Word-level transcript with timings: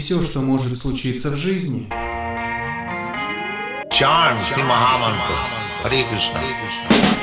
все, 0.00 0.22
что 0.22 0.40
может 0.40 0.78
случиться 0.78 1.30
в 1.30 1.36
жизни. 1.36 1.88
Charm 3.90 4.38
Shri 4.44 4.62
Mahamantra. 4.62 5.34
Hare 5.82 6.04
Krishna. 6.08 7.17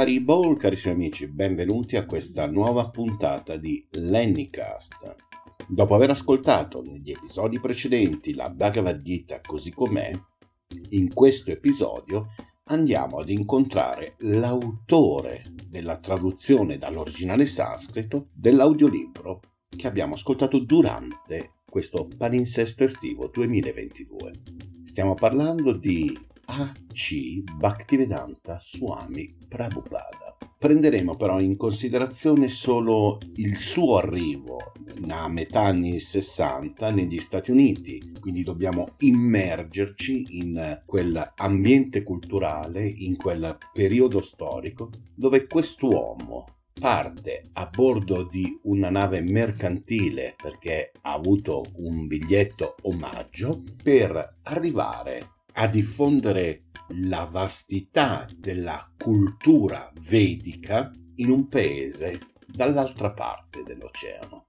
Hari 0.00 0.20
Bol, 0.20 0.56
carissimi 0.56 0.94
amici, 0.94 1.28
benvenuti 1.28 1.98
a 1.98 2.06
questa 2.06 2.46
nuova 2.46 2.88
puntata 2.88 3.58
di 3.58 3.86
Lennycast. 3.90 5.14
Dopo 5.68 5.94
aver 5.94 6.08
ascoltato 6.08 6.80
negli 6.80 7.10
episodi 7.10 7.60
precedenti 7.60 8.32
la 8.32 8.48
Bhagavad 8.48 9.02
Gita 9.02 9.42
così 9.42 9.74
com'è, 9.74 10.10
in 10.92 11.12
questo 11.12 11.50
episodio 11.50 12.28
andiamo 12.68 13.18
ad 13.18 13.28
incontrare 13.28 14.14
l'autore 14.20 15.42
della 15.68 15.98
traduzione 15.98 16.78
dall'originale 16.78 17.44
sanscrito 17.44 18.30
dell'audiolibro 18.32 19.40
che 19.68 19.86
abbiamo 19.86 20.14
ascoltato 20.14 20.60
durante 20.60 21.56
questo 21.68 22.08
palinsesto 22.16 22.84
estivo 22.84 23.28
2022. 23.28 24.32
Stiamo 24.82 25.12
parlando 25.12 25.76
di 25.76 26.28
A.C. 26.52 27.44
Bhaktivedanta 27.44 28.58
Swami 28.58 29.36
Prabhupada. 29.48 30.36
Prenderemo 30.58 31.14
però 31.14 31.38
in 31.38 31.56
considerazione 31.56 32.48
solo 32.48 33.20
il 33.36 33.56
suo 33.56 33.98
arrivo 33.98 34.72
a 35.06 35.28
metà 35.28 35.60
anni 35.60 36.00
60 36.00 36.90
negli 36.90 37.20
Stati 37.20 37.52
Uniti, 37.52 38.16
quindi 38.18 38.42
dobbiamo 38.42 38.94
immergerci 38.98 40.38
in 40.40 40.82
quell'ambiente 40.84 42.02
culturale, 42.02 42.84
in 42.84 43.16
quel 43.16 43.56
periodo 43.72 44.20
storico 44.20 44.90
dove 45.14 45.46
quest'uomo 45.46 46.46
parte 46.80 47.50
a 47.52 47.66
bordo 47.66 48.24
di 48.24 48.58
una 48.62 48.90
nave 48.90 49.20
mercantile 49.20 50.34
perché 50.36 50.90
ha 51.02 51.12
avuto 51.12 51.64
un 51.76 52.08
biglietto 52.08 52.74
omaggio 52.82 53.62
per 53.82 54.38
arrivare 54.42 55.38
a 55.60 55.66
diffondere 55.66 56.68
la 57.02 57.24
vastità 57.24 58.26
della 58.34 58.90
cultura 58.96 59.92
vedica 60.08 60.90
in 61.16 61.28
un 61.28 61.48
paese 61.48 62.18
dall'altra 62.46 63.12
parte 63.12 63.62
dell'oceano. 63.62 64.46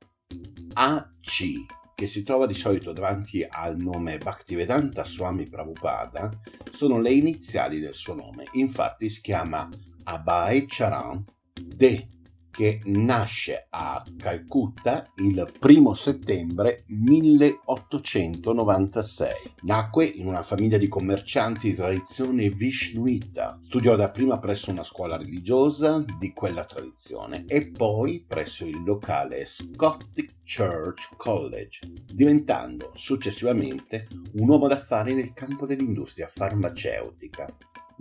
AC, 0.72 1.66
che 1.96 2.08
si 2.08 2.24
trova 2.24 2.46
di 2.46 2.54
solito 2.54 2.94
davanti 2.94 3.46
al 3.48 3.76
nome 3.78 4.20
Bhaktivedanta 4.20 5.04
Swami 5.04 5.50
Prabhupada, 5.50 6.32
sono 6.70 7.02
le 7.02 7.12
iniziali 7.12 7.80
del 7.80 7.94
suo 7.94 8.16
nome. 8.16 8.46
Infatti 8.54 9.10
si 9.10 9.20
chiama 9.20 9.70
Abhay 10.04 10.66
Charan 10.66 11.26
De, 11.54 12.08
che 12.52 12.82
nasce 12.86 13.66
a 13.70 14.04
Calcutta 14.18 15.10
il 15.16 15.52
primo 15.58 15.94
settembre 15.94 16.84
1896. 16.88 19.54
Nacque 19.62 20.06
in 20.06 20.28
una 20.28 20.44
famiglia 20.44 20.78
di 20.78 20.90
commercianti 20.90 21.70
di 21.70 21.76
tradizione 21.76 22.50
Vishnuita. 22.50 23.58
Studiò 23.62 23.96
dapprima 23.96 24.38
presso 24.38 24.70
una 24.70 24.84
scuola 24.84 25.16
religiosa 25.18 26.04
di 26.20 26.34
quella 26.34 26.66
tradizione 26.66 27.46
e 27.48 27.70
poi 27.70 28.26
presso 28.28 28.66
il 28.66 28.84
locale 28.84 29.46
Scottish 29.46 30.40
Church 30.44 31.16
College, 31.16 31.80
diventando 32.14 32.92
successivamente 32.94 34.08
un 34.34 34.50
uomo 34.50 34.68
d'affari 34.68 35.14
nel 35.14 35.32
campo 35.34 35.66
dell'industria 35.66 36.28
farmaceutica. 36.28 37.48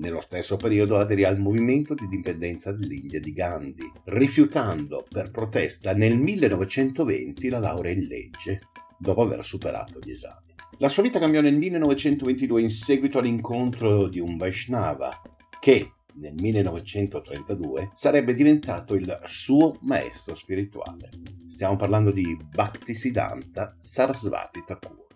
Nello 0.00 0.21
stesso 0.22 0.56
periodo 0.56 0.97
aderì 0.97 1.25
al 1.25 1.38
movimento 1.38 1.93
di 1.93 2.05
indipendenza 2.05 2.72
dell'India 2.72 3.21
di 3.21 3.33
Gandhi, 3.33 3.93
rifiutando 4.05 5.05
per 5.06 5.31
protesta 5.31 5.93
nel 5.93 6.16
1920 6.16 7.49
la 7.50 7.59
laurea 7.59 7.93
in 7.93 8.06
legge, 8.06 8.61
dopo 8.99 9.21
aver 9.21 9.44
superato 9.44 9.99
gli 9.99 10.11
esami. 10.11 10.55
La 10.78 10.88
sua 10.88 11.03
vita 11.03 11.19
cambiò 11.19 11.43
nel 11.43 11.59
1922 11.59 12.62
in 12.62 12.71
seguito 12.71 13.19
all'incontro 13.19 14.09
di 14.09 14.21
un 14.21 14.38
Vaishnava 14.38 15.20
che 15.61 15.93
nel 16.14 16.32
1932 16.32 17.91
sarebbe 17.93 18.32
diventato 18.32 18.94
il 18.94 19.20
suo 19.25 19.76
maestro 19.82 20.32
spirituale. 20.32 21.11
Stiamo 21.47 21.76
parlando 21.76 22.11
di 22.11 22.38
Bhaktisiddhanta 22.43 23.75
Sarasvati 23.76 24.62
Thakur, 24.64 25.08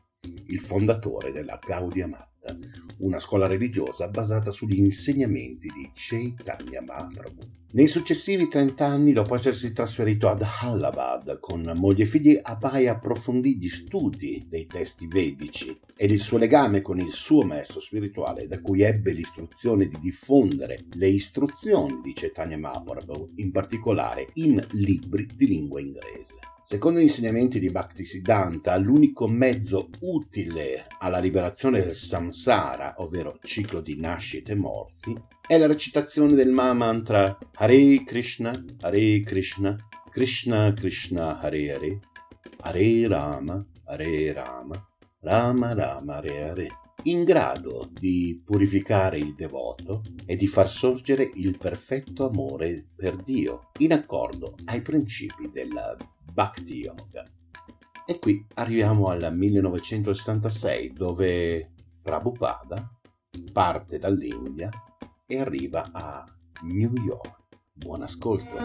il 0.47 0.61
fondatore 0.61 1.33
della 1.33 1.59
Gaudiya 1.65 2.07
Matta, 2.07 2.57
una 2.99 3.19
scuola 3.19 3.47
religiosa 3.47 4.09
basata 4.09 4.51
sugli 4.51 4.79
insegnamenti 4.79 5.69
di 5.69 5.91
Chaitanya 5.93 6.83
Mahaprabhu. 6.83 7.63
Nei 7.75 7.89
successivi 7.89 8.47
30 8.47 8.87
anni, 8.87 9.13
dopo 9.13 9.35
essersi 9.35 9.73
trasferito 9.73 10.29
ad 10.29 10.47
Allahabad 10.61 11.41
con 11.41 11.73
moglie 11.75 12.05
e 12.05 12.07
figli, 12.07 12.39
Abhay 12.41 12.87
approfondì 12.87 13.57
gli 13.59 13.69
studi 13.69 14.47
dei 14.49 14.67
testi 14.67 15.09
vedici 15.09 15.77
ed 15.97 16.13
il 16.13 16.21
suo 16.21 16.39
legame 16.39 16.83
con 16.83 17.01
il 17.01 17.11
suo 17.11 17.43
maestro 17.43 17.81
spirituale, 17.81 18.47
da 18.47 18.61
cui 18.61 18.83
ebbe 18.83 19.13
l'istruzione 19.13 19.89
di 19.89 19.99
diffondere 20.01 20.85
le 20.93 21.09
istruzioni 21.09 22.01
di 22.01 22.13
Chaitanya 22.13 22.59
Mahaprabhu, 22.59 23.33
in 23.37 23.51
particolare 23.51 24.29
in 24.35 24.65
libri 24.71 25.29
di 25.35 25.49
lingua 25.49 25.81
inglese. 25.81 26.54
Secondo 26.67 26.99
gli 26.99 27.03
insegnamenti 27.03 27.61
di 27.61 27.69
Bhaktisiddhanta, 27.69 28.75
l'unico 28.79 29.29
mezzo 29.29 29.91
utile 30.01 30.87
alla 30.99 31.19
liberazione 31.19 31.81
del 31.81 31.93
samsara, 31.93 32.95
ovvero 33.03 33.39
ciclo 33.43 33.83
di 33.83 34.01
nascite 34.01 34.53
e 34.53 34.55
morti, 34.55 35.15
è 35.47 35.59
la 35.59 35.67
recitazione 35.67 36.35
del 36.35 36.49
Mahamantra 36.49 37.37
Hare 37.57 38.03
Krishna, 38.03 38.65
Hare 38.81 39.21
Krishna, 39.21 39.77
Krishna 40.09 40.73
Krishna 40.73 41.39
Hare 41.39 41.71
Hare, 41.71 42.01
Hare 42.61 43.09
Rama, 43.09 43.63
Hare 43.85 44.33
Rama, 44.33 44.89
Rama 45.21 45.75
Rama 45.75 46.15
Hare 46.15 46.49
Hare, 46.49 46.69
in 47.03 47.25
grado 47.25 47.91
di 47.93 48.41
purificare 48.43 49.19
il 49.19 49.35
devoto 49.35 50.01
e 50.25 50.35
di 50.35 50.47
far 50.47 50.71
sorgere 50.71 51.29
il 51.35 51.59
perfetto 51.59 52.27
amore 52.27 52.87
per 52.97 53.17
Dio, 53.17 53.71
in 53.81 53.93
accordo 53.93 54.55
ai 54.65 54.81
principi 54.81 55.51
della 55.53 55.95
Bhakti 56.35 56.79
Yoga. 56.79 57.25
E 58.05 58.19
qui 58.19 58.45
arriviamo 58.55 59.07
al 59.07 59.31
1966 59.33 60.93
dove 60.93 61.71
Prabhupada 62.03 62.91
parte 63.53 63.99
dall'India 63.99 64.69
e 65.27 65.39
arriva 65.39 65.91
a 65.93 66.25
New 66.63 66.93
York. 66.97 67.39
Buon 67.73 68.03
ascolto. 68.03 68.59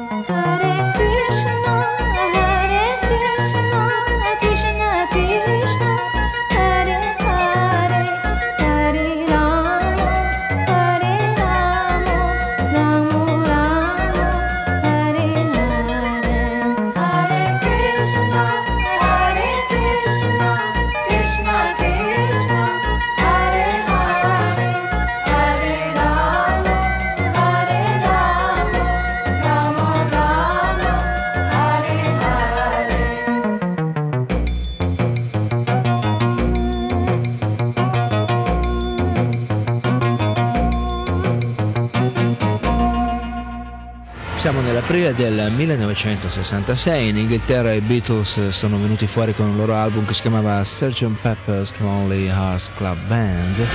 Del 45.19 45.51
1966, 45.51 47.09
in 47.09 47.17
Inghilterra 47.17 47.73
i 47.73 47.81
Beatles 47.81 48.51
sono 48.51 48.79
venuti 48.79 49.05
fuori 49.05 49.35
con 49.35 49.49
un 49.49 49.57
loro 49.57 49.75
album 49.75 50.05
che 50.05 50.13
si 50.13 50.21
chiamava 50.21 50.63
Sgt. 50.63 51.09
Pepper's 51.21 51.73
Lonely 51.79 52.27
Hearts 52.27 52.71
Club 52.77 52.97
Band 53.05 53.67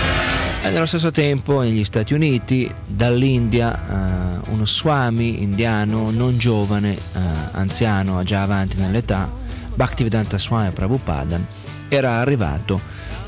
e 0.62 0.70
nello 0.70 0.86
stesso 0.86 1.10
tempo 1.10 1.60
negli 1.60 1.84
Stati 1.84 2.14
Uniti 2.14 2.72
dall'India 2.86 3.74
eh, 3.74 4.50
uno 4.52 4.64
swami 4.64 5.42
indiano 5.42 6.10
non 6.10 6.38
giovane, 6.38 6.94
eh, 6.94 7.20
anziano, 7.52 8.22
già 8.22 8.40
avanti 8.40 8.78
nell'età, 8.78 9.30
Bhaktivedanta 9.74 10.38
Swami 10.38 10.70
Prabhupada, 10.70 11.38
era 11.88 12.20
arrivato 12.20 12.80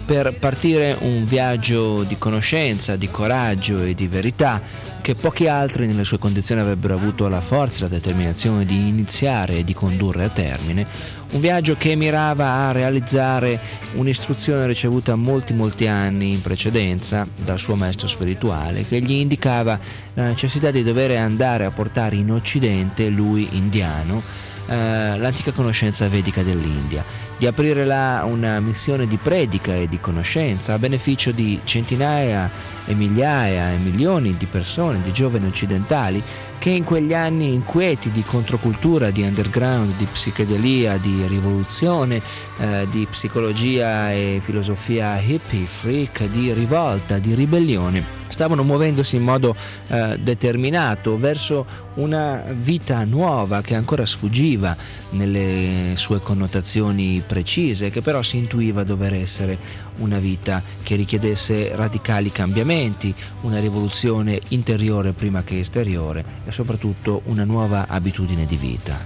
per 0.07 0.35
partire 0.39 0.97
un 1.01 1.27
viaggio 1.27 2.05
di 2.05 2.17
conoscenza, 2.17 2.95
di 2.95 3.11
coraggio 3.11 3.83
e 3.83 3.93
di 3.93 4.07
verità 4.07 4.63
che 5.03 5.17
pochi 5.17 5.49
altri 5.49 5.87
nelle 5.87 6.05
sue 6.05 6.19
condizioni 6.19 6.61
avrebbero 6.61 6.95
avuto 6.95 7.29
la 7.29 7.41
forza 7.41 7.81
e 7.81 7.89
la 7.89 7.97
determinazione 7.97 8.65
di 8.65 8.87
iniziare 8.87 9.59
e 9.59 9.65
di 9.65 9.75
condurre 9.75 10.25
a 10.25 10.29
termine, 10.29 10.87
un 11.33 11.41
viaggio 11.41 11.77
che 11.77 11.97
mirava 11.97 12.69
a 12.69 12.73
realizzare 12.73 13.61
un'istruzione 13.95 14.67
ricevuta 14.67 15.17
molti 15.17 15.53
molti 15.53 15.89
anni 15.89 16.33
in 16.33 16.41
precedenza 16.41 17.27
dal 17.37 17.59
suo 17.59 17.75
maestro 17.75 18.07
spirituale 18.07 18.87
che 18.87 19.01
gli 19.01 19.13
indicava 19.13 19.79
la 20.15 20.25
necessità 20.25 20.71
di 20.71 20.85
dover 20.85 21.17
andare 21.17 21.65
a 21.65 21.73
portare 21.73 22.15
in 22.15 22.31
Occidente, 22.31 23.09
lui 23.09 23.49
indiano, 23.53 24.23
eh, 24.67 25.19
l'antica 25.19 25.53
conoscenza 25.53 26.09
vedica 26.09 26.43
dell'India, 26.43 27.05
di 27.37 27.47
aprire 27.47 27.85
là 27.85 28.25
una 28.25 28.61
missione 28.61 29.07
di 29.07 29.17
predica 29.17 29.75
e 29.75 29.89
di 29.89 30.01
conoscenza 30.01 30.75
a 30.75 30.79
beneficio 30.79 31.33
di 31.33 31.61
centinaia 31.65 32.51
e 32.85 32.95
migliaia 32.95 33.73
e 33.73 33.77
milioni 33.77 34.37
di 34.37 34.47
persone, 34.47 35.03
di 35.03 35.13
giovani 35.13 35.47
occidentali 35.47 36.23
che 36.59 36.71
in 36.71 36.85
quegli 36.85 37.15
anni 37.15 37.53
inquieti 37.53 38.11
di 38.11 38.23
controcultura, 38.23 39.11
di 39.11 39.23
underground, 39.23 39.95
di 39.97 40.07
psichedelia, 40.07 40.97
di 40.97 41.27
rivoluzione, 41.27 42.21
eh, 42.59 42.87
di 42.91 43.07
psicologia 43.09 44.11
e 44.13 44.41
filosofia 44.43 45.21
hippie, 45.21 45.67
freak, 45.67 46.25
di 46.29 46.53
rivolta, 46.53 47.19
di 47.19 47.35
ribellione, 47.35 48.16
stavano 48.37 48.63
muovendosi 48.63 49.17
in 49.17 49.23
modo 49.23 49.57
eh, 49.89 50.19
determinato 50.21 51.17
verso 51.17 51.65
una 51.95 52.45
vita 52.53 53.03
nuova 53.05 53.63
che 53.63 53.75
ancora 53.75 54.05
sfuggiva 54.05 54.77
nelle 55.11 55.95
sue 55.97 56.21
connotazioni 56.21 57.23
precise, 57.27 57.89
che 57.89 58.03
però 58.03 58.21
si 58.21 58.37
intuiva 58.37 58.85
dover 58.85 59.15
essere 59.15 59.57
una 60.01 60.19
vita 60.19 60.63
che 60.83 60.97
richiedesse 60.97 61.75
radicali 61.75 62.31
cambiamenti, 62.31 63.15
una 63.41 63.59
rivoluzione 63.59 64.39
interiore 64.49 65.13
prima 65.13 65.43
che 65.43 65.61
esteriore 65.61 66.23
e 66.45 66.53
soprattutto 66.53 67.23
una 67.25 67.45
nuova 67.45 67.87
abitudine 67.89 68.45
di 68.45 68.57
vita. 68.59 68.99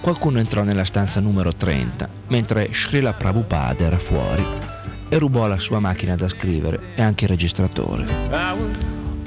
Qualcuno 0.00 0.38
entrò 0.38 0.62
nella 0.62 0.84
stanza 0.84 1.18
numero 1.18 1.52
30 1.52 2.08
mentre 2.28 2.68
Srila 2.72 3.14
Prabhupada 3.14 3.84
era 3.84 3.98
fuori 3.98 4.76
e 5.08 5.18
rubò 5.18 5.46
la 5.46 5.58
sua 5.58 5.80
macchina 5.80 6.16
da 6.16 6.28
scrivere 6.28 6.92
e 6.94 7.02
anche 7.02 7.24
il 7.24 7.30
registratore. 7.30 8.06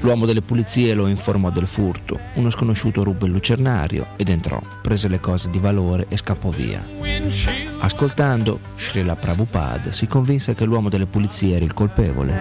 L'uomo 0.02 0.26
delle 0.26 0.40
pulizie 0.40 0.94
lo 0.94 1.06
informò 1.06 1.50
del 1.50 1.68
furto. 1.68 2.18
Uno 2.34 2.50
sconosciuto 2.50 3.04
ruppe 3.04 3.26
il 3.26 3.30
lucernario 3.30 4.08
ed 4.16 4.30
entrò, 4.30 4.60
prese 4.82 5.06
le 5.06 5.20
cose 5.20 5.48
di 5.48 5.60
valore 5.60 6.06
e 6.08 6.16
scappò 6.16 6.50
via. 6.50 6.84
Ascoltando, 7.78 8.58
Srila 8.76 9.14
Prabhupada 9.14 9.92
si 9.92 10.08
convinse 10.08 10.54
che 10.54 10.64
l'uomo 10.64 10.88
delle 10.88 11.06
pulizie 11.06 11.54
era 11.54 11.64
il 11.64 11.72
colpevole, 11.72 12.36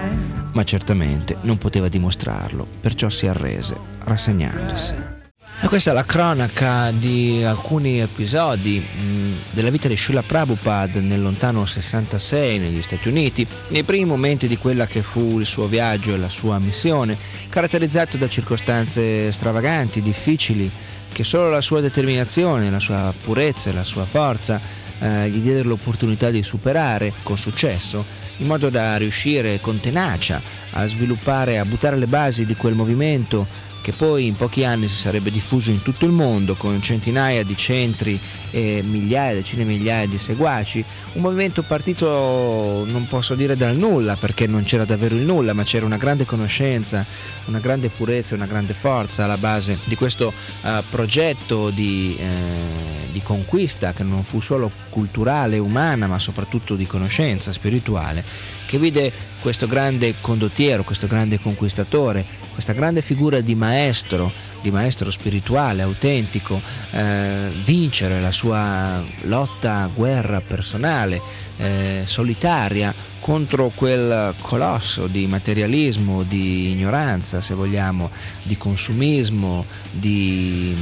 ma 0.54 0.64
certamente 0.64 1.38
non 1.42 1.60
poteva 1.60 1.88
dimostrarlo, 1.88 2.68
perciò 2.82 3.10
si 3.10 3.28
arrese, 3.28 3.78
rassegnandosi. 4.06 5.21
E 5.64 5.68
questa 5.68 5.92
è 5.92 5.94
la 5.94 6.06
cronaca 6.06 6.90
di 6.90 7.44
alcuni 7.44 8.02
episodi 8.02 8.80
mh, 8.80 9.54
della 9.54 9.70
vita 9.70 9.88
di 9.88 9.96
Srila 9.96 10.24
Prabhupada 10.24 11.00
nel 11.00 11.22
lontano 11.22 11.68
66 11.68 12.58
negli 12.58 12.82
Stati 12.82 13.08
Uniti, 13.08 13.46
nei 13.68 13.84
primi 13.84 14.06
momenti 14.06 14.48
di 14.48 14.58
quella 14.58 14.88
che 14.88 15.04
fu 15.04 15.38
il 15.38 15.46
suo 15.46 15.68
viaggio 15.68 16.16
e 16.16 16.18
la 16.18 16.30
sua 16.30 16.58
missione, 16.58 17.16
caratterizzato 17.48 18.18
da 18.18 18.28
circostanze 18.28 19.32
stravaganti, 19.32 20.02
difficili, 20.02 20.70
che 21.12 21.24
solo 21.24 21.52
la 21.52 21.62
sua 21.62 21.80
determinazione, 21.80 22.72
la 22.72 22.80
sua 22.80 23.14
purezza 23.22 23.70
e 23.70 23.74
la 23.74 23.84
sua 23.84 24.06
forza 24.06 24.60
eh, 24.98 25.30
gli 25.30 25.42
diedero 25.42 25.70
l'opportunità 25.70 26.32
di 26.32 26.42
superare 26.42 27.14
con 27.22 27.38
successo, 27.38 28.04
in 28.38 28.48
modo 28.48 28.70
da 28.72 28.98
riuscire 28.98 29.62
con 29.62 29.80
tenacia 29.80 30.42
a 30.72 30.88
sviluppare, 30.88 31.60
a 31.60 31.66
buttare 31.66 31.98
le 31.98 32.08
basi 32.08 32.48
di 32.48 32.56
quel 32.56 32.74
movimento 32.74 33.70
che 33.82 33.92
poi 33.92 34.28
in 34.28 34.36
pochi 34.36 34.64
anni 34.64 34.88
si 34.88 34.98
sarebbe 34.98 35.32
diffuso 35.32 35.72
in 35.72 35.82
tutto 35.82 36.06
il 36.06 36.12
mondo 36.12 36.56
con 36.56 36.82
centinaia 36.82 37.44
di 37.44 37.56
centri 37.58 38.20
e 38.52 38.82
migliaia, 38.84 39.34
decine 39.34 39.66
di 39.66 39.74
migliaia 39.78 40.08
di 40.08 40.18
seguaci, 40.18 40.84
un 41.14 41.22
movimento 41.22 41.64
partito 41.64 42.86
non 42.88 43.08
posso 43.08 43.34
dire 43.34 43.56
dal 43.56 43.76
nulla 43.76 44.16
perché 44.16 44.46
non 44.46 44.64
c'era 44.64 44.86
davvero 44.86 45.16
il 45.16 45.24
nulla, 45.24 45.54
ma 45.54 45.64
c'era 45.64 45.86
una 45.86 45.98
grande 45.98 46.26
conoscenza, 46.26 47.06
una 47.46 47.60
grande 47.60 47.90
purezza, 47.90 48.36
una 48.36 48.46
grande 48.46 48.74
forza 48.74 49.24
alla 49.24 49.38
base 49.38 49.80
di 49.86 49.96
questo 49.96 50.32
uh, 50.62 50.70
progetto 50.90 51.70
di, 51.70 52.16
eh, 52.20 53.12
di 53.12 53.22
conquista 53.22 53.94
che 53.94 54.04
non 54.04 54.24
fu 54.24 54.40
solo 54.40 54.72
culturale, 54.90 55.58
umana, 55.58 56.08
ma 56.08 56.20
soprattutto 56.20 56.76
di 56.76 56.86
conoscenza 56.86 57.52
spirituale, 57.52 58.24
che 58.66 58.78
vide 58.78 59.31
questo 59.42 59.68
grande 59.68 60.16
condottiero, 60.22 60.84
questo 60.84 61.08
grande 61.08 61.40
conquistatore, 61.40 62.24
questa 62.54 62.74
grande 62.74 63.02
figura 63.02 63.42
di 63.42 63.56
maestro, 63.56 64.32
di 64.62 64.72
maestro 64.72 65.10
spirituale, 65.10 65.82
autentico, 65.82 66.62
eh, 66.92 67.50
vincere 67.66 68.22
la 68.22 68.32
sua 68.32 69.04
lotta, 69.24 69.90
guerra 69.94 70.42
personale, 70.42 71.20
eh, 71.58 72.04
solitaria 72.06 72.94
contro 73.22 73.72
quel 73.74 74.34
colosso 74.42 75.06
di 75.08 75.28
materialismo, 75.28 76.24
di 76.24 76.72
ignoranza, 76.72 77.40
se 77.40 77.54
vogliamo, 77.54 78.10
di 78.42 78.58
consumismo, 78.58 79.66
di 79.92 80.76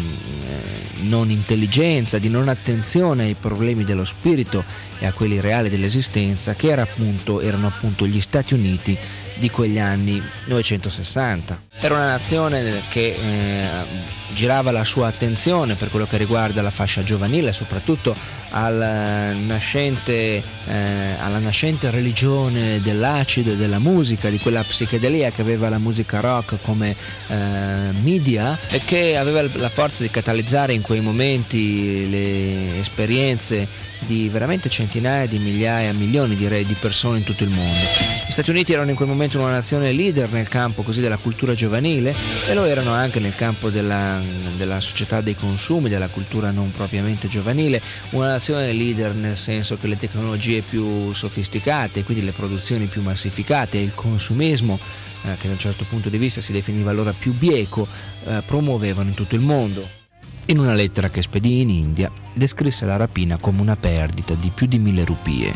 eh, 0.47 1.03
non 1.03 1.29
intelligenza, 1.29 2.17
di 2.17 2.29
non 2.29 2.47
attenzione 2.47 3.25
ai 3.25 3.35
problemi 3.35 3.83
dello 3.83 4.05
spirito 4.05 4.63
e 4.97 5.05
a 5.05 5.11
quelli 5.11 5.39
reali 5.41 5.69
dell'esistenza, 5.69 6.55
che 6.55 6.69
era 6.69 6.81
appunto, 6.81 7.41
erano 7.41 7.67
appunto 7.67 8.07
gli 8.07 8.21
Stati 8.21 8.53
Uniti 8.53 8.97
di 9.39 9.49
quegli 9.49 9.79
anni 9.79 10.21
1960. 10.45 11.67
Era 11.79 11.95
una 11.95 12.07
nazione 12.07 12.83
che 12.89 13.15
eh, 13.15 13.67
girava 14.33 14.71
la 14.71 14.83
sua 14.83 15.07
attenzione 15.07 15.75
per 15.75 15.89
quello 15.89 16.05
che 16.05 16.17
riguarda 16.17 16.61
la 16.61 16.71
fascia 16.71 17.03
giovanile, 17.03 17.53
soprattutto 17.53 18.13
al 18.51 19.35
nascente, 19.45 20.43
eh, 20.65 21.15
alla 21.19 21.39
nascente 21.39 21.89
religione 21.89 22.81
dell'acido 22.81 23.51
e 23.51 23.55
della 23.55 23.79
musica, 23.79 24.29
di 24.29 24.39
quella 24.39 24.61
psichedelia 24.63 25.31
che 25.31 25.41
aveva 25.41 25.69
la 25.69 25.79
musica 25.79 26.19
rock 26.19 26.57
come 26.61 26.95
eh, 27.27 27.35
media 28.01 28.59
e 28.69 28.81
che 28.83 29.17
aveva 29.17 29.41
la 29.53 29.69
forza 29.69 30.03
di 30.03 30.09
catalizzare 30.09 30.73
in 30.73 30.81
quei 30.81 30.99
momenti 30.99 32.09
le 32.09 32.79
esperienze 32.79 33.87
di 33.99 34.29
veramente 34.29 34.69
centinaia 34.69 35.27
di 35.27 35.37
migliaia, 35.39 35.93
milioni 35.93 36.35
direi 36.35 36.65
di 36.65 36.75
persone 36.75 37.19
in 37.19 37.23
tutto 37.23 37.43
il 37.43 37.49
mondo. 37.49 37.79
Gli 38.27 38.31
Stati 38.31 38.49
Uniti 38.49 38.73
erano 38.73 38.89
in 38.89 38.95
quel 38.95 39.07
momento 39.07 39.39
una 39.39 39.51
nazione 39.51 39.91
leader 39.91 40.31
nel 40.31 40.47
campo 40.47 40.83
così 40.83 41.01
della 41.01 41.17
cultura 41.17 41.53
giovanile 41.53 42.13
e 42.47 42.53
lo 42.53 42.65
erano 42.65 42.91
anche 42.91 43.19
nel 43.19 43.35
campo 43.35 43.69
della, 43.69 44.21
della 44.55 44.79
società 44.79 45.21
dei 45.21 45.35
consumi, 45.35 45.89
della 45.89 46.07
cultura 46.07 46.51
non 46.51 46.71
propriamente 46.71 47.27
giovanile, 47.27 47.81
una 48.11 48.27
nazione 48.27 48.71
leader 48.71 49.13
nel 49.13 49.37
senso 49.37 49.77
che 49.77 49.87
le 49.87 49.97
tecnologie 49.97 50.61
più 50.61 51.13
sofisticate, 51.13 52.03
quindi 52.03 52.23
le 52.23 52.31
produzioni 52.31 52.85
più 52.85 53.01
massificate 53.01 53.77
il 53.77 53.93
consumismo 53.93 54.79
eh, 55.23 55.35
che 55.37 55.47
da 55.47 55.53
un 55.53 55.59
certo 55.59 55.85
punto 55.89 56.09
di 56.09 56.17
vista 56.17 56.41
si 56.41 56.51
definiva 56.51 56.91
allora 56.91 57.13
più 57.13 57.33
bieco, 57.33 57.87
eh, 58.25 58.41
promuovevano 58.45 59.09
in 59.09 59.15
tutto 59.15 59.35
il 59.35 59.41
mondo. 59.41 59.98
In 60.49 60.57
una 60.57 60.73
lettera 60.73 61.11
che 61.11 61.21
spedì 61.21 61.61
in 61.61 61.69
India, 61.69 62.11
descrisse 62.33 62.83
la 62.83 62.97
rapina 62.97 63.37
come 63.37 63.61
una 63.61 63.75
perdita 63.75 64.33
di 64.33 64.49
più 64.49 64.65
di 64.65 64.79
mille 64.79 65.05
rupie. 65.05 65.53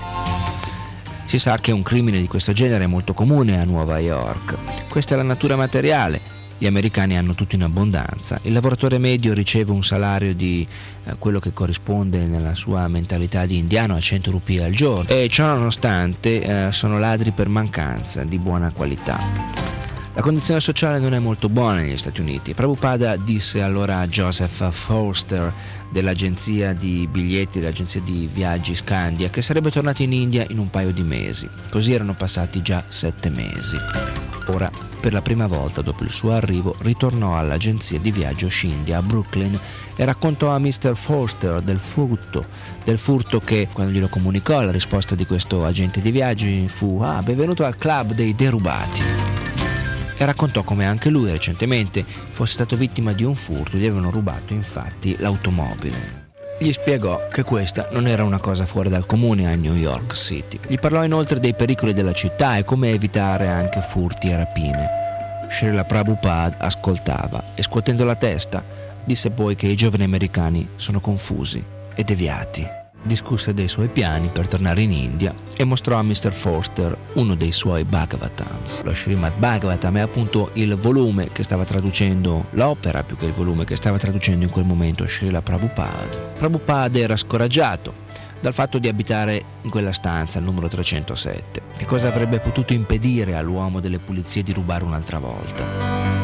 Si 1.25 1.39
sa 1.39 1.57
che 1.57 1.71
un 1.71 1.81
crimine 1.81 2.21
di 2.21 2.27
questo 2.27 2.51
genere 2.51 2.83
è 2.83 2.87
molto 2.87 3.15
comune 3.15 3.59
a 3.59 3.63
Nuova 3.63 3.97
York. 3.97 4.55
Questa 4.89 5.15
è 5.15 5.17
la 5.17 5.23
natura 5.23 5.55
materiale. 5.55 6.21
Gli 6.59 6.67
americani 6.67 7.17
hanno 7.17 7.33
tutto 7.33 7.55
in 7.55 7.63
abbondanza. 7.63 8.37
Il 8.43 8.53
lavoratore 8.53 8.99
medio 8.99 9.33
riceve 9.33 9.71
un 9.71 9.83
salario 9.83 10.35
di 10.35 10.65
eh, 11.05 11.15
quello 11.17 11.39
che 11.39 11.53
corrisponde 11.53 12.27
nella 12.27 12.53
sua 12.53 12.87
mentalità 12.87 13.47
di 13.47 13.57
indiano 13.57 13.95
a 13.95 13.99
100 13.99 14.29
rupie 14.29 14.63
al 14.63 14.73
giorno. 14.73 15.09
E 15.09 15.27
ciò 15.27 15.47
nonostante 15.47 16.67
eh, 16.67 16.71
sono 16.71 16.99
ladri 16.99 17.31
per 17.31 17.47
mancanza 17.47 18.23
di 18.23 18.37
buona 18.37 18.71
qualità. 18.71 19.92
La 20.15 20.21
condizione 20.21 20.59
sociale 20.59 20.99
non 20.99 21.15
è 21.15 21.19
molto 21.19 21.49
buona 21.49 21.81
negli 21.81 21.97
Stati 21.97 22.21
Uniti. 22.21 22.53
Prabhupada 22.53 23.15
disse 23.15 23.63
allora 23.63 23.97
a 23.97 24.07
Joseph 24.07 24.69
Forster 24.69 25.51
dell'agenzia 25.91 26.73
di 26.73 27.07
biglietti, 27.11 27.59
dell'agenzia 27.59 27.99
di 27.99 28.29
viaggi 28.31 28.75
Scandia, 28.75 29.29
che 29.29 29.41
sarebbe 29.41 29.71
tornato 29.71 30.03
in 30.03 30.13
India 30.13 30.45
in 30.49 30.59
un 30.59 30.69
paio 30.69 30.91
di 30.91 31.01
mesi. 31.01 31.49
Così 31.71 31.93
erano 31.93 32.13
passati 32.13 32.61
già 32.61 32.83
sette 32.87 33.29
mesi. 33.31 33.75
Ora 34.47 34.69
Per 35.03 35.11
la 35.11 35.21
prima 35.21 35.47
volta 35.47 35.81
dopo 35.81 36.05
il 36.05 36.11
suo 36.11 36.31
arrivo 36.31 36.77
ritornò 36.79 37.37
all'agenzia 37.37 37.99
di 37.99 38.09
viaggio 38.09 38.47
Scindia 38.47 38.99
a 38.99 39.01
Brooklyn 39.01 39.59
e 39.97 40.05
raccontò 40.05 40.51
a 40.51 40.59
Mr. 40.59 40.95
Forster 40.95 41.59
del 41.59 41.77
furto, 41.77 42.45
del 42.85 42.97
furto 42.97 43.41
che, 43.41 43.67
quando 43.69 43.91
glielo 43.91 44.07
comunicò, 44.07 44.61
la 44.61 44.71
risposta 44.71 45.13
di 45.13 45.25
questo 45.25 45.65
agente 45.65 45.99
di 45.99 46.09
viaggi 46.09 46.69
fu 46.69 47.01
Ah, 47.01 47.21
benvenuto 47.21 47.65
al 47.65 47.75
club 47.75 48.13
dei 48.13 48.33
derubati 48.33 49.22
e 50.23 50.25
raccontò 50.25 50.63
come 50.63 50.85
anche 50.85 51.09
lui 51.09 51.29
recentemente 51.29 52.05
fosse 52.05 52.53
stato 52.53 52.75
vittima 52.75 53.11
di 53.11 53.23
un 53.23 53.35
furto, 53.35 53.77
gli 53.77 53.85
avevano 53.85 54.09
rubato 54.09 54.53
infatti 54.53 55.15
l'automobile. 55.19 56.21
Gli 56.59 56.71
spiegò 56.71 57.27
che 57.27 57.43
questa 57.43 57.89
non 57.91 58.07
era 58.07 58.23
una 58.23 58.37
cosa 58.37 58.65
fuori 58.65 58.89
dal 58.89 59.05
comune 59.05 59.51
a 59.51 59.55
New 59.55 59.75
York 59.75 60.13
City. 60.13 60.59
Gli 60.65 60.79
parlò 60.79 61.03
inoltre 61.03 61.39
dei 61.39 61.53
pericoli 61.53 61.93
della 61.93 62.13
città 62.13 62.57
e 62.57 62.63
come 62.63 62.91
evitare 62.91 63.47
anche 63.47 63.81
furti 63.81 64.29
e 64.29 64.37
rapine. 64.37 64.89
Srila 65.51 65.83
Prabhupada 65.83 66.57
ascoltava 66.59 67.43
e 67.55 67.61
scuotendo 67.61 68.05
la 68.05 68.15
testa 68.15 68.63
disse 69.03 69.29
poi 69.29 69.55
che 69.55 69.67
i 69.67 69.75
giovani 69.75 70.03
americani 70.03 70.69
sono 70.77 71.01
confusi 71.01 71.61
e 71.93 72.03
deviati 72.03 72.81
discusse 73.03 73.53
dei 73.53 73.67
suoi 73.67 73.89
piani 73.89 74.29
per 74.29 74.47
tornare 74.47 74.81
in 74.81 74.91
India 74.91 75.33
e 75.55 75.63
mostrò 75.63 75.97
a 75.97 76.03
Mr. 76.03 76.31
Forster 76.31 76.97
uno 77.13 77.35
dei 77.35 77.51
suoi 77.51 77.83
Bhagavatams. 77.83 78.81
Lo 78.81 78.93
Srimad 78.93 79.33
Bhagavatam 79.37 79.97
è 79.97 80.01
appunto 80.01 80.49
il 80.53 80.75
volume 80.75 81.29
che 81.31 81.43
stava 81.43 81.63
traducendo 81.63 82.45
l'opera, 82.51 83.03
più 83.03 83.17
che 83.17 83.25
il 83.25 83.33
volume 83.33 83.65
che 83.65 83.75
stava 83.75 83.97
traducendo 83.97 84.45
in 84.45 84.51
quel 84.51 84.65
momento 84.65 85.07
Srila 85.07 85.41
Prabhupada. 85.41 86.17
Prabhupada 86.37 86.97
era 86.97 87.15
scoraggiato 87.15 88.02
dal 88.43 88.53
fatto 88.53 88.77
di 88.77 88.89
abitare 88.89 89.41
in 89.61 89.69
quella 89.69 89.93
stanza, 89.93 90.37
il 90.37 90.43
numero 90.43 90.67
307. 90.67 91.61
Che 91.77 91.85
cosa 91.85 92.09
avrebbe 92.09 92.39
potuto 92.39 92.73
impedire 92.73 93.35
all'uomo 93.35 93.79
delle 93.79 93.99
pulizie 93.99 94.43
di 94.43 94.51
rubare 94.51 94.83
un'altra 94.83 95.17
volta? 95.17 95.63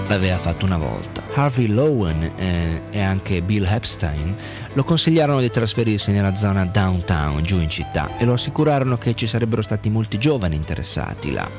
L'aveva 0.06 0.36
fatto 0.36 0.66
una 0.66 0.78
volta. 0.78 1.24
Harvey 1.34 1.68
Lowen 1.68 2.22
eh, 2.36 2.82
e 2.90 3.02
anche 3.02 3.42
Bill 3.42 3.64
Epstein 3.64 4.36
lo 4.74 4.84
consigliarono 4.84 5.40
di 5.40 5.50
trasferirsi 5.50 6.12
nella 6.12 6.36
zona 6.36 6.66
downtown, 6.66 7.42
giù 7.42 7.58
in 7.58 7.70
città, 7.70 8.18
e 8.18 8.26
lo 8.26 8.34
assicurarono 8.34 8.98
che 8.98 9.16
ci 9.16 9.26
sarebbero 9.26 9.62
stati 9.62 9.90
molti 9.90 10.18
giovani 10.18 10.58
interessati 10.58 11.32
là. 11.32 11.50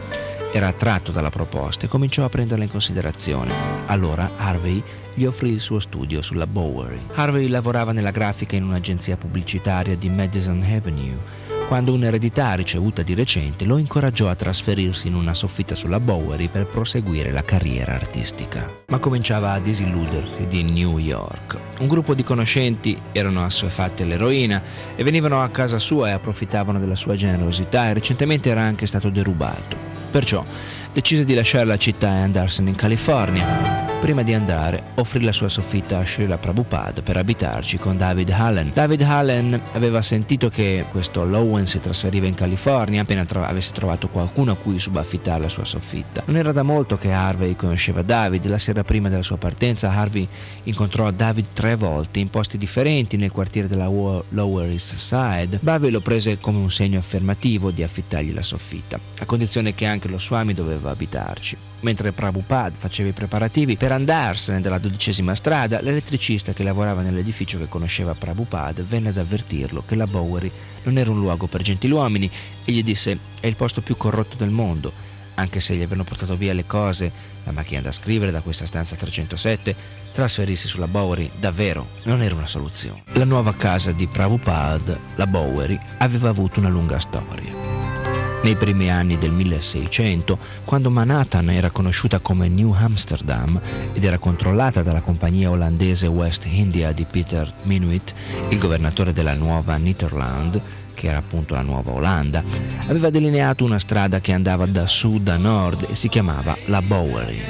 Era 0.52 0.66
attratto 0.66 1.12
dalla 1.12 1.30
proposta 1.30 1.86
e 1.86 1.88
cominciò 1.88 2.24
a 2.24 2.28
prenderla 2.28 2.64
in 2.64 2.70
considerazione. 2.70 3.52
Allora 3.86 4.30
Harvey 4.36 4.82
gli 5.14 5.24
offrì 5.24 5.50
il 5.50 5.60
suo 5.60 5.78
studio 5.78 6.22
sulla 6.22 6.46
Bowery. 6.46 7.00
Harvey 7.14 7.48
lavorava 7.48 7.92
nella 7.92 8.10
grafica 8.10 8.56
in 8.56 8.64
un'agenzia 8.64 9.16
pubblicitaria 9.16 9.96
di 9.96 10.08
Madison 10.08 10.62
Avenue 10.62 11.48
quando 11.70 11.92
un'eredità 11.92 12.54
ricevuta 12.54 13.02
di 13.02 13.14
recente 13.14 13.64
lo 13.64 13.78
incoraggiò 13.78 14.28
a 14.28 14.34
trasferirsi 14.34 15.06
in 15.06 15.14
una 15.14 15.34
soffitta 15.34 15.76
sulla 15.76 16.00
Bowery 16.00 16.48
per 16.48 16.66
proseguire 16.66 17.30
la 17.30 17.44
carriera 17.44 17.94
artistica. 17.94 18.68
Ma 18.88 18.98
cominciava 18.98 19.52
a 19.52 19.60
disilludersi 19.60 20.48
di 20.48 20.64
New 20.64 20.98
York. 20.98 21.56
Un 21.78 21.86
gruppo 21.86 22.14
di 22.14 22.24
conoscenti 22.24 23.00
erano 23.12 23.44
assuefatti 23.44 24.02
all'eroina 24.02 24.60
e 24.96 25.04
venivano 25.04 25.44
a 25.44 25.48
casa 25.50 25.78
sua 25.78 26.08
e 26.08 26.10
approfittavano 26.10 26.80
della 26.80 26.96
sua 26.96 27.14
generosità 27.14 27.88
e 27.88 27.92
recentemente 27.92 28.50
era 28.50 28.62
anche 28.62 28.88
stato 28.88 29.08
derubato. 29.08 29.99
Perciò 30.10 30.44
decise 30.92 31.24
di 31.24 31.34
lasciare 31.34 31.64
la 31.64 31.76
città 31.76 32.08
e 32.08 32.20
andarsene 32.20 32.70
in 32.70 32.76
California. 32.76 33.89
Prima 34.00 34.22
di 34.22 34.32
andare, 34.32 34.82
offrì 34.94 35.22
la 35.22 35.30
sua 35.30 35.50
soffitta 35.50 35.98
a 35.98 36.06
Srila 36.06 36.38
Prabhupada 36.38 37.02
per 37.02 37.18
abitarci 37.18 37.76
con 37.76 37.98
David 37.98 38.30
Hallen. 38.30 38.70
David 38.72 39.02
Hallen 39.02 39.60
aveva 39.72 40.00
sentito 40.00 40.48
che 40.48 40.86
questo 40.90 41.22
Lowen 41.22 41.66
si 41.66 41.80
trasferiva 41.80 42.26
in 42.26 42.32
California 42.32 43.02
appena 43.02 43.26
tro- 43.26 43.44
avesse 43.44 43.72
trovato 43.72 44.08
qualcuno 44.08 44.52
a 44.52 44.56
cui 44.56 44.78
subaffittare 44.78 45.42
la 45.42 45.48
sua 45.50 45.66
soffitta. 45.66 46.22
Non 46.24 46.38
era 46.38 46.50
da 46.50 46.62
molto 46.62 46.96
che 46.96 47.12
Harvey 47.12 47.54
conosceva 47.54 48.00
David. 48.00 48.46
La 48.46 48.56
sera 48.56 48.82
prima 48.84 49.10
della 49.10 49.22
sua 49.22 49.36
partenza, 49.36 49.90
Harvey 49.90 50.26
incontrò 50.62 51.10
David 51.10 51.48
tre 51.52 51.76
volte 51.76 52.20
in 52.20 52.30
posti 52.30 52.56
differenti 52.56 53.18
nel 53.18 53.30
quartiere 53.30 53.68
della 53.68 53.86
Lower 53.86 54.70
East 54.70 54.96
Side. 54.96 55.58
David 55.60 55.90
lo 55.90 56.00
prese 56.00 56.38
come 56.38 56.56
un 56.56 56.70
segno 56.70 56.98
affermativo 56.98 57.70
di 57.70 57.82
affittargli 57.82 58.32
la 58.32 58.42
soffitta, 58.42 58.98
a 59.18 59.26
condizione 59.26 59.74
che 59.74 59.84
anche 59.84 60.08
lo 60.08 60.18
Swami 60.18 60.54
doveva 60.54 60.90
abitarci. 60.90 61.69
Mentre 61.80 62.12
Prabhupada 62.12 62.74
faceva 62.76 63.08
i 63.08 63.12
preparativi 63.12 63.76
per 63.76 63.92
andarsene 63.92 64.60
dalla 64.60 64.78
dodicesima 64.78 65.34
strada, 65.34 65.80
l'elettricista 65.80 66.52
che 66.52 66.62
lavorava 66.62 67.00
nell'edificio 67.00 67.58
che 67.58 67.68
conosceva 67.68 68.14
Prabhupada 68.14 68.82
venne 68.82 69.08
ad 69.08 69.16
avvertirlo 69.16 69.84
che 69.86 69.94
la 69.94 70.06
Bowery 70.06 70.50
non 70.82 70.98
era 70.98 71.10
un 71.10 71.18
luogo 71.18 71.46
per 71.46 71.62
gentiluomini 71.62 72.30
e 72.64 72.72
gli 72.72 72.82
disse 72.82 73.18
è 73.40 73.46
il 73.46 73.56
posto 73.56 73.80
più 73.80 73.96
corrotto 73.96 74.36
del 74.36 74.50
mondo. 74.50 75.08
Anche 75.34 75.60
se 75.60 75.72
gli 75.74 75.78
avevano 75.78 76.04
portato 76.04 76.36
via 76.36 76.52
le 76.52 76.66
cose, 76.66 77.10
la 77.44 77.52
macchina 77.52 77.80
da 77.80 77.92
scrivere 77.92 78.30
da 78.30 78.42
questa 78.42 78.66
stanza 78.66 78.94
307, 78.94 79.74
trasferirsi 80.12 80.68
sulla 80.68 80.86
Bowery 80.86 81.30
davvero 81.38 81.92
non 82.04 82.20
era 82.20 82.34
una 82.34 82.46
soluzione. 82.46 83.04
La 83.12 83.24
nuova 83.24 83.54
casa 83.54 83.92
di 83.92 84.06
Prabhupada, 84.06 84.98
la 85.14 85.26
Bowery, 85.26 85.78
aveva 85.98 86.28
avuto 86.28 86.60
una 86.60 86.68
lunga 86.68 86.98
storia. 86.98 87.79
Nei 88.42 88.56
primi 88.56 88.90
anni 88.90 89.18
del 89.18 89.32
1600, 89.32 90.38
quando 90.64 90.90
Manhattan 90.90 91.50
era 91.50 91.70
conosciuta 91.70 92.20
come 92.20 92.48
New 92.48 92.72
Amsterdam 92.72 93.60
ed 93.92 94.02
era 94.02 94.16
controllata 94.16 94.82
dalla 94.82 95.02
compagnia 95.02 95.50
olandese 95.50 96.06
West 96.06 96.46
India 96.46 96.90
di 96.92 97.04
Peter 97.04 97.52
Minuit, 97.64 98.14
il 98.48 98.58
governatore 98.58 99.12
della 99.12 99.34
nuova 99.34 99.76
Nederland, 99.76 100.60
che 101.00 101.06
era 101.06 101.18
appunto 101.18 101.54
la 101.54 101.62
nuova 101.62 101.92
Olanda, 101.92 102.42
aveva 102.86 103.08
delineato 103.08 103.64
una 103.64 103.78
strada 103.78 104.20
che 104.20 104.32
andava 104.32 104.66
da 104.66 104.86
sud 104.86 105.28
a 105.28 105.38
nord 105.38 105.86
e 105.88 105.94
si 105.94 106.08
chiamava 106.08 106.56
la 106.66 106.82
Bowery. 106.82 107.40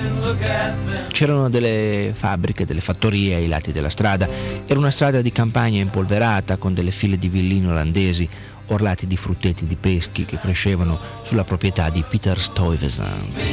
C'erano 1.09 1.49
delle 1.49 2.13
fabbriche, 2.17 2.65
delle 2.65 2.81
fattorie 2.81 3.35
ai 3.35 3.49
lati 3.49 3.73
della 3.73 3.91
strada, 3.91 4.29
era 4.67 4.79
una 4.79 4.93
strada 4.93 5.21
di 5.21 5.33
campagna 5.33 5.81
impolverata 5.81 6.59
con 6.59 6.75
delle 6.75 6.93
file 6.93 7.19
di 7.19 7.29
villini 7.29 7.67
olandesi, 7.67 8.29
orlati 8.71 9.07
di 9.07 9.17
frutteti 9.17 9.67
di 9.67 9.77
peschi 9.77 10.25
che 10.25 10.39
crescevano 10.39 10.99
sulla 11.23 11.45
proprietà 11.45 11.91
di 11.91 12.05
Peter 12.09 12.39
Stuyvesant. 12.39 13.45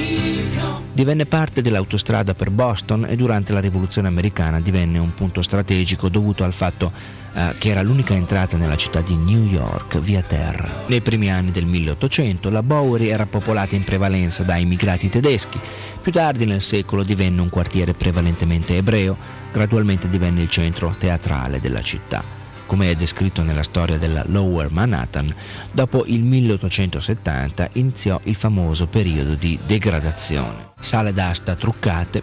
Divenne 0.92 1.28
parte 1.28 1.62
dell'autostrada 1.62 2.34
per 2.34 2.50
Boston 2.50 3.06
e 3.08 3.16
durante 3.16 3.54
la 3.54 3.60
rivoluzione 3.60 4.08
americana 4.08 4.60
divenne 4.60 4.98
un 4.98 5.14
punto 5.14 5.44
strategico 5.44 6.10
dovuto 6.10 6.44
al 6.44 6.54
fatto 6.54 6.92
eh, 7.34 7.54
che 7.60 7.70
era 7.70 7.84
l'unica 7.84 8.16
entrata 8.16 8.58
nella 8.58 8.76
città 8.76 9.02
di 9.02 9.16
New 9.16 9.46
York 9.46 10.00
via 10.00 10.24
terra. 10.24 10.86
Nei 10.88 11.02
primi 11.02 11.30
anni 11.30 11.52
del 11.52 11.66
1800 11.66 12.50
la 12.50 12.64
Bowery 12.64 13.10
era 13.10 13.28
popolata 13.28 13.76
in 13.76 13.84
prevalenza 13.84 14.42
da 14.42 14.56
immigrati 14.56 15.08
tedeschi, 15.08 15.60
più 16.02 16.12
tardi 16.12 16.46
nel 16.46 16.62
secolo 16.62 17.04
divenne 17.04 17.42
un 17.42 17.50
quartiere 17.50 17.94
prevalentemente 17.94 18.76
ebreo, 18.76 19.16
gradualmente 19.52 20.10
divenne 20.10 20.42
il 20.42 20.50
centro 20.50 20.96
teatrale 20.98 21.60
della 21.60 21.82
città 21.82 22.37
come 22.68 22.92
è 22.92 22.96
descritto 22.96 23.42
nella 23.42 23.64
storia 23.64 23.98
della 23.98 24.24
Lower 24.28 24.70
Manhattan, 24.70 25.34
dopo 25.72 26.06
il 26.06 26.22
1870 26.22 27.70
iniziò 27.74 28.20
il 28.26 28.36
famoso 28.36 28.86
periodo 28.86 29.34
di 29.34 29.58
degradazione. 29.66 30.74
Sale 30.80 31.14
d'asta 31.14 31.56
truccate, 31.56 32.22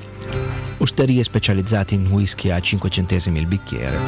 osterie 0.79 1.25
specializzate 1.25 1.95
in 1.95 2.07
whisky 2.07 2.51
a 2.51 2.61
5 2.61 2.89
centesimi 2.91 3.41
il 3.41 3.47
bicchiere, 3.47 3.99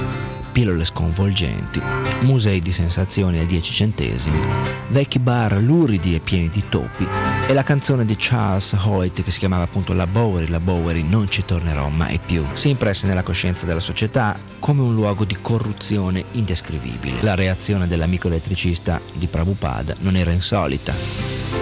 pillole 0.57 0.87
sconvolgenti, 0.87 1.83
musei 2.21 2.63
di 2.63 2.73
sensazioni 2.73 3.39
a 3.41 3.45
10 3.45 3.73
centesimi, 3.73 4.41
vecchi 4.89 5.19
bar 5.19 5.61
luridi 5.61 6.15
e 6.15 6.21
pieni 6.21 6.49
di 6.49 6.63
topi 6.71 7.07
e 7.47 7.53
la 7.53 7.63
canzone 7.63 8.07
di 8.07 8.17
Charles 8.17 8.73
Hoyt 8.73 9.23
che 9.23 9.31
si 9.31 9.39
chiamava 9.39 9.65
appunto 9.65 9.93
La 9.93 10.07
Bowery, 10.07 10.49
La 10.49 10.59
Bowery 10.59 11.03
non 11.03 11.29
ci 11.29 11.45
tornerò 11.45 11.91
mai 11.91 12.19
più, 12.25 12.43
si 12.55 12.71
impresse 12.71 13.07
nella 13.07 13.23
coscienza 13.23 13.67
della 13.67 13.81
società 13.81 14.39
come 14.59 14.81
un 14.81 14.95
luogo 14.95 15.27
di 15.27 15.37
corruzione 15.43 16.25
indescrivibile. 16.33 17.21
La 17.21 17.35
reazione 17.35 17.87
dell'amico 17.87 18.29
elettricista 18.29 18.99
di 19.13 19.27
Prabhupada 19.27 19.95
non 19.99 20.17
era 20.17 20.31
insolita. 20.31 20.95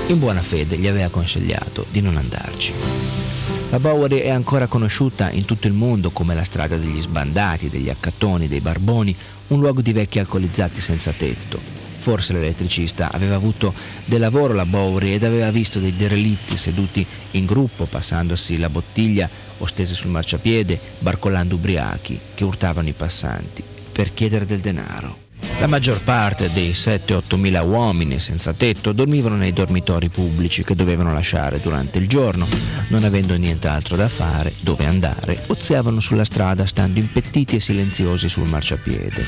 In 0.07 0.21
buona 0.21 0.41
fede 0.41 0.79
gli 0.79 0.87
aveva 0.87 1.09
consigliato 1.09 1.85
di 1.91 2.01
non 2.01 2.17
andarci. 2.17 3.34
La 3.75 3.81
Bowery 3.81 4.19
è 4.19 4.31
ancora 4.31 4.69
conosciuta 4.69 5.33
in 5.33 5.47
tutto 5.47 5.67
il 5.67 5.73
mondo 5.73 6.13
come 6.13 6.37
la 6.37 6.45
strada 6.45 6.77
degli 6.77 7.01
sbandati, 7.01 7.69
degli 7.69 7.91
accattoni, 7.91 8.47
dei 8.47 8.61
barboni, 8.61 9.17
un 9.49 9.59
luogo 9.59 9.83
di 9.83 9.93
vecchi 9.93 10.21
alcolizzati 10.21 10.81
senza 10.81 11.11
tetto. 11.11 11.59
Forse 11.99 12.35
l'elettricista 12.35 13.11
aveva 13.11 13.35
avuto 13.35 13.75
del 14.05 14.21
lavoro 14.21 14.55
la 14.55 14.65
Bowery 14.65 15.15
ed 15.15 15.25
aveva 15.25 15.51
visto 15.51 15.81
dei 15.81 15.97
derelitti 15.97 16.57
seduti 16.57 17.05
in 17.33 17.47
gruppo, 17.47 17.87
passandosi 17.87 18.59
la 18.59 18.71
bottiglia 18.71 19.29
o 19.59 19.67
stesi 19.67 19.97
sul 19.97 20.11
marciapiede, 20.11 20.79
barcollando 21.01 21.57
ubriachi 21.57 22.21
che 22.33 22.45
urtavano 22.45 22.87
i 22.87 22.93
passanti 22.93 23.65
per 23.91 24.15
chiedere 24.15 24.47
del 24.47 24.61
denaro. 24.61 25.24
La 25.65 25.67
maggior 25.67 26.03
parte 26.03 26.53
dei 26.53 26.71
7-8 26.71 27.37
mila 27.37 27.63
uomini 27.63 28.19
senza 28.19 28.53
tetto 28.53 28.93
dormivano 28.93 29.37
nei 29.37 29.53
dormitori 29.53 30.09
pubblici 30.09 30.63
che 30.63 30.75
dovevano 30.75 31.13
lasciare 31.13 31.61
durante 31.61 31.99
il 31.99 32.07
giorno, 32.07 32.47
non 32.89 33.03
avendo 33.05 33.35
nient'altro 33.37 33.97
da 33.97 34.09
fare, 34.09 34.53
dove 34.61 34.85
andare, 34.85 35.43
oziavano 35.47 36.01
sulla 36.01 36.25
strada 36.25 36.67
stando 36.67 36.99
impettiti 36.99 37.57
e 37.57 37.61
silenziosi 37.61 38.29
sul 38.29 38.47
marciapiede, 38.47 39.25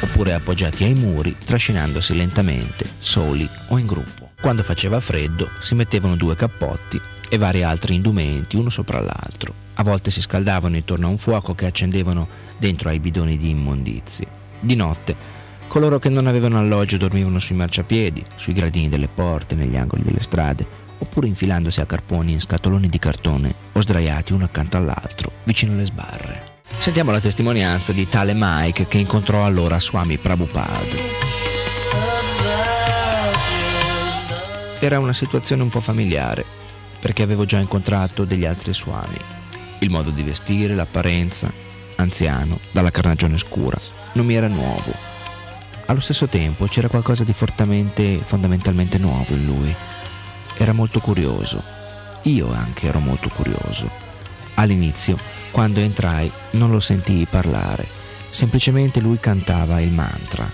oppure 0.00 0.34
appoggiati 0.34 0.84
ai 0.84 0.94
muri, 0.94 1.34
trascinandosi 1.44 2.14
lentamente, 2.14 2.84
soli 2.98 3.48
o 3.68 3.78
in 3.78 3.86
gruppo. 3.86 4.30
Quando 4.40 4.62
faceva 4.62 5.00
freddo 5.00 5.50
si 5.60 5.74
mettevano 5.74 6.16
due 6.16 6.36
cappotti 6.36 7.00
e 7.28 7.38
vari 7.38 7.62
altri 7.62 7.94
indumenti 7.94 8.56
uno 8.56 8.70
sopra 8.70 9.00
l'altro. 9.00 9.54
A 9.74 9.82
volte 9.82 10.10
si 10.10 10.20
scaldavano 10.20 10.76
intorno 10.76 11.06
a 11.06 11.10
un 11.10 11.18
fuoco 11.18 11.54
che 11.54 11.66
accendevano 11.66 12.28
dentro 12.58 12.88
ai 12.88 13.00
bidoni 13.00 13.36
di 13.36 13.50
immondizie. 13.50 14.26
Di 14.60 14.76
notte, 14.76 15.40
coloro 15.72 15.98
che 15.98 16.10
non 16.10 16.26
avevano 16.26 16.58
alloggio 16.58 16.98
dormivano 16.98 17.38
sui 17.38 17.54
marciapiedi, 17.54 18.22
sui 18.36 18.52
gradini 18.52 18.90
delle 18.90 19.08
porte, 19.08 19.54
negli 19.54 19.74
angoli 19.74 20.02
delle 20.02 20.22
strade, 20.22 20.66
oppure 20.98 21.28
infilandosi 21.28 21.80
a 21.80 21.86
carponi 21.86 22.32
in 22.32 22.42
scatoloni 22.42 22.88
di 22.88 22.98
cartone 22.98 23.54
o 23.72 23.80
sdraiati 23.80 24.34
uno 24.34 24.44
accanto 24.44 24.76
all'altro, 24.76 25.32
vicino 25.44 25.72
alle 25.72 25.86
sbarre. 25.86 26.60
Sentiamo 26.76 27.10
la 27.10 27.20
testimonianza 27.20 27.94
di 27.94 28.06
tale 28.06 28.34
Mike 28.36 28.86
che 28.86 28.98
incontrò 28.98 29.46
allora 29.46 29.80
Swami 29.80 30.18
Prabhupada. 30.18 30.96
Era 34.78 34.98
una 34.98 35.14
situazione 35.14 35.62
un 35.62 35.70
po' 35.70 35.80
familiare, 35.80 36.44
perché 37.00 37.22
avevo 37.22 37.46
già 37.46 37.58
incontrato 37.58 38.26
degli 38.26 38.44
altri 38.44 38.74
Swami. 38.74 39.16
Il 39.78 39.88
modo 39.88 40.10
di 40.10 40.22
vestire, 40.22 40.74
l'apparenza, 40.74 41.50
anziano, 41.96 42.58
dalla 42.72 42.90
carnagione 42.90 43.38
scura, 43.38 43.78
non 44.12 44.26
mi 44.26 44.34
era 44.34 44.48
nuovo. 44.48 45.11
Allo 45.86 46.00
stesso 46.00 46.26
tempo 46.26 46.66
c'era 46.66 46.88
qualcosa 46.88 47.24
di 47.24 47.32
fortemente, 47.32 48.18
fondamentalmente 48.18 48.98
nuovo 48.98 49.34
in 49.34 49.44
lui. 49.44 49.74
Era 50.56 50.72
molto 50.72 51.00
curioso. 51.00 51.62
Io 52.22 52.52
anche 52.52 52.86
ero 52.86 53.00
molto 53.00 53.28
curioso. 53.28 53.90
All'inizio, 54.54 55.18
quando 55.50 55.80
entrai, 55.80 56.30
non 56.52 56.70
lo 56.70 56.80
sentii 56.80 57.26
parlare. 57.26 57.86
Semplicemente 58.30 59.00
lui 59.00 59.18
cantava 59.18 59.80
il 59.80 59.90
mantra. 59.90 60.48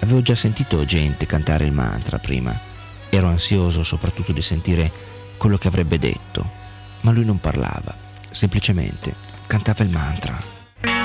Avevo 0.00 0.20
già 0.20 0.34
sentito 0.34 0.84
gente 0.84 1.26
cantare 1.26 1.64
il 1.64 1.72
mantra 1.72 2.18
prima. 2.18 2.58
Ero 3.08 3.28
ansioso 3.28 3.82
soprattutto 3.82 4.32
di 4.32 4.42
sentire 4.42 4.92
quello 5.36 5.58
che 5.58 5.68
avrebbe 5.68 5.98
detto, 5.98 6.48
ma 7.00 7.12
lui 7.12 7.24
non 7.24 7.40
parlava, 7.40 7.94
semplicemente 8.30 9.14
cantava 9.46 9.82
il 9.84 9.90
mantra. 9.90 10.55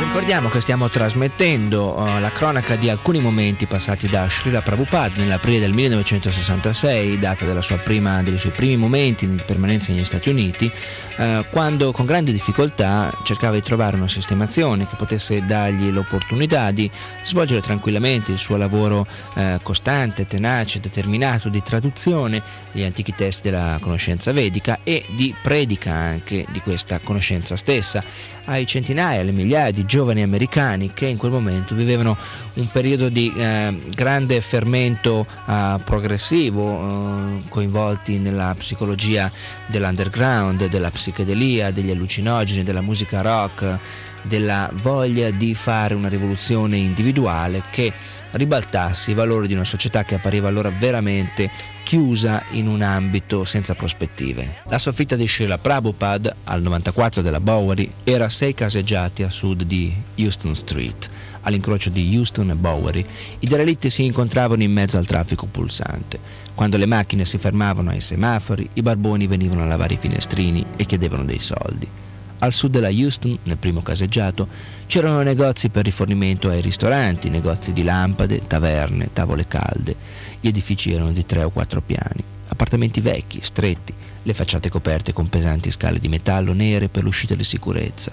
Ricordiamo 0.02 0.50
che 0.50 0.62
stiamo 0.62 0.90
trasmettendo 0.90 1.96
uh, 1.96 2.20
la 2.20 2.32
cronaca 2.32 2.76
di 2.76 2.90
alcuni 2.90 3.20
momenti 3.20 3.68
passati 3.68 4.10
da 4.10 4.28
Srila 4.28 4.62
Prabhupada 4.62 5.14
nell'aprile 5.18 5.60
del 5.60 5.74
1966, 5.74 7.20
data 7.20 7.46
prima, 7.84 8.24
dei 8.24 8.38
suoi 8.40 8.52
primi 8.52 8.76
momenti 8.78 9.30
di 9.30 9.42
permanenza 9.46 9.94
negli 9.94 10.04
Stati 10.04 10.30
Uniti, 10.30 10.70
uh, 11.18 11.46
quando 11.52 11.92
con 11.92 12.08
grande 12.08 12.32
difficoltà 12.32 13.16
cercava 13.24 13.54
di 13.54 13.62
trovare 13.62 13.96
una 13.96 14.08
sistemazione 14.08 14.88
che 14.88 14.96
potesse 14.98 15.46
dargli 15.46 15.92
l'opportunità 15.92 16.72
di 16.72 16.90
svolgere 17.24 17.62
tranquillamente 17.62 18.32
il 18.32 18.40
suo 18.40 18.58
lavoro 18.58 19.06
uh, 19.36 19.62
costante, 19.62 20.26
tenace, 20.26 20.80
determinato 20.80 21.48
di 21.48 21.62
traduzione 21.62 22.42
degli 22.72 22.84
antichi 22.84 23.14
testi 23.14 23.50
della 23.50 23.78
conoscenza 23.80 24.34
vedica 24.34 24.80
e 24.84 25.06
di 25.10 25.34
predica 25.42 25.94
anche 25.94 26.46
di 26.50 26.60
questa 26.60 27.00
conoscenza 27.00 27.56
stessa. 27.56 28.04
Ai 28.46 28.66
centinaia, 28.66 29.22
alle 29.22 29.32
migliaia 29.32 29.72
di 29.72 29.86
giovani 29.92 30.22
americani 30.22 30.94
che 30.94 31.06
in 31.06 31.18
quel 31.18 31.32
momento 31.32 31.76
vivevano 31.76 32.16
un 32.54 32.68
periodo 32.68 33.10
di 33.10 33.34
eh, 33.36 33.78
grande 33.94 34.40
fermento 34.40 35.28
eh, 35.46 35.82
progressivo, 35.84 36.80
eh, 36.80 37.50
coinvolti 37.50 38.18
nella 38.18 38.56
psicologia 38.58 39.30
dell'underground, 39.66 40.68
della 40.70 40.90
psichedelia, 40.92 41.72
degli 41.72 41.92
allucinogeni, 41.92 42.64
della 42.64 42.80
musica 42.80 43.20
rock, 43.20 43.80
della 44.22 44.70
voglia 44.76 45.30
di 45.30 45.54
fare 45.56 45.94
una 45.94 46.08
rivoluzione 46.08 46.78
individuale 46.78 47.64
che 47.70 47.92
ribaltasse 48.32 49.12
i 49.12 49.14
valori 49.14 49.48
di 49.48 49.54
una 49.54 49.66
società 49.66 50.06
che 50.06 50.16
appariva 50.16 50.48
allora 50.48 50.70
veramente 50.70 51.52
chiusa 51.92 52.44
in 52.52 52.68
un 52.68 52.82
ambito 52.84 53.44
senza 53.44 53.76
prospettive. 53.76 54.60
La 54.70 54.78
soffitta 54.78 55.18
di 55.18 55.28
Sheila 55.28 55.58
Prabhupada, 55.58 56.38
al 56.46 56.62
94 56.62 57.22
della 57.22 57.42
Bowery, 57.42 57.92
era 58.06 58.24
a 58.24 58.30
sei 58.30 58.54
caseggiati 58.54 59.24
a 59.24 59.30
sud 59.30 59.64
di 59.64 59.94
Houston 60.16 60.56
Street. 60.56 61.10
All'incrocio 61.42 61.90
di 61.90 62.16
Houston 62.16 62.52
e 62.52 62.56
Bowery, 62.56 63.04
i 63.40 63.46
derelitti 63.46 63.90
si 63.90 64.06
incontravano 64.06 64.64
in 64.64 64.72
mezzo 64.72 64.98
al 64.98 65.06
traffico 65.06 65.48
pulsante. 65.48 66.18
Quando 66.56 66.78
le 66.78 66.86
macchine 66.86 67.26
si 67.26 67.38
fermavano 67.38 67.90
ai 67.90 68.00
semafori, 68.00 68.70
i 68.76 68.82
barboni 68.82 69.28
venivano 69.28 69.64
a 69.64 69.66
lavare 69.66 69.96
i 69.96 70.00
finestrini 70.00 70.66
e 70.78 70.86
chiedevano 70.86 71.26
dei 71.26 71.40
soldi. 71.40 72.01
Al 72.44 72.54
sud 72.54 72.72
della 72.72 72.90
Houston, 72.90 73.38
nel 73.44 73.58
primo 73.58 73.84
caseggiato, 73.84 74.48
c'erano 74.88 75.22
negozi 75.22 75.70
per 75.70 75.86
rifornimento 75.86 76.50
ai 76.50 76.62
ristoranti, 76.62 77.30
negozi 77.30 77.72
di 77.72 77.84
lampade, 77.84 78.48
taverne, 78.48 79.14
tavole 79.14 79.48
calde. 79.48 79.96
Gli 80.40 80.48
edifici 80.48 80.92
erano 80.92 81.12
di 81.12 81.24
tre 81.24 81.44
o 81.44 81.52
quattro 81.52 81.82
piani, 81.82 82.24
appartamenti 82.48 83.00
vecchi, 83.00 83.42
stretti, 83.44 83.94
le 84.24 84.34
facciate 84.34 84.70
coperte 84.70 85.14
con 85.14 85.30
pesanti 85.30 85.70
scale 85.70 86.00
di 86.00 86.08
metallo 86.08 86.54
nere 86.54 86.90
per 86.90 87.04
l'uscita 87.04 87.36
di 87.36 87.44
sicurezza. 87.44 88.12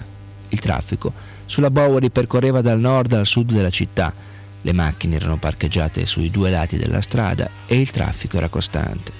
Il 0.49 0.59
traffico 0.59 1.11
sulla 1.47 1.71
Bowery 1.71 2.11
percorreva 2.11 2.61
dal 2.61 2.79
nord 2.79 3.13
al 3.13 3.25
sud 3.25 3.51
della 3.51 3.71
città. 3.71 4.13
Le 4.61 4.73
macchine 4.73 5.15
erano 5.15 5.37
parcheggiate 5.37 6.05
sui 6.05 6.29
due 6.29 6.51
lati 6.51 6.77
della 6.77 7.01
strada 7.01 7.49
e 7.65 7.79
il 7.79 7.89
traffico 7.89 8.37
era 8.37 8.47
costante. 8.49 9.18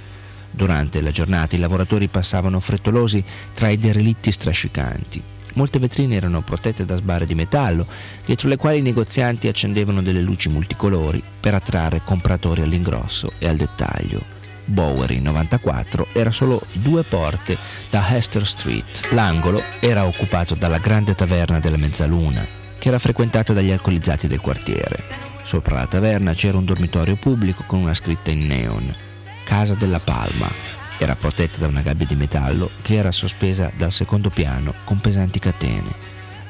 Durante 0.52 1.02
la 1.02 1.12
giornata 1.12 1.56
i 1.56 1.60
lavoratori 1.60 2.08
passavano 2.08 2.60
frettolosi 2.60 3.24
tra 3.54 3.70
i 3.70 3.78
derelitti 3.78 4.32
strascicanti. 4.32 5.22
Molte 5.54 5.80
vetrine 5.80 6.16
erano 6.16 6.42
protette 6.42 6.86
da 6.86 6.96
sbarre 6.96 7.26
di 7.26 7.36
metallo, 7.36 7.88
dietro 8.26 8.48
le 8.48 8.58
quali 8.58 8.80
i 8.80 8.84
negozianti 8.84 9.48
accendevano 9.48 10.02
delle 10.02 10.22
luci 10.22 10.50
multicolori 10.50 11.22
per 11.40 11.54
attrarre 11.54 12.02
compratori 12.04 12.62
all'ingrosso 12.62 13.34
e 13.40 13.48
al 13.48 13.58
dettaglio. 13.58 14.38
Bowery 14.66 15.20
94 15.20 16.08
era 16.14 16.32
solo 16.32 16.62
due 16.74 17.04
porte 17.04 17.58
da 17.90 18.16
Hester 18.16 18.46
Street. 18.46 19.10
L'angolo 19.12 19.62
era 19.80 20.06
occupato 20.06 20.54
dalla 20.54 20.78
grande 20.78 21.16
taverna 21.16 21.60
della 21.60 21.78
Mezzaluna, 21.78 22.46
che 22.78 22.88
era 22.88 23.00
frequentata 23.00 23.52
dagli 23.52 23.72
alcolizzati 23.72 24.28
del 24.28 24.40
quartiere. 24.40 25.04
Sopra 25.42 25.76
la 25.76 25.88
taverna 25.88 26.34
c'era 26.36 26.58
un 26.58 26.66
dormitorio 26.66 27.16
pubblico 27.16 27.64
con 27.66 27.80
una 27.80 27.96
scritta 27.96 28.30
in 28.30 28.46
neon, 28.46 28.96
Casa 29.50 29.74
della 29.74 30.00
Palma. 30.00 30.48
Era 31.00 31.16
protetta 31.16 31.58
da 31.58 31.66
una 31.66 31.82
gabbia 31.82 32.06
di 32.06 32.16
metallo 32.16 32.70
che 32.84 32.98
era 32.98 33.12
sospesa 33.12 33.72
dal 33.76 33.92
secondo 33.92 34.30
piano 34.30 34.76
con 34.84 35.00
pesanti 35.00 35.40
catene. 35.40 35.90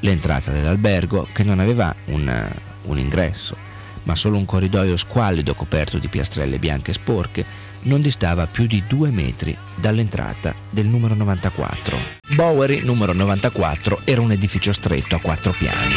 L'entrata 0.01 0.51
dell'albergo, 0.51 1.25
che 1.31 1.45
non 1.45 1.59
aveva 1.59 1.95
un, 2.07 2.51
un 2.83 2.99
ingresso, 2.99 3.55
ma 4.03 4.15
solo 4.15 4.35
un 4.35 4.43
corridoio 4.43 4.97
squallido 4.97 5.55
coperto 5.55 5.97
di 5.97 6.09
piastrelle 6.09 6.59
bianche 6.59 6.91
sporche, 6.91 7.45
non 7.83 8.01
distava 8.01 8.47
più 8.47 8.65
di 8.65 8.83
due 8.87 9.09
metri 9.09 9.55
dall'entrata 9.75 10.55
del 10.69 10.87
numero 10.87 11.13
94. 11.15 11.97
Bowery 12.35 12.81
numero 12.83 13.13
94 13.13 14.01
era 14.03 14.21
un 14.21 14.31
edificio 14.31 14.73
stretto 14.73 15.15
a 15.15 15.19
quattro 15.19 15.53
piani. 15.57 15.93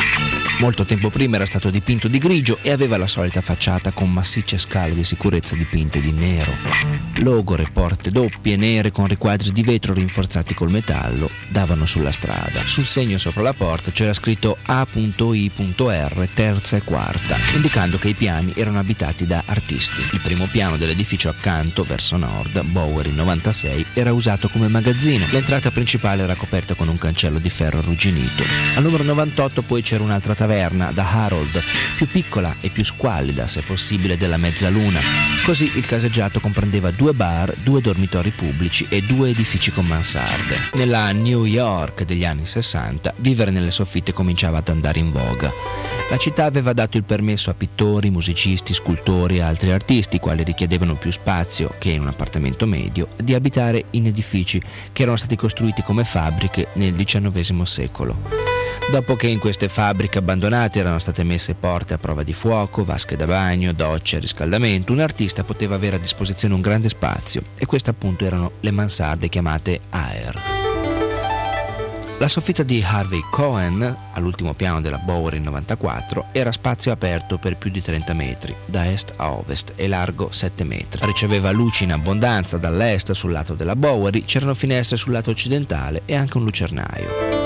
Molto 0.60 0.84
tempo 0.84 1.10
prima 1.10 1.36
era 1.36 1.46
stato 1.46 1.70
dipinto 1.70 2.08
di 2.08 2.18
grigio 2.18 2.58
e 2.62 2.70
aveva 2.70 2.96
la 2.96 3.06
solita 3.06 3.40
facciata 3.40 3.90
con 3.90 4.12
massicce 4.12 4.58
scale 4.58 4.94
di 4.94 5.04
sicurezza 5.04 5.56
dipinte 5.56 6.00
di 6.00 6.12
nero. 6.12 6.52
Logore 7.16 7.68
porte 7.72 8.10
doppie 8.10 8.56
nere 8.56 8.92
con 8.92 9.06
riquadri 9.06 9.50
di 9.50 9.62
vetro 9.62 9.92
rinforzati 9.92 10.54
col 10.54 10.70
metallo 10.70 11.30
davano 11.48 11.86
sulla 11.86 12.12
strada. 12.12 12.64
Sul 12.66 12.86
segno 12.86 13.18
sopra 13.18 13.42
la 13.42 13.54
porta 13.54 13.90
c'era 13.90 14.12
scritto 14.12 14.56
A.I.R 14.62 16.28
terza 16.32 16.76
e 16.76 16.82
quarta, 16.82 17.36
indicando 17.54 17.98
che 17.98 18.08
i 18.08 18.14
piani 18.14 18.52
erano 18.54 18.78
abitati 18.78 19.26
da 19.26 19.42
artisti. 19.46 20.00
Il 20.12 20.20
primo 20.20 20.46
piano 20.46 20.76
dell'edificio 20.76 21.28
accanto, 21.28 21.71
verso 21.80 22.18
nord, 22.18 22.60
Bowery 22.62 23.10
96, 23.12 23.86
era 23.94 24.12
usato 24.12 24.50
come 24.50 24.68
magazzino. 24.68 25.24
L'entrata 25.30 25.70
principale 25.70 26.22
era 26.22 26.34
coperta 26.34 26.74
con 26.74 26.88
un 26.88 26.98
cancello 26.98 27.38
di 27.38 27.48
ferro 27.48 27.78
arrugginito. 27.78 28.44
Al 28.74 28.82
numero 28.82 29.02
98 29.02 29.62
poi 29.62 29.80
c'era 29.80 30.04
un'altra 30.04 30.34
taverna 30.34 30.92
da 30.92 31.10
Harold, 31.10 31.62
più 31.96 32.06
piccola 32.06 32.56
e 32.60 32.68
più 32.68 32.84
squallida, 32.84 33.46
se 33.46 33.62
possibile, 33.62 34.18
della 34.18 34.36
mezzaluna. 34.36 35.00
Così 35.44 35.72
il 35.74 35.86
caseggiato 35.86 36.38
comprendeva 36.38 36.90
due 36.90 37.14
bar, 37.14 37.54
due 37.62 37.80
dormitori 37.80 38.30
pubblici 38.30 38.86
e 38.90 39.00
due 39.00 39.30
edifici 39.30 39.72
con 39.72 39.86
mansarde. 39.86 40.68
Nella 40.74 41.10
New 41.12 41.44
York 41.44 42.04
degli 42.04 42.26
anni 42.26 42.44
60, 42.44 43.14
vivere 43.16 43.50
nelle 43.50 43.70
soffitte 43.70 44.12
cominciava 44.12 44.58
ad 44.58 44.68
andare 44.68 44.98
in 44.98 45.10
voga. 45.10 45.50
La 46.10 46.18
città 46.18 46.44
aveva 46.44 46.72
dato 46.72 46.96
il 46.98 47.04
permesso 47.04 47.50
a 47.50 47.54
pittori, 47.54 48.10
musicisti, 48.10 48.74
scultori 48.74 49.36
e 49.36 49.42
altri 49.42 49.72
artisti, 49.72 50.18
quali 50.18 50.42
richiedevano 50.42 50.94
più 50.94 51.10
spazio 51.10 51.74
che 51.78 51.90
in 51.90 52.02
un 52.02 52.08
appartamento 52.08 52.66
medio, 52.66 53.08
di 53.16 53.34
abitare 53.34 53.86
in 53.90 54.06
edifici 54.06 54.60
che 54.92 55.02
erano 55.02 55.16
stati 55.16 55.36
costruiti 55.36 55.82
come 55.82 56.04
fabbriche 56.04 56.68
nel 56.74 56.94
XIX 56.94 57.62
secolo. 57.62 58.52
Dopo 58.90 59.14
che 59.14 59.28
in 59.28 59.38
queste 59.38 59.68
fabbriche 59.68 60.18
abbandonate 60.18 60.80
erano 60.80 60.98
state 60.98 61.22
messe 61.22 61.54
porte 61.54 61.94
a 61.94 61.98
prova 61.98 62.22
di 62.22 62.34
fuoco, 62.34 62.84
vasche 62.84 63.16
da 63.16 63.26
bagno, 63.26 63.72
docce, 63.72 64.18
riscaldamento, 64.18 64.92
un 64.92 65.00
artista 65.00 65.44
poteva 65.44 65.76
avere 65.76 65.96
a 65.96 66.00
disposizione 66.00 66.54
un 66.54 66.60
grande 66.60 66.88
spazio 66.88 67.42
e 67.56 67.64
queste 67.64 67.90
appunto 67.90 68.26
erano 68.26 68.52
le 68.60 68.70
mansarde 68.70 69.28
chiamate 69.28 69.80
aer. 69.90 70.61
La 72.22 72.28
soffitta 72.28 72.62
di 72.62 72.80
Harvey 72.86 73.20
Cohen, 73.32 73.96
all'ultimo 74.12 74.54
piano 74.54 74.80
della 74.80 74.98
Bowery 74.98 75.40
94, 75.40 76.26
era 76.30 76.52
spazio 76.52 76.92
aperto 76.92 77.36
per 77.36 77.56
più 77.56 77.68
di 77.68 77.82
30 77.82 78.14
metri, 78.14 78.54
da 78.64 78.88
est 78.88 79.12
a 79.16 79.32
ovest 79.32 79.72
e 79.74 79.88
largo 79.88 80.30
7 80.30 80.62
metri. 80.62 81.04
Riceveva 81.04 81.50
luci 81.50 81.82
in 81.82 81.90
abbondanza 81.90 82.58
dall'est 82.58 83.10
sul 83.10 83.32
lato 83.32 83.54
della 83.54 83.74
Bowery, 83.74 84.24
c'erano 84.24 84.54
finestre 84.54 84.96
sul 84.96 85.10
lato 85.10 85.30
occidentale 85.30 86.02
e 86.04 86.14
anche 86.14 86.36
un 86.36 86.44
lucernaio. 86.44 87.41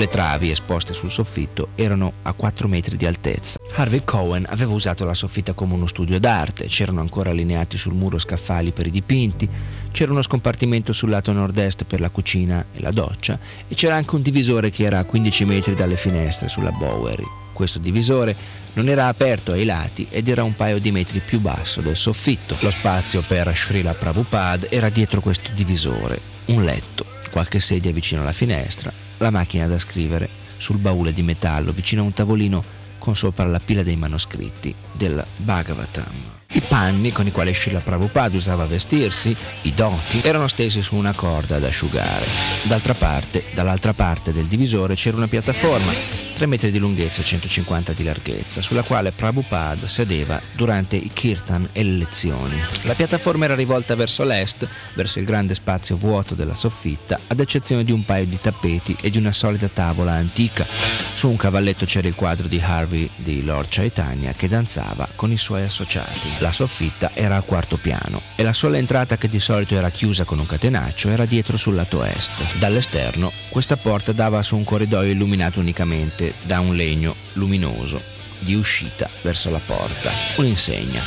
Le 0.00 0.08
travi 0.08 0.50
esposte 0.50 0.94
sul 0.94 1.10
soffitto 1.10 1.72
erano 1.74 2.14
a 2.22 2.32
4 2.32 2.66
metri 2.68 2.96
di 2.96 3.04
altezza. 3.04 3.58
Harvey 3.74 4.00
Cohen 4.02 4.46
aveva 4.48 4.72
usato 4.72 5.04
la 5.04 5.12
soffitta 5.12 5.52
come 5.52 5.74
uno 5.74 5.86
studio 5.86 6.18
d'arte, 6.18 6.68
c'erano 6.68 7.02
ancora 7.02 7.32
allineati 7.32 7.76
sul 7.76 7.92
muro 7.92 8.18
scaffali 8.18 8.72
per 8.72 8.86
i 8.86 8.90
dipinti, 8.90 9.46
c'era 9.92 10.12
uno 10.12 10.22
scompartimento 10.22 10.94
sul 10.94 11.10
lato 11.10 11.32
nord-est 11.32 11.84
per 11.84 12.00
la 12.00 12.08
cucina 12.08 12.64
e 12.72 12.80
la 12.80 12.92
doccia 12.92 13.38
e 13.68 13.74
c'era 13.74 13.96
anche 13.96 14.14
un 14.14 14.22
divisore 14.22 14.70
che 14.70 14.84
era 14.84 15.00
a 15.00 15.04
15 15.04 15.44
metri 15.44 15.74
dalle 15.74 15.98
finestre 15.98 16.48
sulla 16.48 16.72
Bowery. 16.72 17.26
Questo 17.52 17.78
divisore 17.78 18.34
non 18.72 18.88
era 18.88 19.06
aperto 19.06 19.52
ai 19.52 19.66
lati 19.66 20.06
ed 20.08 20.28
era 20.28 20.42
un 20.42 20.56
paio 20.56 20.78
di 20.78 20.90
metri 20.92 21.18
più 21.18 21.40
basso 21.40 21.82
del 21.82 21.96
soffitto. 21.96 22.56
Lo 22.60 22.70
spazio 22.70 23.22
per 23.28 23.54
Srila 23.54 23.92
Prabhupada 23.92 24.70
era 24.70 24.88
dietro 24.88 25.20
questo 25.20 25.50
divisore, 25.52 26.18
un 26.46 26.64
letto, 26.64 27.04
qualche 27.30 27.60
sedia 27.60 27.92
vicino 27.92 28.22
alla 28.22 28.32
finestra, 28.32 28.90
la 29.20 29.30
macchina 29.30 29.66
da 29.66 29.78
scrivere 29.78 30.28
sul 30.56 30.78
baule 30.78 31.12
di 31.12 31.22
metallo 31.22 31.72
vicino 31.72 32.02
a 32.02 32.04
un 32.04 32.12
tavolino 32.12 32.64
con 32.98 33.16
sopra 33.16 33.44
la 33.44 33.60
pila 33.60 33.82
dei 33.82 33.96
manoscritti 33.96 34.74
del 34.92 35.24
Bhagavatam. 35.36 36.39
I 36.52 36.62
panni 36.62 37.12
con 37.12 37.28
i 37.28 37.30
quali 37.30 37.54
Srila 37.54 37.78
Prabhupada 37.78 38.36
usava 38.36 38.64
vestirsi, 38.64 39.36
i 39.62 39.72
doti, 39.72 40.20
erano 40.24 40.48
stesi 40.48 40.82
su 40.82 40.96
una 40.96 41.12
corda 41.12 41.56
ad 41.56 41.64
asciugare. 41.64 42.26
D'altra 42.64 42.94
parte, 42.94 43.44
dall'altra 43.54 43.92
parte 43.92 44.32
del 44.32 44.46
divisore 44.46 44.96
c'era 44.96 45.16
una 45.16 45.28
piattaforma, 45.28 45.92
3 46.34 46.46
metri 46.46 46.72
di 46.72 46.78
lunghezza 46.78 47.20
e 47.20 47.24
150 47.24 47.92
di 47.92 48.02
larghezza, 48.02 48.62
sulla 48.62 48.82
quale 48.82 49.12
Prabhupada 49.12 49.86
sedeva 49.86 50.40
durante 50.56 50.96
i 50.96 51.10
kirtan 51.12 51.68
e 51.72 51.84
le 51.84 51.98
lezioni. 51.98 52.58
La 52.82 52.94
piattaforma 52.94 53.44
era 53.44 53.54
rivolta 53.54 53.94
verso 53.94 54.24
l'est, 54.24 54.66
verso 54.94 55.20
il 55.20 55.26
grande 55.26 55.54
spazio 55.54 55.96
vuoto 55.96 56.34
della 56.34 56.54
soffitta, 56.54 57.20
ad 57.28 57.38
eccezione 57.38 57.84
di 57.84 57.92
un 57.92 58.04
paio 58.04 58.24
di 58.24 58.40
tappeti 58.40 58.96
e 59.00 59.10
di 59.10 59.18
una 59.18 59.32
solida 59.32 59.68
tavola 59.68 60.12
antica. 60.12 60.66
Su 61.14 61.28
un 61.28 61.36
cavalletto 61.36 61.84
c'era 61.84 62.08
il 62.08 62.14
quadro 62.14 62.48
di 62.48 62.60
Harvey 62.60 63.08
di 63.14 63.44
Lord 63.44 63.68
Chaitanya 63.68 64.32
che 64.32 64.48
danzava 64.48 65.06
con 65.14 65.30
i 65.30 65.36
suoi 65.36 65.62
associati. 65.62 66.38
La 66.40 66.52
soffitta 66.52 67.10
era 67.12 67.36
al 67.36 67.44
quarto 67.44 67.76
piano 67.76 68.22
e 68.34 68.42
la 68.42 68.54
sola 68.54 68.78
entrata 68.78 69.18
che 69.18 69.28
di 69.28 69.38
solito 69.38 69.74
era 69.74 69.90
chiusa 69.90 70.24
con 70.24 70.38
un 70.38 70.46
catenaccio 70.46 71.10
era 71.10 71.26
dietro 71.26 71.58
sul 71.58 71.74
lato 71.74 72.02
est. 72.02 72.56
Dall'esterno 72.58 73.30
questa 73.50 73.76
porta 73.76 74.12
dava 74.12 74.42
su 74.42 74.56
un 74.56 74.64
corridoio 74.64 75.12
illuminato 75.12 75.60
unicamente 75.60 76.34
da 76.42 76.60
un 76.60 76.74
legno 76.74 77.14
luminoso 77.34 78.18
di 78.38 78.54
uscita 78.54 79.10
verso 79.20 79.50
la 79.50 79.60
porta, 79.64 80.10
un'insegna. 80.36 81.02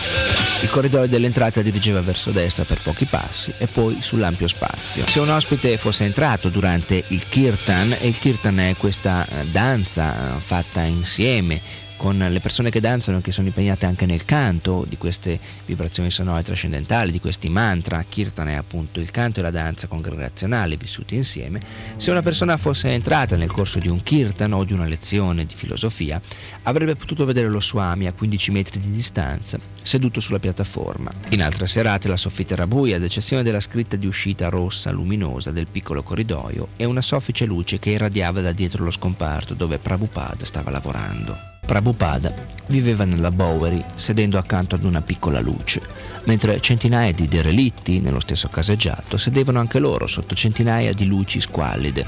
Il 0.62 0.70
corridoio 0.70 1.08
dell'entrata 1.08 1.64
dirigeva 1.64 2.02
verso 2.02 2.30
destra 2.30 2.64
per 2.64 2.80
pochi 2.82 3.06
passi 3.06 3.52
e 3.58 3.66
poi 3.66 3.98
sull'ampio 4.02 4.48
spazio. 4.48 5.08
Se 5.08 5.20
un 5.20 5.30
ospite 5.30 5.78
fosse 5.78 6.04
entrato 6.04 6.50
durante 6.50 7.04
il 7.08 7.28
kirtan, 7.28 7.98
e 8.00 8.08
il 8.08 8.20
kirtan 8.20 8.60
è 8.60 8.76
questa 8.78 9.28
eh, 9.28 9.46
danza 9.48 10.38
eh, 10.38 10.40
fatta 10.42 10.82
insieme 10.84 11.60
con 12.04 12.18
le 12.18 12.42
persone 12.42 12.70
che 12.70 12.82
danzano 12.82 13.22
che 13.22 13.32
sono 13.32 13.48
impegnate 13.48 13.86
anche 13.86 14.06
nel 14.06 14.26
canto 14.26 14.86
di 14.86 14.98
queste 14.98 15.40
vibrazioni 15.66 16.12
sonore 16.12 16.44
trascendentali, 16.44 17.14
di 17.14 17.22
questi 17.22 17.48
mantra. 17.48 18.04
Kirtan 18.04 18.50
è 18.50 18.56
appunto 18.56 19.00
il 19.00 19.10
canto 19.10 19.40
e 19.40 19.44
la 19.44 19.52
danza 19.52 19.88
congregazionale 19.88 20.76
vissuti 20.76 21.16
insieme. 21.16 21.62
Se 21.96 22.12
una 22.12 22.22
persona 22.22 22.58
fosse 22.58 22.90
entrata 22.90 23.38
nel 23.38 23.54
corso 23.54 23.80
di 23.80 23.88
un 23.88 24.04
kirtan 24.04 24.52
o 24.52 24.66
di 24.66 24.74
una 24.74 24.84
lezione 24.86 25.46
di 25.46 25.56
filosofia, 25.56 26.20
avrebbe 26.64 26.98
potuto 26.98 27.24
vedere 27.24 27.48
lo 27.48 27.62
Swami 27.62 28.06
a 28.08 28.12
15 28.12 28.52
metri 28.52 28.80
di 28.82 28.92
distanza, 28.92 29.58
seduto 29.82 30.20
sulla 30.20 30.40
piattaforma. 30.40 31.10
In 31.30 31.42
altre 31.42 31.68
serate 31.68 32.10
la 32.10 32.18
soffitta 32.18 32.56
era 32.56 32.68
buia, 32.68 32.98
ad 32.98 33.04
eccezione 33.04 33.44
della 33.44 33.62
scritta 33.62 33.96
di 33.96 34.08
uscita 34.08 34.50
rossa 34.50 34.92
luminosa 34.92 35.52
del 35.52 35.68
piccolo 35.72 36.04
corridoio 36.04 36.68
e 36.76 36.84
una 36.84 37.02
soffice 37.02 37.46
luce 37.46 37.80
che 37.80 37.92
irradiava 37.92 38.42
da 38.42 38.52
dietro 38.52 38.84
lo 38.84 38.92
scomparto 38.92 39.54
dove 39.54 39.78
Prabhupada 39.78 40.44
stava 40.44 40.70
lavorando. 40.70 41.53
Prabhupada 41.66 42.52
viveva 42.68 43.06
nella 43.06 43.32
Bowery 43.32 43.84
sedendo 43.96 44.38
accanto 44.38 44.76
ad 44.76 44.84
una 44.84 45.02
piccola 45.02 45.40
luce, 45.40 45.82
mentre 46.26 46.60
centinaia 46.60 47.12
di 47.14 47.28
derelitti 47.28 48.00
nello 48.00 48.20
stesso 48.20 48.48
caseggiato 48.48 49.18
sedevano 49.18 49.60
anche 49.60 49.80
loro 49.80 50.08
sotto 50.08 50.36
centinaia 50.36 50.94
di 50.94 51.06
luci 51.06 51.40
squallide. 51.40 52.06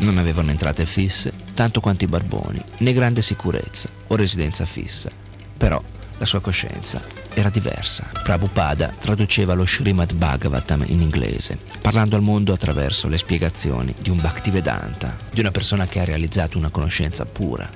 Non 0.00 0.18
avevano 0.18 0.50
entrate 0.50 0.86
fisse, 0.86 1.32
tanto 1.54 1.80
quanto 1.80 2.04
i 2.04 2.08
barboni, 2.08 2.62
né 2.78 2.92
grande 2.92 3.22
sicurezza 3.22 3.88
o 4.08 4.16
residenza 4.16 4.64
fissa. 4.64 5.10
Però 5.56 5.80
la 6.18 6.26
sua 6.26 6.40
coscienza 6.40 7.00
era 7.34 7.50
diversa. 7.50 8.08
Prabhupada 8.22 8.94
traduceva 9.00 9.54
lo 9.54 9.66
Srimad 9.66 10.14
Bhagavatam 10.14 10.84
in 10.86 11.00
inglese, 11.00 11.58
parlando 11.80 12.14
al 12.14 12.22
mondo 12.22 12.52
attraverso 12.52 13.08
le 13.08 13.18
spiegazioni 13.18 13.94
di 14.00 14.10
un 14.10 14.20
Bhaktivedanta, 14.20 15.16
di 15.32 15.40
una 15.40 15.50
persona 15.50 15.86
che 15.86 16.00
ha 16.00 16.04
realizzato 16.04 16.58
una 16.58 16.70
conoscenza 16.70 17.24
pura 17.24 17.68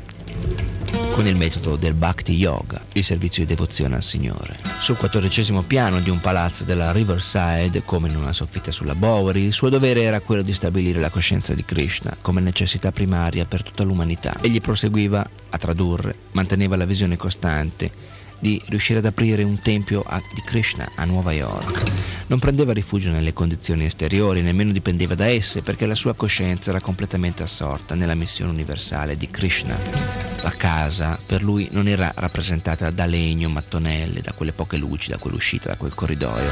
con 1.17 1.27
il 1.27 1.37
metodo 1.37 1.77
del 1.77 1.95
Bhakti 1.95 2.35
Yoga, 2.35 2.85
il 2.93 3.03
servizio 3.03 3.43
di 3.43 3.49
devozione 3.49 3.97
al 3.97 4.03
Signore. 4.03 4.59
Sul 4.81 4.99
quattordicesimo 4.99 5.63
piano 5.63 6.01
di 6.01 6.11
un 6.11 6.21
palazzo 6.21 6.63
della 6.63 6.93
Riverside, 6.93 7.85
come 7.85 8.09
in 8.09 8.17
una 8.17 8.35
soffitta 8.35 8.71
sulla 8.71 8.95
Bowery, 8.95 9.47
il 9.47 9.55
suo 9.55 9.71
dovere 9.71 10.03
era 10.03 10.21
quello 10.21 10.43
di 10.43 10.53
stabilire 10.53 11.01
la 11.01 11.09
coscienza 11.09 11.55
di 11.55 11.65
Krishna 11.65 12.15
come 12.21 12.43
necessità 12.43 12.93
primaria 12.93 13.47
per 13.47 13.63
tutta 13.63 13.83
l'umanità. 13.83 14.37
Egli 14.43 14.61
proseguiva 14.61 15.27
a 15.49 15.57
tradurre, 15.57 16.15
manteneva 16.33 16.77
la 16.77 16.85
visione 16.85 17.17
costante 17.17 17.91
di 18.39 18.61
riuscire 18.67 18.99
ad 18.99 19.05
aprire 19.05 19.43
un 19.43 19.59
tempio 19.59 20.03
a, 20.07 20.21
di 20.35 20.43
Krishna 20.45 20.89
a 20.95 21.05
Nuova 21.05 21.33
York. 21.33 21.83
Non 22.29 22.39
prendeva 22.39 22.73
rifugio 22.73 23.11
nelle 23.11 23.33
condizioni 23.33 23.85
esteriori, 23.85 24.43
nemmeno 24.43 24.73
dipendeva 24.73 25.15
da 25.15 25.27
esse, 25.27 25.63
perché 25.63 25.87
la 25.87 25.95
sua 25.95 26.15
coscienza 26.15 26.71
era 26.71 26.81
completamente 26.81 27.43
assorta 27.43 27.95
nella 27.95 28.15
missione 28.15 28.51
universale 28.51 29.17
di 29.17 29.31
Krishna. 29.31 29.77
La 30.43 30.51
casa 30.51 31.19
per 31.25 31.43
lui 31.43 31.69
non 31.73 31.89
era 31.89 32.13
rappresentata 32.15 32.91
da 32.91 33.07
legno, 33.07 33.49
mattonelle, 33.49 34.21
da 34.21 34.33
quelle 34.33 34.53
poche 34.53 34.77
luci, 34.77 35.11
da 35.11 35.19
quell'uscita, 35.19 35.71
da 35.71 35.77
quel 35.77 35.95
corridoio. 35.95 36.51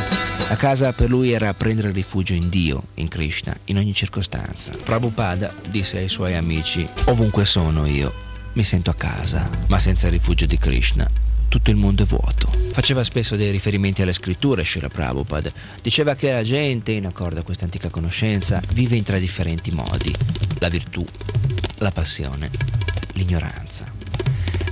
La 0.49 0.57
casa 0.57 0.93
per 0.93 1.11
lui 1.11 1.33
era 1.33 1.53
prendere 1.55 1.91
rifugio 1.91 2.35
in 2.35 2.49
Dio, 2.49 2.85
in 2.95 3.09
Krishna, 3.09 3.57
in 3.67 3.79
ogni 3.79 3.95
circostanza. 3.95 4.73
Prabhupada 4.83 5.53
disse 5.69 5.99
ai 5.99 6.09
suoi 6.09 6.35
amici, 6.35 6.87
ovunque 7.07 7.45
sono 7.45 7.87
io, 7.87 8.13
mi 8.55 8.65
sento 8.65 8.91
a 8.91 8.95
casa, 8.95 9.49
ma 9.67 9.79
senza 9.79 10.07
il 10.07 10.13
rifugio 10.13 10.47
di 10.47 10.59
Krishna 10.59 11.09
tutto 11.55 11.71
il 11.71 11.77
mondo 11.77 12.03
è 12.03 12.07
vuoto. 12.07 12.51
Faceva 12.73 13.05
spesso 13.05 13.37
dei 13.37 13.53
riferimenti 13.53 14.03
alle 14.03 14.13
scritture 14.13 14.65
Srila 14.65 14.89
Prabhupada. 14.89 15.53
Diceva 15.81 16.17
che 16.17 16.33
la 16.33 16.43
gente, 16.43 16.91
in 16.91 17.07
accordo 17.07 17.39
a 17.39 17.43
questa 17.45 17.63
antica 17.63 17.91
conoscenza, 17.91 18.61
vive 18.73 18.97
in 18.97 19.05
tre 19.05 19.21
differenti 19.21 19.71
modi. 19.71 20.13
La 20.59 20.69
virtù, 20.69 21.07
la 21.77 21.93
passione, 21.93 22.51
l'ignoranza. 23.13 23.85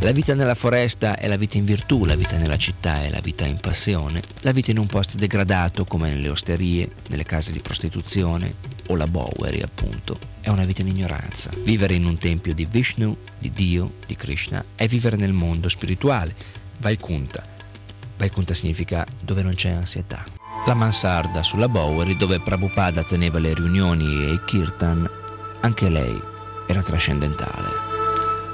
La 0.00 0.10
vita 0.10 0.34
nella 0.34 0.56
foresta 0.56 1.16
è 1.16 1.28
la 1.28 1.36
vita 1.36 1.56
in 1.56 1.64
virtù, 1.64 2.04
la 2.04 2.16
vita 2.16 2.36
nella 2.36 2.56
città 2.56 3.04
è 3.04 3.10
la 3.10 3.20
vita 3.20 3.44
in 3.44 3.60
passione, 3.60 4.20
la 4.40 4.50
vita 4.50 4.72
in 4.72 4.78
un 4.78 4.86
posto 4.86 5.16
degradato 5.16 5.84
come 5.84 6.10
nelle 6.10 6.30
osterie, 6.30 6.88
nelle 7.10 7.22
case 7.22 7.52
di 7.52 7.60
prostituzione 7.60 8.56
o 8.88 8.96
la 8.96 9.06
Bowery 9.06 9.60
appunto, 9.60 10.18
è 10.40 10.48
una 10.48 10.64
vita 10.64 10.80
in 10.80 10.88
ignoranza. 10.88 11.52
Vivere 11.62 11.94
in 11.94 12.06
un 12.06 12.18
tempio 12.18 12.52
di 12.52 12.66
Vishnu, 12.68 13.16
di 13.38 13.52
Dio, 13.52 13.98
di 14.04 14.16
Krishna, 14.16 14.64
è 14.74 14.88
vivere 14.88 15.14
nel 15.14 15.32
mondo 15.32 15.68
spirituale, 15.68 16.34
Vaikunta. 16.82 17.44
Vaikunta 18.18 18.54
significa 18.54 19.06
dove 19.20 19.44
non 19.44 19.54
c'è 19.54 19.70
ansietà. 19.70 20.24
La 20.66 20.74
mansarda 20.74 21.44
sulla 21.44 21.68
Bowery 21.68 22.16
dove 22.16 22.40
Prabhupada 22.40 23.04
teneva 23.04 23.38
le 23.38 23.54
riunioni 23.54 24.24
e 24.24 24.32
i 24.32 24.40
kirtan, 24.44 25.08
anche 25.60 25.88
lei 25.88 26.20
era 26.66 26.82
trascendentale. 26.82 27.90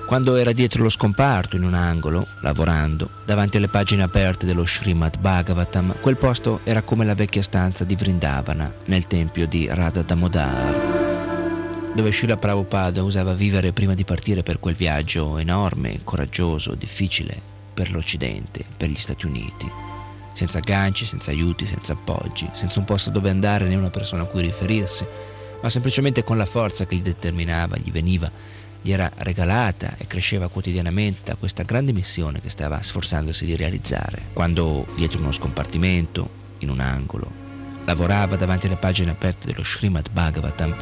Quando 0.06 0.36
era 0.36 0.52
dietro 0.52 0.82
lo 0.82 0.90
scomparto 0.90 1.56
in 1.56 1.64
un 1.64 1.72
angolo, 1.72 2.26
lavorando, 2.42 3.08
davanti 3.24 3.56
alle 3.56 3.68
pagine 3.68 4.02
aperte 4.02 4.44
dello 4.44 4.66
Srimad 4.66 5.18
Bhagavatam, 5.18 5.98
quel 6.00 6.18
posto 6.18 6.60
era 6.64 6.82
come 6.82 7.06
la 7.06 7.14
vecchia 7.14 7.42
stanza 7.42 7.84
di 7.84 7.96
Vrindavana 7.96 8.74
nel 8.86 9.06
tempio 9.06 9.46
di 9.46 9.68
Radha 9.70 10.02
Damodar, 10.02 11.92
dove 11.94 12.12
Srila 12.12 12.36
Prabhupada 12.36 13.02
usava 13.02 13.32
vivere 13.32 13.72
prima 13.72 13.94
di 13.94 14.04
partire 14.04 14.42
per 14.42 14.58
quel 14.60 14.74
viaggio 14.74 15.38
enorme, 15.38 16.00
coraggioso, 16.04 16.74
difficile 16.74 17.47
per 17.78 17.92
l'Occidente, 17.92 18.64
per 18.76 18.88
gli 18.88 18.96
Stati 18.96 19.24
Uniti, 19.24 19.70
senza 20.32 20.58
agganci, 20.58 21.04
senza 21.04 21.30
aiuti, 21.30 21.64
senza 21.64 21.92
appoggi, 21.92 22.50
senza 22.52 22.80
un 22.80 22.84
posto 22.84 23.10
dove 23.10 23.30
andare 23.30 23.66
né 23.66 23.76
una 23.76 23.88
persona 23.88 24.22
a 24.22 24.26
cui 24.26 24.42
riferirsi, 24.42 25.06
ma 25.62 25.68
semplicemente 25.68 26.24
con 26.24 26.36
la 26.36 26.44
forza 26.44 26.86
che 26.86 26.96
gli 26.96 27.02
determinava, 27.02 27.76
gli 27.76 27.92
veniva, 27.92 28.28
gli 28.82 28.90
era 28.90 29.08
regalata 29.18 29.94
e 29.96 30.08
cresceva 30.08 30.48
quotidianamente 30.48 31.30
a 31.30 31.36
questa 31.36 31.62
grande 31.62 31.92
missione 31.92 32.40
che 32.40 32.50
stava 32.50 32.82
sforzandosi 32.82 33.46
di 33.46 33.54
realizzare. 33.54 34.22
Quando 34.32 34.88
dietro 34.96 35.20
uno 35.20 35.30
scompartimento, 35.30 36.28
in 36.58 36.70
un 36.70 36.80
angolo, 36.80 37.30
lavorava 37.84 38.34
davanti 38.34 38.66
alle 38.66 38.74
pagine 38.74 39.12
aperte 39.12 39.46
dello 39.46 39.62
Srimad 39.62 40.10
Bhagavatam, 40.10 40.74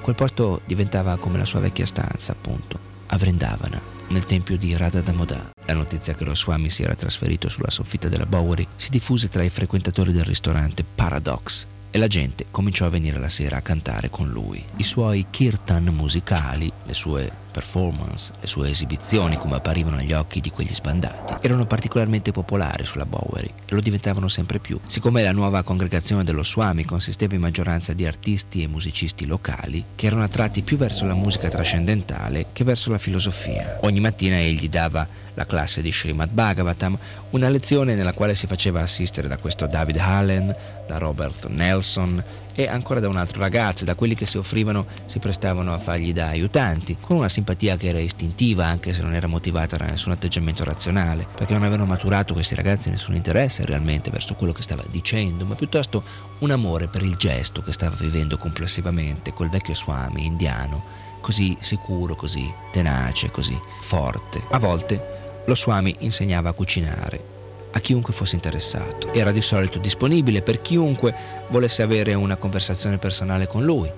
quel 0.00 0.14
posto 0.14 0.62
diventava 0.64 1.18
come 1.18 1.36
la 1.36 1.44
sua 1.44 1.60
vecchia 1.60 1.84
stanza, 1.84 2.32
appunto, 2.32 2.78
a 3.08 3.18
Vrindavana 3.18 3.98
nel 4.10 4.26
tempio 4.26 4.56
di 4.56 4.76
Radha 4.76 5.00
Damoda. 5.00 5.50
La 5.64 5.74
notizia 5.74 6.14
che 6.14 6.24
lo 6.24 6.34
Swami 6.34 6.70
si 6.70 6.82
era 6.82 6.94
trasferito 6.94 7.48
sulla 7.48 7.70
soffitta 7.70 8.08
della 8.08 8.26
Bowery 8.26 8.66
si 8.76 8.90
diffuse 8.90 9.28
tra 9.28 9.42
i 9.42 9.50
frequentatori 9.50 10.12
del 10.12 10.24
ristorante 10.24 10.84
Paradox 10.84 11.66
e 11.90 11.98
la 11.98 12.06
gente 12.06 12.46
cominciò 12.50 12.86
a 12.86 12.90
venire 12.90 13.18
la 13.18 13.28
sera 13.28 13.56
a 13.56 13.62
cantare 13.62 14.10
con 14.10 14.28
lui. 14.28 14.64
I 14.76 14.82
suoi 14.82 15.26
kirtan 15.30 15.84
musicali, 15.86 16.70
le 16.84 16.94
sue 16.94 17.30
performance, 17.50 18.32
le 18.40 18.46
sue 18.46 18.70
esibizioni 18.70 19.36
come 19.36 19.56
apparivano 19.56 19.96
agli 19.96 20.12
occhi 20.12 20.40
di 20.40 20.50
quegli 20.50 20.72
sbandati, 20.72 21.34
erano 21.40 21.66
particolarmente 21.66 22.32
popolari 22.32 22.84
sulla 22.84 23.06
Bowery 23.06 23.52
e 23.66 23.74
lo 23.74 23.80
diventavano 23.80 24.28
sempre 24.28 24.58
più. 24.58 24.78
Siccome 24.86 25.22
la 25.22 25.32
nuova 25.32 25.62
congregazione 25.62 26.24
dello 26.24 26.44
Swami 26.44 26.84
consisteva 26.84 27.34
in 27.34 27.40
maggioranza 27.40 27.92
di 27.92 28.06
artisti 28.06 28.62
e 28.62 28.68
musicisti 28.68 29.26
locali 29.26 29.84
che 29.94 30.06
erano 30.06 30.22
attratti 30.22 30.62
più 30.62 30.76
verso 30.76 31.04
la 31.04 31.14
musica 31.14 31.48
trascendentale 31.48 32.46
che 32.52 32.64
verso 32.64 32.90
la 32.90 32.98
filosofia. 32.98 33.78
Ogni 33.82 34.00
mattina 34.00 34.38
egli 34.38 34.68
dava 34.68 35.06
la 35.34 35.46
classe 35.46 35.80
di 35.82 35.92
Srimad 35.92 36.30
Bhagavatam, 36.30 36.98
una 37.30 37.48
lezione 37.48 37.94
nella 37.94 38.12
quale 38.12 38.34
si 38.34 38.46
faceva 38.46 38.80
assistere 38.80 39.28
da 39.28 39.38
questo 39.38 39.66
David 39.66 39.96
Hallen, 39.96 40.54
da 40.86 40.98
Robert 40.98 41.46
Nelson 41.46 42.22
e 42.54 42.66
ancora 42.66 43.00
da 43.00 43.08
un 43.08 43.16
altro 43.16 43.40
ragazzo, 43.40 43.84
da 43.84 43.94
quelli 43.94 44.14
che 44.14 44.26
si 44.26 44.38
offrivano 44.38 44.86
si 45.06 45.18
prestavano 45.18 45.72
a 45.72 45.78
fargli 45.78 46.12
da 46.12 46.28
aiutanti, 46.28 46.96
con 47.00 47.16
una 47.16 47.28
simpatia 47.28 47.76
che 47.76 47.88
era 47.88 47.98
istintiva 47.98 48.66
anche 48.66 48.92
se 48.94 49.02
non 49.02 49.14
era 49.14 49.26
motivata 49.26 49.76
da 49.76 49.86
nessun 49.86 50.12
atteggiamento 50.12 50.64
razionale, 50.64 51.26
perché 51.34 51.52
non 51.52 51.62
avevano 51.62 51.86
maturato 51.86 52.34
questi 52.34 52.54
ragazzi 52.54 52.90
nessun 52.90 53.14
interesse 53.14 53.64
realmente 53.64 54.10
verso 54.10 54.34
quello 54.34 54.52
che 54.52 54.62
stava 54.62 54.84
dicendo, 54.90 55.44
ma 55.44 55.54
piuttosto 55.54 56.02
un 56.38 56.50
amore 56.50 56.88
per 56.88 57.02
il 57.02 57.16
gesto 57.16 57.62
che 57.62 57.72
stava 57.72 57.96
vivendo 57.96 58.38
complessivamente 58.38 59.32
col 59.32 59.50
vecchio 59.50 59.74
Swami 59.74 60.24
indiano, 60.24 60.82
così 61.20 61.56
sicuro, 61.60 62.14
così 62.14 62.52
tenace, 62.72 63.30
così 63.30 63.58
forte. 63.80 64.42
A 64.50 64.58
volte 64.58 65.42
lo 65.46 65.54
Swami 65.54 65.94
insegnava 66.00 66.50
a 66.50 66.52
cucinare 66.52 67.38
a 67.72 67.78
chiunque 67.80 68.12
fosse 68.12 68.34
interessato. 68.34 69.12
Era 69.12 69.32
di 69.32 69.42
solito 69.42 69.78
disponibile 69.78 70.42
per 70.42 70.60
chiunque 70.60 71.14
volesse 71.48 71.82
avere 71.82 72.14
una 72.14 72.36
conversazione 72.36 72.98
personale 72.98 73.46
con 73.46 73.64
lui, 73.64 73.90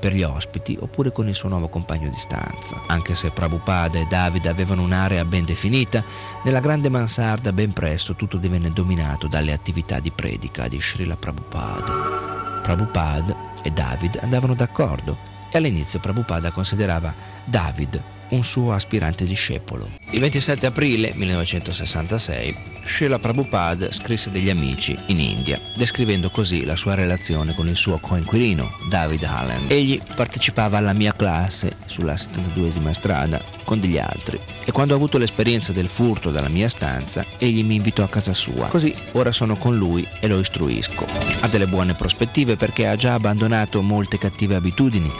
per 0.00 0.14
gli 0.14 0.22
ospiti 0.22 0.76
oppure 0.80 1.12
con 1.12 1.28
il 1.28 1.34
suo 1.34 1.48
nuovo 1.48 1.68
compagno 1.68 2.08
di 2.08 2.16
stanza. 2.16 2.82
Anche 2.86 3.14
se 3.14 3.30
Prabhupada 3.30 3.98
e 3.98 4.06
David 4.08 4.46
avevano 4.46 4.82
un'area 4.82 5.24
ben 5.24 5.44
definita, 5.44 6.02
nella 6.42 6.60
grande 6.60 6.88
mansarda 6.88 7.52
ben 7.52 7.72
presto 7.72 8.16
tutto 8.16 8.38
divenne 8.38 8.72
dominato 8.72 9.28
dalle 9.28 9.52
attività 9.52 10.00
di 10.00 10.10
predica 10.10 10.68
di 10.68 10.80
Srila 10.80 11.16
Prabhupada. 11.16 12.60
Prabhupada 12.62 13.62
e 13.62 13.70
David 13.70 14.18
andavano 14.22 14.54
d'accordo 14.54 15.16
e 15.50 15.58
all'inizio 15.58 16.00
Prabhupada 16.00 16.50
considerava 16.50 17.12
David 17.44 18.02
un 18.30 18.44
suo 18.44 18.72
aspirante 18.72 19.24
discepolo. 19.24 19.88
Il 20.10 20.20
27 20.20 20.66
aprile 20.66 21.12
1966 21.14 22.70
Srila 22.86 23.18
Prabhupada 23.18 23.92
scrisse 23.92 24.30
degli 24.30 24.50
amici 24.50 24.98
in 25.06 25.20
India, 25.20 25.60
descrivendo 25.76 26.28
così 26.28 26.64
la 26.64 26.76
sua 26.76 26.94
relazione 26.94 27.54
con 27.54 27.68
il 27.68 27.76
suo 27.76 27.98
coinquilino 27.98 28.78
David 28.88 29.22
Allen. 29.22 29.64
Egli 29.68 30.00
partecipava 30.16 30.78
alla 30.78 30.92
mia 30.92 31.12
classe 31.12 31.76
sulla 31.86 32.14
72esima 32.14 32.90
strada 32.90 33.40
con 33.64 33.78
degli 33.78 33.98
altri 33.98 34.38
e 34.64 34.72
quando 34.72 34.94
ho 34.94 34.96
avuto 34.96 35.18
l'esperienza 35.18 35.72
del 35.72 35.88
furto 35.88 36.30
dalla 36.30 36.48
mia 36.48 36.68
stanza, 36.68 37.24
egli 37.38 37.62
mi 37.62 37.76
invitò 37.76 38.02
a 38.02 38.08
casa 38.08 38.34
sua. 38.34 38.66
Così 38.66 38.94
ora 39.12 39.32
sono 39.32 39.56
con 39.56 39.76
lui 39.76 40.06
e 40.20 40.26
lo 40.26 40.40
istruisco. 40.40 41.06
Ha 41.40 41.48
delle 41.48 41.66
buone 41.66 41.94
prospettive 41.94 42.56
perché 42.56 42.88
ha 42.88 42.96
già 42.96 43.14
abbandonato 43.14 43.82
molte 43.82 44.18
cattive 44.18 44.56
abitudini 44.56 45.10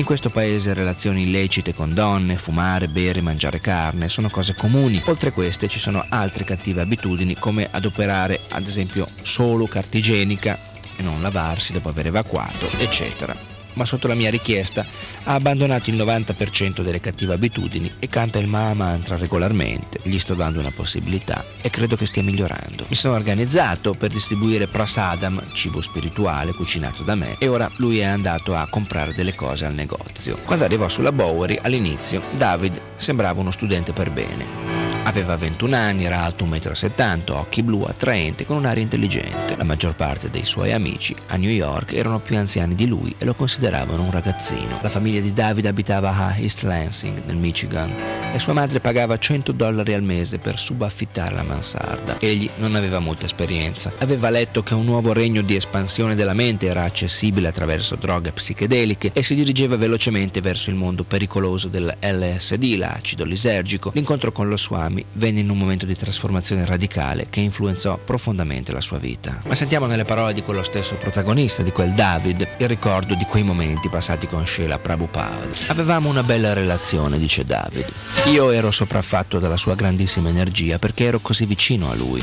in 0.00 0.06
questo 0.06 0.30
paese 0.30 0.72
relazioni 0.72 1.22
illecite 1.22 1.74
con 1.74 1.92
donne, 1.92 2.36
fumare, 2.36 2.88
bere, 2.88 3.20
mangiare 3.20 3.60
carne 3.60 4.08
sono 4.08 4.30
cose 4.30 4.54
comuni. 4.54 5.00
Oltre 5.04 5.28
a 5.28 5.32
queste 5.32 5.68
ci 5.68 5.78
sono 5.78 6.04
altre 6.08 6.44
cattive 6.44 6.80
abitudini 6.80 7.36
come 7.36 7.68
adoperare 7.70 8.40
ad 8.48 8.66
esempio 8.66 9.06
solo 9.22 9.66
carta 9.66 9.98
igienica 9.98 10.58
e 10.96 11.02
non 11.02 11.20
lavarsi 11.20 11.74
dopo 11.74 11.90
aver 11.90 12.06
evacuato, 12.06 12.68
eccetera 12.78 13.49
ma 13.74 13.84
sotto 13.84 14.08
la 14.08 14.14
mia 14.14 14.30
richiesta 14.30 14.84
ha 15.24 15.34
abbandonato 15.34 15.90
il 15.90 15.96
90% 15.96 16.82
delle 16.82 17.00
cattive 17.00 17.34
abitudini 17.34 17.92
e 17.98 18.08
canta 18.08 18.38
il 18.38 18.46
Maha 18.46 18.74
Mantra 18.74 19.16
regolarmente. 19.16 20.00
Gli 20.02 20.18
sto 20.18 20.34
dando 20.34 20.60
una 20.60 20.70
possibilità 20.70 21.44
e 21.60 21.70
credo 21.70 21.96
che 21.96 22.06
stia 22.06 22.22
migliorando. 22.22 22.86
Mi 22.88 22.96
sono 22.96 23.14
organizzato 23.14 23.94
per 23.94 24.10
distribuire 24.10 24.66
prasadam, 24.66 25.42
cibo 25.52 25.82
spirituale 25.82 26.52
cucinato 26.52 27.02
da 27.02 27.14
me, 27.14 27.36
e 27.38 27.48
ora 27.48 27.70
lui 27.76 27.98
è 27.98 28.04
andato 28.04 28.54
a 28.54 28.66
comprare 28.68 29.12
delle 29.14 29.34
cose 29.34 29.66
al 29.66 29.74
negozio. 29.74 30.38
Quando 30.44 30.64
arrivò 30.64 30.88
sulla 30.88 31.12
Bowery, 31.12 31.58
all'inizio, 31.60 32.22
David 32.36 32.80
sembrava 32.96 33.40
uno 33.40 33.50
studente 33.50 33.92
per 33.92 34.10
bene. 34.10 34.80
Aveva 35.04 35.34
21 35.36 35.74
anni, 35.74 36.04
era 36.04 36.22
alto 36.22 36.44
1,70 36.44 37.32
m, 37.32 37.36
occhi 37.36 37.62
blu, 37.62 37.82
attraente, 37.82 38.44
con 38.44 38.58
un'aria 38.58 38.82
intelligente. 38.82 39.56
La 39.56 39.64
maggior 39.64 39.94
parte 39.94 40.28
dei 40.30 40.44
suoi 40.44 40.72
amici 40.72 41.14
a 41.28 41.36
New 41.36 41.50
York 41.50 41.94
erano 41.94 42.20
più 42.20 42.36
anziani 42.36 42.74
di 42.74 42.86
lui 42.86 43.14
e 43.16 43.24
lo 43.24 43.34
consideravano 43.60 44.04
un 44.04 44.10
ragazzino. 44.10 44.78
La 44.80 44.88
famiglia 44.88 45.20
di 45.20 45.34
David 45.34 45.66
abitava 45.66 46.16
a 46.16 46.38
East 46.38 46.62
Lansing, 46.62 47.24
nel 47.26 47.36
Michigan, 47.36 47.92
e 48.32 48.38
sua 48.38 48.54
madre 48.54 48.80
pagava 48.80 49.18
100 49.18 49.52
dollari 49.52 49.92
al 49.92 50.02
mese 50.02 50.38
per 50.38 50.58
subaffittare 50.58 51.34
la 51.34 51.42
mansarda. 51.42 52.18
Egli 52.20 52.48
non 52.56 52.74
aveva 52.74 53.00
molta 53.00 53.26
esperienza. 53.26 53.92
Aveva 53.98 54.30
letto 54.30 54.62
che 54.62 54.72
un 54.72 54.86
nuovo 54.86 55.12
regno 55.12 55.42
di 55.42 55.56
espansione 55.56 56.14
della 56.14 56.32
mente 56.32 56.68
era 56.68 56.84
accessibile 56.84 57.48
attraverso 57.48 57.96
droghe 57.96 58.32
psichedeliche 58.32 59.10
e 59.12 59.22
si 59.22 59.34
dirigeva 59.34 59.76
velocemente 59.76 60.40
verso 60.40 60.70
il 60.70 60.76
mondo 60.76 61.04
pericoloso 61.04 61.68
del 61.68 61.94
LSD, 62.00 62.76
l'acido 62.76 63.24
lisergico. 63.24 63.90
L'incontro 63.92 64.32
con 64.32 64.48
lo 64.48 64.56
Swami 64.56 65.04
venne 65.12 65.40
in 65.40 65.50
un 65.50 65.58
momento 65.58 65.84
di 65.84 65.96
trasformazione 65.96 66.64
radicale 66.64 67.26
che 67.28 67.40
influenzò 67.40 67.98
profondamente 68.02 68.72
la 68.72 68.80
sua 68.80 68.98
vita. 68.98 69.42
Ma 69.44 69.54
sentiamo 69.54 69.84
nelle 69.84 70.06
parole 70.06 70.32
di 70.32 70.42
quello 70.42 70.62
stesso 70.62 70.94
protagonista, 70.94 71.62
di 71.62 71.72
quel 71.72 71.92
David, 71.92 72.46
il 72.56 72.68
ricordo 72.68 73.14
di 73.14 73.24
quei 73.24 73.42
momenti 73.42 73.48
passati 73.90 74.26
con 74.26 74.46
Sheila 74.46 74.78
Prabhupada. 74.78 75.48
Avevamo 75.68 76.08
una 76.08 76.22
bella 76.22 76.52
relazione, 76.52 77.18
dice 77.18 77.44
David. 77.44 77.86
Io 78.26 78.50
ero 78.50 78.70
sopraffatto 78.70 79.38
dalla 79.38 79.56
sua 79.56 79.74
grandissima 79.74 80.28
energia 80.28 80.78
perché 80.78 81.04
ero 81.04 81.18
così 81.18 81.44
vicino 81.46 81.90
a 81.90 81.94
lui. 81.94 82.22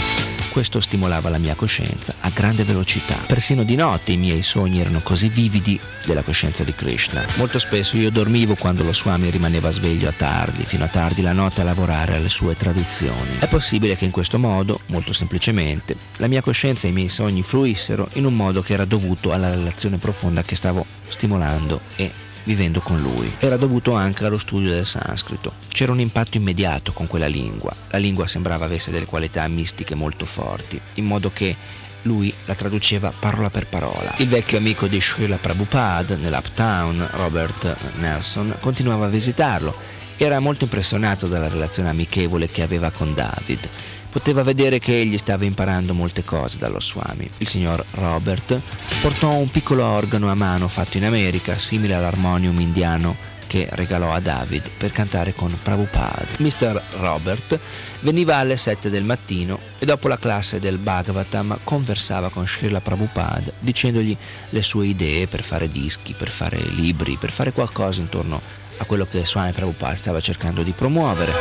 Questo 0.51 0.79
stimolava 0.79 1.29
la 1.29 1.37
mia 1.37 1.53
coscienza 1.53 2.15
a 2.21 2.29
grande 2.29 2.63
velocità. 2.63 3.15
Persino 3.27 3.63
di 3.63 3.75
notte 3.75 4.13
i 4.13 4.17
miei 4.17 4.41
sogni 4.41 4.79
erano 4.79 5.01
così 5.03 5.29
vividi 5.29 5.79
della 6.05 6.23
coscienza 6.23 6.63
di 6.63 6.73
Krishna. 6.73 7.23
Molto 7.35 7.59
spesso 7.59 7.95
io 7.97 8.09
dormivo 8.09 8.55
quando 8.55 8.83
lo 8.83 8.93
Swami 8.93 9.29
rimaneva 9.29 9.69
sveglio 9.69 10.09
a 10.09 10.13
tardi, 10.13 10.65
fino 10.65 10.85
a 10.85 10.87
tardi 10.87 11.21
la 11.21 11.33
notte 11.33 11.61
a 11.61 11.63
lavorare 11.63 12.15
alle 12.15 12.29
sue 12.29 12.55
traduzioni. 12.55 13.37
È 13.39 13.47
possibile 13.47 13.95
che 13.95 14.05
in 14.05 14.11
questo 14.11 14.39
modo, 14.39 14.79
molto 14.87 15.13
semplicemente, 15.13 15.95
la 16.17 16.27
mia 16.27 16.41
coscienza 16.41 16.87
e 16.87 16.89
i 16.89 16.93
miei 16.93 17.09
sogni 17.09 17.43
fluissero 17.43 18.09
in 18.13 18.25
un 18.25 18.33
modo 18.33 18.61
che 18.61 18.73
era 18.73 18.85
dovuto 18.85 19.33
alla 19.33 19.51
relazione 19.51 19.97
profonda 19.97 20.43
che 20.43 20.55
stavo 20.55 20.85
stimolando 21.17 21.81
e 21.95 22.11
vivendo 22.43 22.79
con 22.79 23.01
lui. 23.01 23.35
Era 23.39 23.57
dovuto 23.57 23.93
anche 23.93 24.23
allo 24.23 24.37
studio 24.37 24.69
del 24.69 24.85
sanscrito. 24.85 25.53
C'era 25.67 25.91
un 25.91 25.99
impatto 25.99 26.37
immediato 26.37 26.93
con 26.93 27.07
quella 27.07 27.27
lingua. 27.27 27.75
La 27.89 27.97
lingua 27.97 28.27
sembrava 28.27 28.65
avesse 28.65 28.91
delle 28.91 29.05
qualità 29.05 29.45
mistiche 29.47 29.95
molto 29.95 30.25
forti, 30.25 30.79
in 30.95 31.05
modo 31.05 31.29
che 31.33 31.55
lui 32.03 32.33
la 32.45 32.55
traduceva 32.55 33.11
parola 33.11 33.49
per 33.49 33.67
parola. 33.67 34.13
Il 34.17 34.29
vecchio 34.29 34.59
amico 34.59 34.87
di 34.87 35.01
Srila 35.01 35.35
Prabhupada 35.35 36.15
nell'Uptown, 36.15 37.09
Robert 37.11 37.75
Nelson, 37.97 38.55
continuava 38.61 39.05
a 39.05 39.09
visitarlo. 39.09 39.75
Era 40.15 40.39
molto 40.39 40.63
impressionato 40.63 41.27
dalla 41.27 41.49
relazione 41.49 41.89
amichevole 41.89 42.47
che 42.47 42.61
aveva 42.61 42.89
con 42.91 43.13
David. 43.13 43.69
Poteva 44.17 44.41
vedere 44.41 44.79
che 44.79 44.99
egli 44.99 45.15
stava 45.19 45.45
imparando 45.45 45.93
molte 45.93 46.23
cose 46.23 46.57
dallo 46.57 46.79
Swami. 46.79 47.29
Il 47.37 47.47
signor 47.47 47.85
Robert 47.91 48.59
portò 48.99 49.31
un 49.33 49.51
piccolo 49.51 49.85
organo 49.85 50.31
a 50.31 50.33
mano 50.33 50.67
fatto 50.67 50.97
in 50.97 51.05
America, 51.05 51.59
simile 51.59 51.93
all'armonium 51.93 52.59
indiano 52.59 53.15
che 53.45 53.69
regalò 53.73 54.11
a 54.11 54.19
David 54.19 54.71
per 54.75 54.91
cantare 54.91 55.35
con 55.35 55.55
Prabhupada. 55.61 56.25
Mr. 56.39 56.81
Robert 56.97 57.59
veniva 57.99 58.37
alle 58.37 58.57
7 58.57 58.89
del 58.89 59.03
mattino 59.03 59.59
e 59.77 59.85
dopo 59.85 60.07
la 60.07 60.17
classe 60.17 60.59
del 60.59 60.79
Bhagavatam 60.79 61.59
conversava 61.63 62.29
con 62.29 62.47
Srila 62.47 62.81
Prabhupada 62.81 63.51
dicendogli 63.59 64.17
le 64.49 64.61
sue 64.63 64.87
idee 64.87 65.27
per 65.27 65.43
fare 65.43 65.69
dischi, 65.69 66.15
per 66.17 66.29
fare 66.29 66.57
libri, 66.57 67.17
per 67.17 67.29
fare 67.29 67.51
qualcosa 67.51 68.01
intorno 68.01 68.65
a 68.77 68.85
quello 68.85 69.05
che 69.05 69.25
Swami 69.25 69.51
Prabhupada 69.51 69.95
stava 69.95 70.19
cercando 70.19 70.63
di 70.63 70.71
promuovere. 70.71 71.33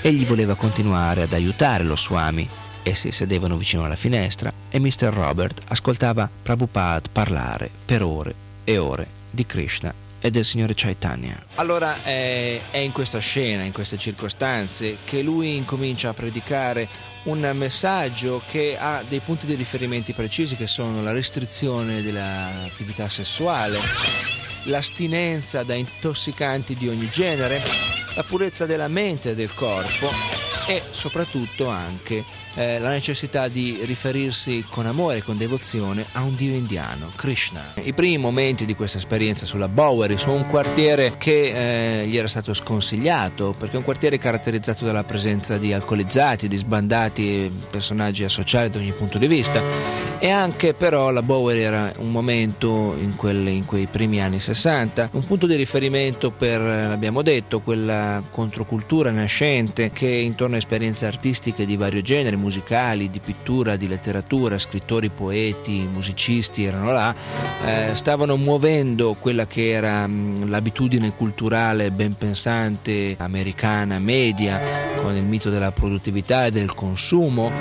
Egli 0.00 0.24
voleva 0.24 0.54
continuare 0.54 1.22
ad 1.22 1.32
aiutare 1.32 1.84
lo 1.84 1.96
Swami. 1.96 2.48
Essi 2.82 3.12
sedevano 3.12 3.56
vicino 3.56 3.84
alla 3.84 3.96
finestra 3.96 4.52
e 4.68 4.78
Mr. 4.78 5.12
Robert 5.12 5.60
ascoltava 5.68 6.28
Prabhupada 6.42 7.08
parlare 7.12 7.70
per 7.84 8.02
ore 8.02 8.34
e 8.64 8.78
ore 8.78 9.06
di 9.30 9.44
Krishna 9.46 9.92
e 10.20 10.30
del 10.30 10.44
Signore 10.44 10.74
Chaitanya. 10.74 11.42
Allora 11.56 12.02
è, 12.02 12.60
è 12.70 12.78
in 12.78 12.92
questa 12.92 13.18
scena, 13.18 13.62
in 13.62 13.72
queste 13.72 13.96
circostanze, 13.96 14.98
che 15.04 15.22
lui 15.22 15.56
incomincia 15.56 16.10
a 16.10 16.14
predicare 16.14 16.88
un 17.24 17.50
messaggio 17.54 18.42
che 18.48 18.76
ha 18.78 19.02
dei 19.06 19.20
punti 19.20 19.46
di 19.46 19.54
riferimenti 19.54 20.12
precisi 20.12 20.56
che 20.56 20.66
sono 20.66 21.02
la 21.02 21.12
restrizione 21.12 22.02
dell'attività 22.02 23.08
sessuale, 23.08 23.78
l'astinenza 24.64 25.62
da 25.62 25.74
intossicanti 25.74 26.74
di 26.74 26.88
ogni 26.88 27.08
genere, 27.10 27.62
la 28.14 28.22
purezza 28.22 28.66
della 28.66 28.88
mente 28.88 29.30
e 29.30 29.34
del 29.34 29.54
corpo 29.54 30.10
e 30.66 30.82
soprattutto 30.90 31.68
anche 31.68 32.24
eh, 32.54 32.78
la 32.78 32.90
necessità 32.90 33.48
di 33.48 33.80
riferirsi 33.84 34.64
con 34.68 34.86
amore 34.86 35.18
e 35.18 35.22
con 35.22 35.36
devozione 35.36 36.06
a 36.12 36.22
un 36.22 36.34
dio 36.34 36.54
indiano, 36.54 37.12
Krishna. 37.14 37.74
I 37.82 37.92
primi 37.92 38.18
momenti 38.18 38.64
di 38.64 38.74
questa 38.74 38.98
esperienza 38.98 39.46
sulla 39.46 39.68
Bowery 39.68 40.16
su 40.18 40.30
un 40.30 40.46
quartiere 40.46 41.14
che 41.18 42.02
eh, 42.02 42.06
gli 42.06 42.16
era 42.16 42.28
stato 42.28 42.54
sconsigliato, 42.54 43.54
perché 43.56 43.74
è 43.74 43.78
un 43.78 43.84
quartiere 43.84 44.18
caratterizzato 44.18 44.84
dalla 44.84 45.04
presenza 45.04 45.58
di 45.58 45.72
alcolizzati, 45.72 46.48
di 46.48 46.56
sbandati, 46.56 47.50
personaggi 47.70 48.24
associati 48.24 48.70
da 48.70 48.78
ogni 48.78 48.92
punto 48.92 49.18
di 49.18 49.26
vista. 49.26 49.62
E 50.18 50.28
anche 50.28 50.74
però 50.74 51.10
la 51.10 51.22
Bowery 51.22 51.60
era 51.60 51.92
un 51.96 52.10
momento 52.10 52.94
in, 52.98 53.16
quelle, 53.16 53.50
in 53.50 53.64
quei 53.64 53.86
primi 53.86 54.20
anni 54.20 54.38
60, 54.38 55.10
un 55.12 55.24
punto 55.24 55.46
di 55.46 55.54
riferimento 55.54 56.30
per, 56.30 56.60
eh, 56.60 56.88
l'abbiamo 56.88 57.22
detto, 57.22 57.60
quella 57.60 58.22
controcultura 58.30 59.10
nascente 59.10 59.90
che 59.92 60.08
intorno 60.08 60.56
a 60.56 60.58
esperienze 60.58 61.06
artistiche 61.06 61.64
di 61.64 61.76
vario 61.76 62.02
genere, 62.02 62.36
musicali, 62.40 63.10
di 63.10 63.20
pittura, 63.20 63.76
di 63.76 63.86
letteratura, 63.86 64.58
scrittori, 64.58 65.10
poeti, 65.10 65.88
musicisti 65.92 66.64
erano 66.64 66.92
là, 66.92 67.14
eh, 67.64 67.94
stavano 67.94 68.36
muovendo 68.36 69.14
quella 69.18 69.46
che 69.46 69.70
era 69.70 70.06
mh, 70.06 70.48
l'abitudine 70.48 71.12
culturale 71.14 71.90
ben 71.90 72.14
pensante 72.16 73.14
americana 73.18 73.98
media, 73.98 74.60
con 75.00 75.14
il 75.14 75.24
mito 75.24 75.50
della 75.50 75.70
produttività 75.70 76.46
e 76.46 76.50
del 76.50 76.74
consumo, 76.74 77.52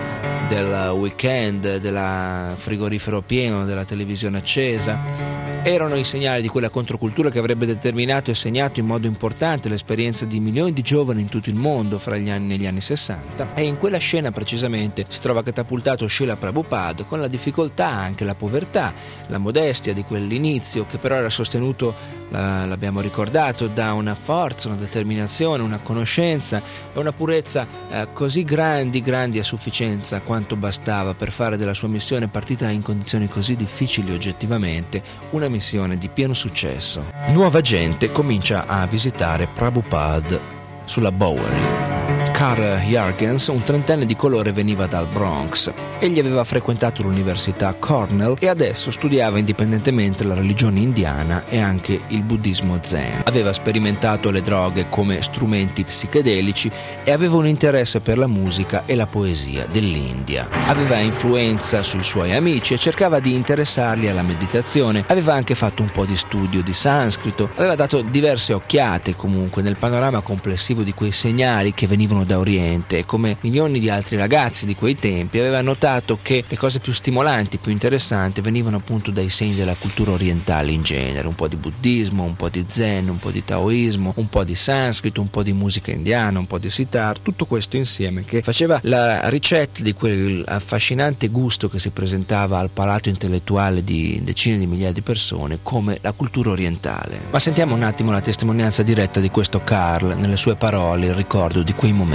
del 0.47 0.91
weekend, 0.95 1.77
del 1.77 2.53
frigorifero 2.55 3.21
pieno, 3.21 3.65
della 3.65 3.85
televisione 3.85 4.37
accesa. 4.37 5.48
Erano 5.61 5.97
i 5.97 6.05
segnali 6.05 6.41
di 6.41 6.47
quella 6.47 6.69
controcultura 6.69 7.29
che 7.29 7.37
avrebbe 7.37 7.65
determinato 7.65 8.31
e 8.31 8.35
segnato 8.35 8.79
in 8.79 8.85
modo 8.85 9.07
importante 9.07 9.67
l'esperienza 9.67 10.23
di 10.23 10.39
milioni 10.39 10.71
di 10.71 10.81
giovani 10.81 11.19
in 11.19 11.27
tutto 11.27 11.49
il 11.49 11.55
mondo 11.55 11.99
fra 11.99 12.15
gli 12.15 12.29
anni 12.29 12.47
negli 12.47 12.65
anni 12.65 12.79
60 12.79 13.55
e 13.55 13.63
in 13.65 13.77
quella 13.77 13.97
scena 13.97 14.31
precisamente 14.31 15.05
si 15.09 15.19
trova 15.19 15.43
catapultato 15.43 16.07
Sheila 16.07 16.37
Prabhupada 16.37 17.03
con 17.03 17.19
la 17.19 17.27
difficoltà, 17.27 17.89
anche 17.89 18.23
la 18.23 18.35
povertà, 18.35 18.93
la 19.27 19.37
modestia 19.37 19.93
di 19.93 20.03
quell'inizio 20.03 20.85
che 20.87 20.97
però 20.97 21.15
era 21.15 21.29
sostenuto, 21.29 21.93
l'abbiamo 22.29 23.01
ricordato, 23.01 23.67
da 23.67 23.91
una 23.91 24.15
forza, 24.15 24.69
una 24.69 24.77
determinazione, 24.77 25.61
una 25.61 25.79
conoscenza 25.79 26.61
e 26.93 26.97
una 26.97 27.11
purezza 27.11 27.67
eh, 27.91 28.07
così 28.13 28.45
grandi, 28.45 29.01
grandi 29.01 29.39
a 29.39 29.43
sufficienza 29.43 30.21
quanto 30.21 30.55
bastava 30.55 31.13
per 31.13 31.33
fare 31.33 31.57
della 31.57 31.73
sua 31.73 31.89
missione 31.89 32.27
partita 32.29 32.69
in 32.69 32.81
condizioni 32.81 33.27
così 33.27 33.57
difficili 33.57 34.13
oggettivamente 34.13 35.03
una 35.31 35.47
missione 35.49 35.97
di 35.97 36.07
pieno 36.07 36.33
successo. 36.33 37.11
Nuova 37.29 37.59
gente 37.59 38.11
comincia 38.11 38.65
a 38.65 38.85
visitare 38.85 39.47
Prabhupada 39.53 40.39
sulla 40.85 41.11
Bowery. 41.11 42.18
Carl 42.31 42.79
Jargens, 42.85 43.47
un 43.47 43.63
trentenne 43.63 44.05
di 44.05 44.15
colore, 44.15 44.51
veniva 44.51 44.87
dal 44.87 45.07
Bronx. 45.07 45.71
Egli 45.99 46.19
aveva 46.19 46.45
frequentato 46.45 47.03
l'università 47.03 47.75
Cornell 47.77 48.35
e 48.39 48.47
adesso 48.47 48.89
studiava 48.89 49.37
indipendentemente 49.37 50.23
la 50.23 50.33
religione 50.33 50.79
indiana 50.79 51.43
e 51.49 51.59
anche 51.59 51.99
il 52.07 52.21
buddismo 52.21 52.79
zen. 52.81 53.23
Aveva 53.25 53.51
sperimentato 53.51 54.31
le 54.31 54.41
droghe 54.41 54.87
come 54.87 55.21
strumenti 55.21 55.83
psichedelici 55.83 56.71
e 57.03 57.11
aveva 57.11 57.35
un 57.35 57.47
interesse 57.47 57.99
per 57.99 58.17
la 58.17 58.27
musica 58.27 58.83
e 58.85 58.95
la 58.95 59.07
poesia 59.07 59.65
dell'India. 59.69 60.47
Aveva 60.67 60.99
influenza 60.99 61.83
sui 61.83 62.03
suoi 62.03 62.33
amici 62.33 62.73
e 62.73 62.77
cercava 62.77 63.19
di 63.19 63.33
interessarli 63.33 64.07
alla 64.07 64.23
meditazione. 64.23 65.03
Aveva 65.07 65.33
anche 65.33 65.55
fatto 65.55 65.81
un 65.81 65.91
po' 65.91 66.05
di 66.05 66.15
studio 66.15 66.63
di 66.63 66.73
sanscrito. 66.73 67.49
Aveva 67.55 67.75
dato 67.75 68.01
diverse 68.01 68.53
occhiate 68.53 69.15
comunque 69.15 69.61
nel 69.61 69.75
panorama 69.75 70.21
complessivo 70.21 70.83
di 70.83 70.93
quei 70.93 71.11
segnali 71.11 71.73
che 71.73 71.87
venivano 71.87 72.18
da 72.23 72.37
Oriente 72.37 72.97
e 72.97 73.05
come 73.05 73.37
milioni 73.41 73.79
di 73.79 73.89
altri 73.89 74.17
ragazzi 74.17 74.65
di 74.65 74.75
quei 74.75 74.95
tempi 74.95 75.39
aveva 75.39 75.61
notato 75.61 76.19
che 76.21 76.43
le 76.47 76.57
cose 76.57 76.79
più 76.79 76.91
stimolanti, 76.91 77.57
più 77.57 77.71
interessanti 77.71 78.41
venivano 78.41 78.77
appunto 78.77 79.11
dai 79.11 79.29
segni 79.29 79.55
della 79.55 79.75
cultura 79.75 80.11
orientale 80.11 80.71
in 80.71 80.83
genere, 80.83 81.27
un 81.27 81.35
po' 81.35 81.47
di 81.47 81.55
buddismo, 81.55 82.23
un 82.23 82.35
po' 82.35 82.49
di 82.49 82.65
zen, 82.67 83.09
un 83.09 83.19
po' 83.19 83.31
di 83.31 83.43
taoismo, 83.43 84.13
un 84.15 84.29
po' 84.29 84.43
di 84.43 84.55
sanscrito, 84.55 85.21
un 85.21 85.29
po' 85.29 85.43
di 85.43 85.53
musica 85.53 85.91
indiana, 85.91 86.39
un 86.39 86.47
po' 86.47 86.59
di 86.59 86.69
sitar, 86.69 87.19
tutto 87.19 87.45
questo 87.45 87.77
insieme 87.77 88.23
che 88.25 88.41
faceva 88.41 88.79
la 88.83 89.29
ricetta 89.29 89.81
di 89.81 89.93
quel 89.93 90.43
affascinante 90.45 91.27
gusto 91.27 91.69
che 91.69 91.79
si 91.79 91.91
presentava 91.91 92.59
al 92.59 92.69
palato 92.69 93.09
intellettuale 93.09 93.83
di 93.83 94.19
decine 94.23 94.57
di 94.57 94.67
migliaia 94.67 94.93
di 94.93 95.01
persone 95.01 95.59
come 95.61 95.97
la 96.01 96.11
cultura 96.11 96.51
orientale. 96.51 97.19
Ma 97.29 97.39
sentiamo 97.39 97.75
un 97.75 97.83
attimo 97.83 98.11
la 98.11 98.21
testimonianza 98.21 98.83
diretta 98.83 99.19
di 99.19 99.29
questo 99.29 99.61
Carl 99.63 100.17
nelle 100.17 100.37
sue 100.37 100.55
parole, 100.55 101.07
il 101.07 101.13
ricordo 101.13 101.61
di 101.61 101.73
quei 101.73 101.93
momenti. 101.93 102.08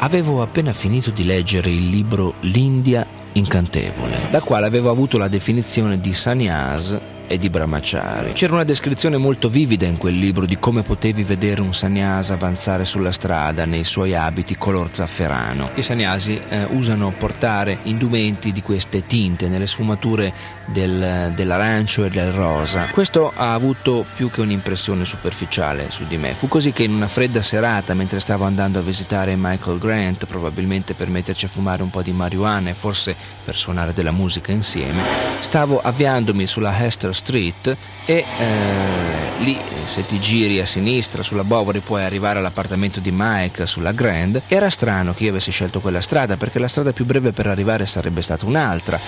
Avevo 0.00 0.42
appena 0.42 0.72
finito 0.72 1.10
di 1.10 1.24
leggere 1.24 1.70
il 1.70 1.88
libro 1.88 2.34
L'India 2.40 3.06
incantevole, 3.32 4.28
dal 4.30 4.42
quale 4.42 4.66
avevo 4.66 4.90
avuto 4.90 5.18
la 5.18 5.28
definizione 5.28 6.00
di 6.00 6.14
sannyas 6.14 6.98
e 7.26 7.38
di 7.38 7.50
Brahmachari. 7.50 8.32
C'era 8.32 8.54
una 8.54 8.64
descrizione 8.64 9.16
molto 9.16 9.48
vivida 9.48 9.86
in 9.86 9.98
quel 9.98 10.14
libro 10.14 10.46
di 10.46 10.58
come 10.58 10.82
potevi 10.82 11.22
vedere 11.24 11.60
un 11.60 11.74
sannyasa 11.74 12.34
avanzare 12.34 12.84
sulla 12.84 13.12
strada 13.12 13.64
nei 13.66 13.84
suoi 13.84 14.14
abiti 14.14 14.56
color 14.56 14.88
zafferano. 14.90 15.68
I 15.74 15.82
sannyasi 15.82 16.40
eh, 16.48 16.64
usano 16.70 17.12
portare 17.16 17.78
indumenti 17.82 18.52
di 18.52 18.62
queste 18.62 19.04
tinte 19.04 19.48
nelle 19.48 19.66
sfumature 19.66 20.32
del, 20.68 21.32
dell'arancio 21.34 22.04
e 22.04 22.10
del 22.10 22.32
rosa. 22.32 22.88
Questo 22.90 23.32
ha 23.34 23.52
avuto 23.52 24.04
più 24.14 24.30
che 24.30 24.40
un'impressione 24.40 25.04
superficiale 25.04 25.90
su 25.90 26.06
di 26.06 26.16
me. 26.16 26.34
Fu 26.34 26.48
così 26.48 26.72
che 26.72 26.82
in 26.82 26.92
una 26.92 27.08
fredda 27.08 27.42
serata, 27.42 27.94
mentre 27.94 28.20
stavo 28.20 28.44
andando 28.44 28.78
a 28.78 28.82
visitare 28.82 29.36
Michael 29.36 29.78
Grant, 29.78 30.26
probabilmente 30.26 30.94
per 30.94 31.08
metterci 31.08 31.46
a 31.46 31.48
fumare 31.48 31.82
un 31.82 31.90
po' 31.90 32.02
di 32.02 32.12
marijuana 32.12 32.70
e 32.70 32.74
forse 32.74 33.16
per 33.44 33.56
suonare 33.56 33.92
della 33.92 34.12
musica 34.12 34.52
insieme, 34.52 35.04
stavo 35.40 35.80
avviandomi 35.80 36.46
sulla 36.46 36.76
Hester 36.84 37.14
Street 37.14 37.76
e 38.04 38.24
eh, 38.38 39.30
lì 39.38 39.60
se 39.84 40.04
ti 40.06 40.18
giri 40.20 40.60
a 40.60 40.66
sinistra 40.66 41.22
sulla 41.22 41.44
Bovary 41.44 41.80
puoi 41.80 42.02
arrivare 42.02 42.38
all'appartamento 42.38 43.00
di 43.00 43.10
Mike 43.12 43.66
sulla 43.66 43.92
Grand. 43.92 44.42
Era 44.48 44.70
strano 44.70 45.14
che 45.14 45.24
io 45.24 45.30
avessi 45.30 45.50
scelto 45.50 45.80
quella 45.80 46.00
strada 46.00 46.36
perché 46.36 46.58
la 46.58 46.68
strada 46.68 46.92
più 46.92 47.04
breve 47.04 47.32
per 47.32 47.46
arrivare 47.46 47.86
sarebbe 47.86 48.22
stata 48.22 48.46
un'altra. 48.46 48.98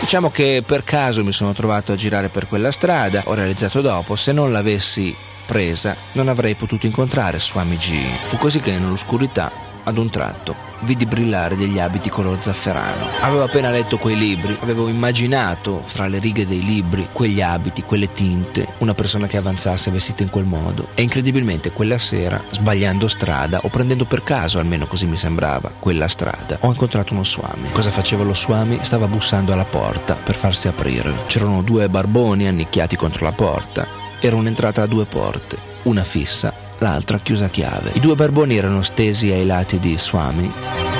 Diciamo 0.00 0.30
che 0.30 0.62
per 0.64 0.84
caso 0.84 1.07
mi 1.16 1.32
sono 1.32 1.52
trovato 1.52 1.92
a 1.92 1.96
girare 1.96 2.28
per 2.28 2.46
quella 2.46 2.70
strada, 2.70 3.22
ho 3.24 3.34
realizzato 3.34 3.80
dopo, 3.80 4.14
se 4.14 4.32
non 4.32 4.52
l'avessi 4.52 5.14
presa 5.46 5.96
non 6.12 6.28
avrei 6.28 6.54
potuto 6.54 6.84
incontrare 6.84 7.40
Swami 7.40 7.76
G. 7.76 7.96
Fu 8.26 8.36
così 8.36 8.60
che 8.60 8.78
nell'oscurità 8.78 9.50
ad 9.88 9.98
un 9.98 10.10
tratto 10.10 10.68
vidi 10.80 11.06
brillare 11.06 11.56
degli 11.56 11.78
abiti 11.78 12.08
color 12.08 12.40
zafferano. 12.40 13.08
Avevo 13.20 13.44
appena 13.44 13.70
letto 13.70 13.98
quei 13.98 14.16
libri, 14.16 14.56
avevo 14.60 14.88
immaginato 14.88 15.82
fra 15.84 16.06
le 16.06 16.18
righe 16.18 16.46
dei 16.46 16.62
libri 16.62 17.08
quegli 17.12 17.40
abiti, 17.40 17.82
quelle 17.82 18.12
tinte, 18.12 18.74
una 18.78 18.94
persona 18.94 19.26
che 19.26 19.36
avanzasse 19.36 19.90
vestita 19.90 20.22
in 20.22 20.30
quel 20.30 20.44
modo. 20.44 20.88
E 20.94 21.02
incredibilmente 21.02 21.72
quella 21.72 21.98
sera, 21.98 22.42
sbagliando 22.50 23.08
strada 23.08 23.60
o 23.62 23.68
prendendo 23.68 24.04
per 24.04 24.22
caso, 24.22 24.58
almeno 24.58 24.86
così 24.86 25.06
mi 25.06 25.16
sembrava, 25.16 25.72
quella 25.78 26.08
strada, 26.08 26.58
ho 26.60 26.68
incontrato 26.68 27.12
uno 27.12 27.24
swami. 27.24 27.70
Cosa 27.72 27.90
faceva 27.90 28.24
lo 28.24 28.34
swami? 28.34 28.78
Stava 28.82 29.08
bussando 29.08 29.52
alla 29.52 29.64
porta 29.64 30.14
per 30.14 30.34
farsi 30.34 30.68
aprire. 30.68 31.12
C'erano 31.26 31.62
due 31.62 31.88
barboni 31.88 32.46
annicchiati 32.46 32.96
contro 32.96 33.24
la 33.24 33.32
porta. 33.32 33.86
Era 34.20 34.36
un'entrata 34.36 34.82
a 34.82 34.86
due 34.86 35.06
porte, 35.06 35.56
una 35.84 36.02
fissa 36.02 36.66
l'altra 36.78 37.18
chiusa 37.18 37.46
a 37.46 37.48
chiave. 37.50 37.92
I 37.94 38.00
due 38.00 38.14
barboni 38.14 38.56
erano 38.56 38.82
stesi 38.82 39.30
ai 39.30 39.46
lati 39.46 39.78
di 39.78 39.96
Swami. 39.98 40.50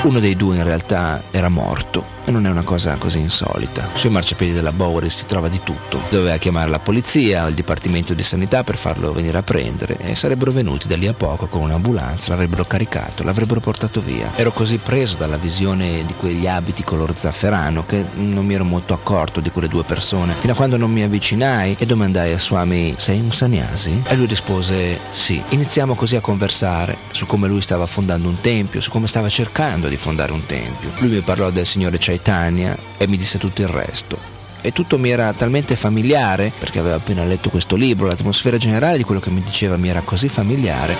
Uno 0.03 0.19
dei 0.19 0.35
due 0.35 0.57
in 0.57 0.63
realtà 0.63 1.23
era 1.31 1.49
morto 1.49 2.18
e 2.29 2.31
non 2.31 2.45
è 2.45 2.49
una 2.49 2.63
cosa 2.63 2.95
così 2.97 3.19
insolita. 3.19 3.89
Sui 3.95 4.09
marciapiedi 4.09 4.53
della 4.53 4.71
Bowery 4.71 5.09
si 5.09 5.25
trova 5.25 5.49
di 5.49 5.61
tutto. 5.63 6.01
Doveva 6.09 6.37
chiamare 6.37 6.69
la 6.69 6.77
polizia 6.77 7.43
o 7.43 7.47
il 7.47 7.55
dipartimento 7.55 8.13
di 8.13 8.21
sanità 8.21 8.63
per 8.63 8.77
farlo 8.77 9.11
venire 9.11 9.39
a 9.39 9.43
prendere 9.43 9.97
e 9.97 10.13
sarebbero 10.13 10.51
venuti 10.51 10.87
da 10.87 10.95
lì 10.95 11.07
a 11.07 11.13
poco 11.13 11.47
con 11.47 11.61
un'ambulanza, 11.61 12.29
l'avrebbero 12.29 12.65
caricato, 12.65 13.23
l'avrebbero 13.23 13.59
portato 13.59 13.99
via. 13.99 14.31
Ero 14.35 14.51
così 14.51 14.77
preso 14.77 15.15
dalla 15.15 15.37
visione 15.37 16.05
di 16.05 16.13
quegli 16.13 16.47
abiti 16.47 16.83
color 16.83 17.15
zafferano 17.15 17.85
che 17.85 18.05
non 18.13 18.45
mi 18.45 18.53
ero 18.53 18.63
molto 18.63 18.93
accorto 18.93 19.39
di 19.39 19.49
quelle 19.49 19.67
due 19.67 19.83
persone, 19.83 20.35
fino 20.37 20.53
a 20.53 20.55
quando 20.55 20.77
non 20.77 20.91
mi 20.91 21.01
avvicinai 21.01 21.77
e 21.79 21.85
domandai 21.87 22.33
a 22.33 22.39
Swami 22.39 22.93
sei 22.97 23.19
un 23.19 23.31
sannyasi? 23.31 24.03
E 24.05 24.15
lui 24.15 24.27
rispose 24.27 24.99
sì. 25.09 25.41
Iniziamo 25.49 25.95
così 25.95 26.15
a 26.15 26.21
conversare 26.21 26.97
su 27.11 27.25
come 27.25 27.47
lui 27.47 27.61
stava 27.61 27.87
fondando 27.87 28.27
un 28.27 28.39
tempio, 28.39 28.81
su 28.81 28.91
come 28.91 29.07
stava 29.07 29.29
cercando 29.29 29.87
di 29.87 29.97
fondare 29.97 30.31
un 30.31 30.45
tempio. 30.45 30.91
Lui 30.99 31.09
mi 31.09 31.21
parlò 31.21 31.49
del 31.49 31.65
signore 31.65 31.97
Chaitanya 31.99 32.17
e 32.21 33.07
mi 33.07 33.17
disse 33.17 33.37
tutto 33.37 33.61
il 33.61 33.67
resto. 33.67 34.17
E 34.61 34.71
tutto 34.71 34.97
mi 34.97 35.09
era 35.09 35.33
talmente 35.33 35.75
familiare, 35.75 36.51
perché 36.57 36.79
avevo 36.79 36.95
appena 36.95 37.23
letto 37.23 37.49
questo 37.49 37.75
libro, 37.75 38.07
l'atmosfera 38.07 38.57
generale 38.57 38.97
di 38.97 39.03
quello 39.03 39.21
che 39.21 39.31
mi 39.31 39.41
diceva 39.41 39.77
mi 39.77 39.89
era 39.89 40.01
così 40.01 40.27
familiare, 40.27 40.97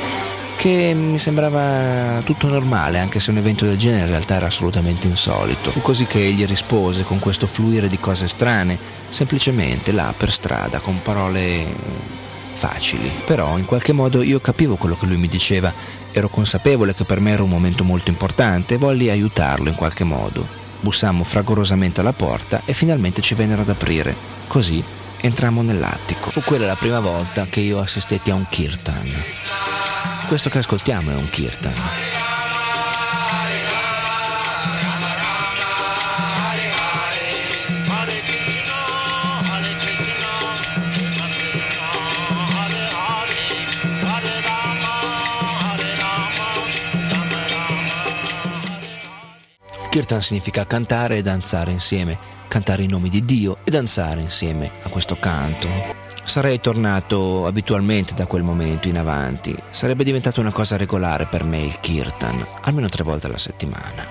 che 0.56 0.94
mi 0.94 1.20
sembrava 1.20 2.22
tutto 2.24 2.48
normale, 2.48 3.00
anche 3.00 3.20
se 3.20 3.32
un 3.32 3.38
evento 3.38 3.66
del 3.66 3.78
genere 3.78 4.04
in 4.04 4.10
realtà 4.10 4.36
era 4.36 4.48
assolutamente 4.48 5.08
insolito. 5.08 5.72
Fu 5.72 5.82
così 5.82 6.06
che 6.06 6.26
egli 6.26 6.46
rispose 6.46 7.04
con 7.04 7.20
questo 7.20 7.48
fluire 7.48 7.88
di 7.88 8.00
cose 8.00 8.28
strane, 8.28 8.78
semplicemente 9.10 9.92
là 9.92 10.14
per 10.18 10.32
strada, 10.32 10.80
con 10.80 11.02
parole 11.02 11.68
facili, 12.52 13.10
però 13.26 13.58
in 13.58 13.66
qualche 13.66 13.94
modo 13.94 14.22
io 14.22 14.42
capivo 14.42 14.76
quello 14.76 14.98
che 14.98 15.06
lui 15.06 15.16
mi 15.18 15.30
diceva, 15.30 15.74
ero 16.12 16.28
consapevole 16.28 16.94
che 16.94 17.06
per 17.06 17.22
me 17.22 17.32
era 17.32 17.44
un 17.44 17.50
momento 17.50 17.86
molto 17.86 18.10
importante 18.10 18.74
e 18.74 18.78
volli 18.78 19.10
aiutarlo 19.10 19.70
in 19.70 19.76
qualche 19.76 20.04
modo. 20.04 20.59
Bussammo 20.82 21.24
fragorosamente 21.24 22.00
alla 22.00 22.14
porta 22.14 22.62
e 22.66 22.74
finalmente 22.74 23.22
ci 23.22 23.36
vennero 23.36 23.62
ad 23.62 23.70
aprire. 23.70 24.16
Così 24.48 24.84
entrammo 25.22 25.62
nell'attico. 25.62 26.32
Fu 26.32 26.42
quella 26.42 26.66
la 26.66 26.76
prima 26.76 27.00
volta 27.00 27.46
che 27.46 27.60
io 27.60 27.80
assistetti 27.80 28.32
a 28.32 28.36
un 28.36 28.46
kirtan. 28.50 29.12
Questo 30.28 30.50
che 30.50 30.60
ascoltiamo 30.60 31.12
è 31.12 31.16
un 31.16 31.30
kirtan. 31.30 31.74
Kirtan 49.90 50.22
significa 50.22 50.68
cantare 50.68 51.18
e 51.18 51.24
danzare 51.24 51.72
insieme, 51.72 52.16
cantare 52.48 52.84
i 52.84 52.88
nomi 52.88 53.10
di 53.10 53.22
Dio 53.22 53.58
e 53.64 53.72
danzare 53.72 54.22
insieme 54.22 54.70
a 54.84 54.90
questo 54.90 55.16
canto. 55.16 55.68
Sarei 56.24 56.62
tornato 56.62 57.48
abitualmente 57.48 58.14
da 58.14 58.28
quel 58.28 58.44
momento 58.44 58.88
in 58.88 59.00
avanti, 59.00 59.58
sarebbe 59.72 60.04
diventata 60.04 60.42
una 60.42 60.52
cosa 60.52 60.78
regolare 60.78 61.26
per 61.26 61.44
me 61.44 61.62
il 61.62 61.80
Kirtan, 61.80 62.46
almeno 62.62 62.88
tre 62.88 63.04
volte 63.04 63.26
alla 63.26 63.40
settimana. 63.40 64.06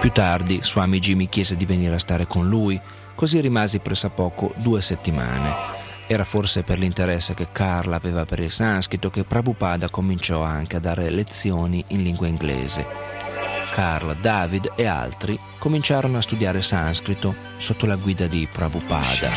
Più 0.00 0.10
tardi 0.10 0.62
Swami 0.62 0.98
G 0.98 1.12
mi 1.12 1.28
chiese 1.28 1.54
di 1.54 1.66
venire 1.66 1.96
a 1.96 1.98
stare 1.98 2.26
con 2.26 2.48
lui, 2.48 2.80
così 3.14 3.40
rimasi 3.40 3.80
pressappoco 3.80 4.54
due 4.56 4.80
settimane. 4.80 5.54
Era 6.06 6.24
forse 6.24 6.62
per 6.62 6.78
l'interesse 6.78 7.34
che 7.34 7.48
Carla 7.52 7.96
aveva 7.96 8.24
per 8.24 8.40
il 8.40 8.50
sanscrito 8.50 9.10
che 9.10 9.24
Prabhupada 9.24 9.90
cominciò 9.90 10.40
anche 10.42 10.76
a 10.76 10.80
dare 10.80 11.10
lezioni 11.10 11.84
in 11.88 12.02
lingua 12.02 12.26
inglese. 12.26 13.19
Carl, 13.70 14.16
David 14.20 14.72
e 14.76 14.86
altri 14.86 15.38
cominciarono 15.58 16.18
a 16.18 16.22
studiare 16.22 16.62
sanscrito 16.62 17.34
sotto 17.56 17.86
la 17.86 17.96
guida 17.96 18.26
di 18.26 18.48
Prabhupada. 18.50 19.30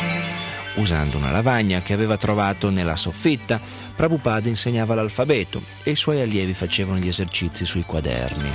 Usando 0.76 1.16
una 1.16 1.30
lavagna 1.30 1.82
che 1.82 1.92
aveva 1.92 2.16
trovato 2.16 2.68
nella 2.68 2.96
soffitta, 2.96 3.60
Prabhupada 3.94 4.48
insegnava 4.48 4.94
l'alfabeto 4.94 5.62
e 5.82 5.92
i 5.92 5.96
suoi 5.96 6.20
allievi 6.20 6.52
facevano 6.52 6.98
gli 6.98 7.08
esercizi 7.08 7.64
sui 7.64 7.84
quaderni. 7.84 8.50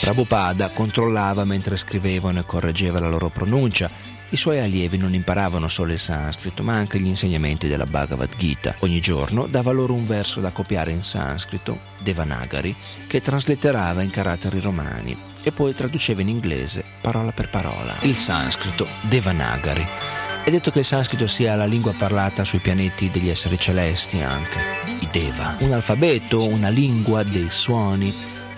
Prabhupada 0.00 0.70
controllava 0.70 1.44
mentre 1.44 1.76
scrivevano 1.76 2.40
e 2.40 2.44
correggeva 2.44 3.00
la 3.00 3.08
loro 3.08 3.28
pronuncia. 3.28 3.90
I 4.30 4.36
suoi 4.36 4.58
allievi 4.58 4.96
non 4.98 5.14
imparavano 5.14 5.68
solo 5.68 5.92
il 5.92 6.00
sanscrito, 6.00 6.64
ma 6.64 6.74
anche 6.74 6.98
gli 6.98 7.06
insegnamenti 7.06 7.68
della 7.68 7.86
Bhagavad 7.86 8.36
Gita. 8.36 8.74
Ogni 8.80 9.00
giorno 9.00 9.46
dava 9.46 9.70
loro 9.70 9.94
un 9.94 10.04
verso 10.04 10.40
da 10.40 10.50
copiare 10.50 10.90
in 10.90 11.04
sanscrito, 11.04 11.78
Devanagari, 12.02 12.74
che 13.06 13.20
traslitterava 13.20 14.02
in 14.02 14.10
caratteri 14.10 14.58
romani 14.58 15.16
e 15.44 15.52
poi 15.52 15.74
traduceva 15.74 16.22
in 16.22 16.28
inglese 16.28 16.84
parola 17.00 17.30
per 17.30 17.50
parola. 17.50 17.94
Il 18.00 18.16
sanscrito, 18.16 18.88
Devanagari. 19.02 19.86
È 20.42 20.50
detto 20.50 20.72
che 20.72 20.80
il 20.80 20.84
sanscrito 20.84 21.28
sia 21.28 21.54
la 21.54 21.66
lingua 21.66 21.92
parlata 21.92 22.42
sui 22.42 22.58
pianeti 22.58 23.10
degli 23.10 23.28
esseri 23.28 23.58
celesti 23.58 24.22
anche, 24.22 24.58
i 25.00 25.08
Deva. 25.12 25.54
Un 25.60 25.72
alfabeto, 25.72 26.44
una 26.44 26.68
lingua 26.68 27.22
dei 27.22 27.48
suoni 27.48 28.12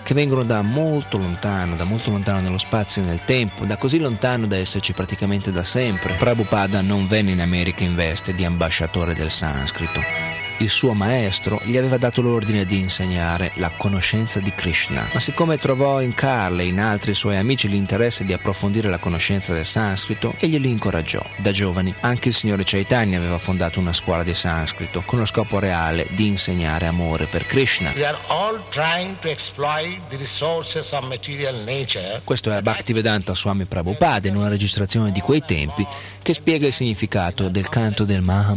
che 0.09 0.15
vengono 0.15 0.43
da 0.43 0.63
molto 0.63 1.19
lontano, 1.19 1.75
da 1.75 1.83
molto 1.83 2.09
lontano 2.09 2.39
nello 2.39 2.57
spazio 2.57 3.03
e 3.03 3.05
nel 3.05 3.21
tempo, 3.25 3.63
da 3.65 3.77
così 3.77 3.99
lontano 3.99 4.47
da 4.47 4.57
esserci 4.57 4.91
praticamente 4.91 5.51
da 5.51 5.63
sempre. 5.63 6.15
Prabhupada 6.15 6.81
non 6.81 7.05
venne 7.05 7.29
in 7.29 7.41
America 7.41 7.83
in 7.83 7.93
veste 7.93 8.33
di 8.33 8.43
ambasciatore 8.43 9.13
del 9.13 9.29
sanscrito. 9.29 10.28
Il 10.61 10.69
suo 10.69 10.91
maestro 10.91 11.61
gli 11.63 11.77
aveva 11.77 11.97
dato 11.97 12.21
l'ordine 12.21 12.65
di 12.65 12.79
insegnare 12.79 13.51
la 13.55 13.69
conoscenza 13.69 14.41
di 14.41 14.51
Krishna, 14.53 15.07
ma 15.13 15.19
siccome 15.21 15.57
trovò 15.57 16.01
in 16.01 16.13
Carl 16.13 16.59
e 16.59 16.65
in 16.65 16.81
altri 16.81 17.13
suoi 17.13 17.37
amici 17.37 17.69
l'interesse 17.69 18.25
di 18.25 18.33
approfondire 18.33 18.89
la 18.89 18.97
conoscenza 18.97 19.53
del 19.53 19.63
sanscrito, 19.63 20.35
egli 20.37 20.59
li 20.59 20.69
incoraggiò. 20.69 21.23
Da 21.37 21.51
giovani 21.51 21.95
anche 22.01 22.27
il 22.27 22.33
signore 22.33 22.63
Chaitanya 22.65 23.19
aveva 23.19 23.37
fondato 23.37 23.79
una 23.79 23.93
scuola 23.93 24.21
di 24.21 24.33
sanscrito 24.33 25.01
con 25.05 25.19
lo 25.19 25.25
scopo 25.25 25.59
reale 25.59 26.05
di 26.09 26.27
insegnare 26.27 26.87
amore 26.87 27.27
per 27.27 27.45
Krishna. 27.45 27.93
We 27.95 28.05
are 28.05 28.17
all 28.27 28.61
trying 28.69 29.17
to 29.19 29.29
exploit 29.29 30.01
the 30.09 30.17
resources 30.17 30.91
of 30.91 31.07
material 31.07 31.63
nature. 31.63 32.19
Questo 32.25 32.51
è 32.51 32.61
Bhaktivedanta 32.61 33.33
Swami 33.33 33.63
Prabhupada 33.63 34.27
in 34.27 34.35
una 34.35 34.49
registrazione 34.49 35.13
di 35.13 35.21
quei 35.21 35.41
tempi 35.45 35.87
che 36.21 36.33
spiega 36.33 36.67
il 36.67 36.73
significato 36.73 37.47
del 37.47 37.69
canto 37.69 38.03
del 38.03 38.21
Maha 38.21 38.55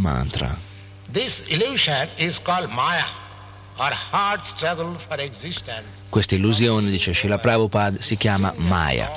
Questa 6.08 6.34
illusione, 6.34 6.90
dice 6.90 7.12
Srila 7.12 7.38
Prabhupada, 7.38 8.00
si 8.00 8.16
chiama 8.16 8.54
Maya. 8.56 9.10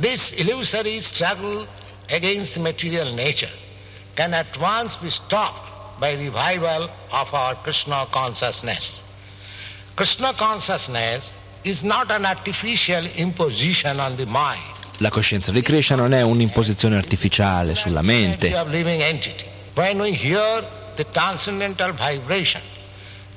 This 0.00 0.32
illusory 0.40 1.00
struggle 1.00 1.66
against 2.10 2.58
material 2.58 3.12
nature 3.14 3.50
can 4.14 4.32
at 4.32 4.56
once 4.58 4.98
be 5.00 5.10
stopped 5.10 5.98
by 6.00 6.14
revival 6.14 6.90
of 7.10 7.32
our 7.32 7.56
Krishna 7.62 8.04
consciousness. 8.10 9.02
Krishna 9.94 10.32
consciousness 10.34 11.34
is 11.62 11.84
not 11.84 12.10
an 12.10 12.24
artificial 12.24 13.06
imposition 13.16 14.00
on 14.00 14.16
the 14.16 14.26
mind. 14.26 14.60
La 14.98 15.10
coscienza 15.10 15.52
di 15.52 15.62
Krishna 15.62 15.94
non 15.96 16.12
è 16.12 16.22
un'imposizione 16.22 16.96
artificiale 16.96 17.76
sulla 17.76 18.02
mente. 18.02 18.50
When 19.74 20.00
we 20.00 20.12
hear 20.12 20.62
the 20.96 21.04
transcendental 21.04 21.92
vibration, 21.92 22.60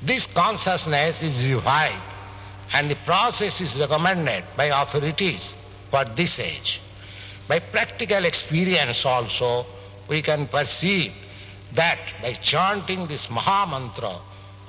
this 0.02 0.28
consciousness 0.28 1.24
is 1.24 1.48
revived 1.48 1.96
and 2.74 2.92
the 2.92 2.96
process 2.98 3.62
is 3.62 3.80
recommended 3.80 4.44
by 4.58 4.66
authorities 4.66 5.56
for 5.90 6.04
this 6.04 6.40
age. 6.40 6.82
By 7.48 7.60
practical 7.60 8.26
experience 8.26 9.06
also, 9.06 9.66
we 10.10 10.22
can 10.22 10.48
perceive 10.48 11.14
that 11.74 12.00
by 12.22 12.34
chanting 12.34 13.08
this 13.08 13.30
Maha 13.30 13.70
Mantra 13.70 14.16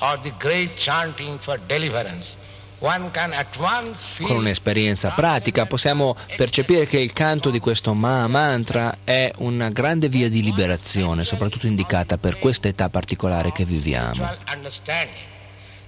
or 0.03 0.17
the 0.19 0.33
great 0.39 0.77
chanting 0.77 1.39
for 1.39 1.57
deliverance, 1.57 2.37
con 2.79 4.37
un'esperienza 4.37 5.11
pratica 5.11 5.65
possiamo 5.65 6.15
percepire 6.37 6.87
che 6.87 6.99
il 6.99 7.13
canto 7.13 7.51
di 7.51 7.59
questo 7.59 7.95
Maha 7.95 8.27
Mantra 8.27 8.99
è 9.03 9.31
una 9.39 9.71
grande 9.71 10.09
via 10.09 10.29
di 10.29 10.43
liberazione, 10.43 11.25
soprattutto 11.25 11.67
indicata 11.67 12.19
per 12.19 12.39
questa 12.39 12.69
età 12.69 12.89
particolare 12.91 13.53
che 13.53 13.65
viviamo. 13.65 14.29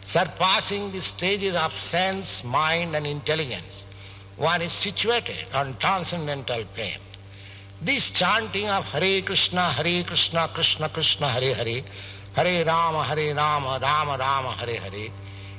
surpassing 0.09 0.91
the 0.91 1.01
stages 1.03 1.55
of 1.55 1.70
sense, 1.70 2.43
mind, 2.43 2.95
and 2.95 3.05
intelligence. 3.05 3.84
One 4.39 4.62
is 4.62 4.72
situated 4.72 5.45
on 5.53 5.76
transcendental 5.78 6.64
plane. 6.74 7.03
This 7.82 8.11
chanting 8.12 8.68
of 8.68 8.91
Hare 8.91 9.20
Krishna, 9.20 9.68
Hare 9.68 10.03
Krishna, 10.05 10.49
Krishna 10.49 10.89
Krishna, 10.89 11.26
Hare 11.28 11.53
Hare, 11.53 11.82
Hare 12.34 12.64
Rama, 12.64 13.03
Hare 13.03 13.34
Rama, 13.34 13.78
Rama 13.78 14.16
Rama, 14.16 14.51
Hare 14.57 14.78
Hare, 14.80 15.11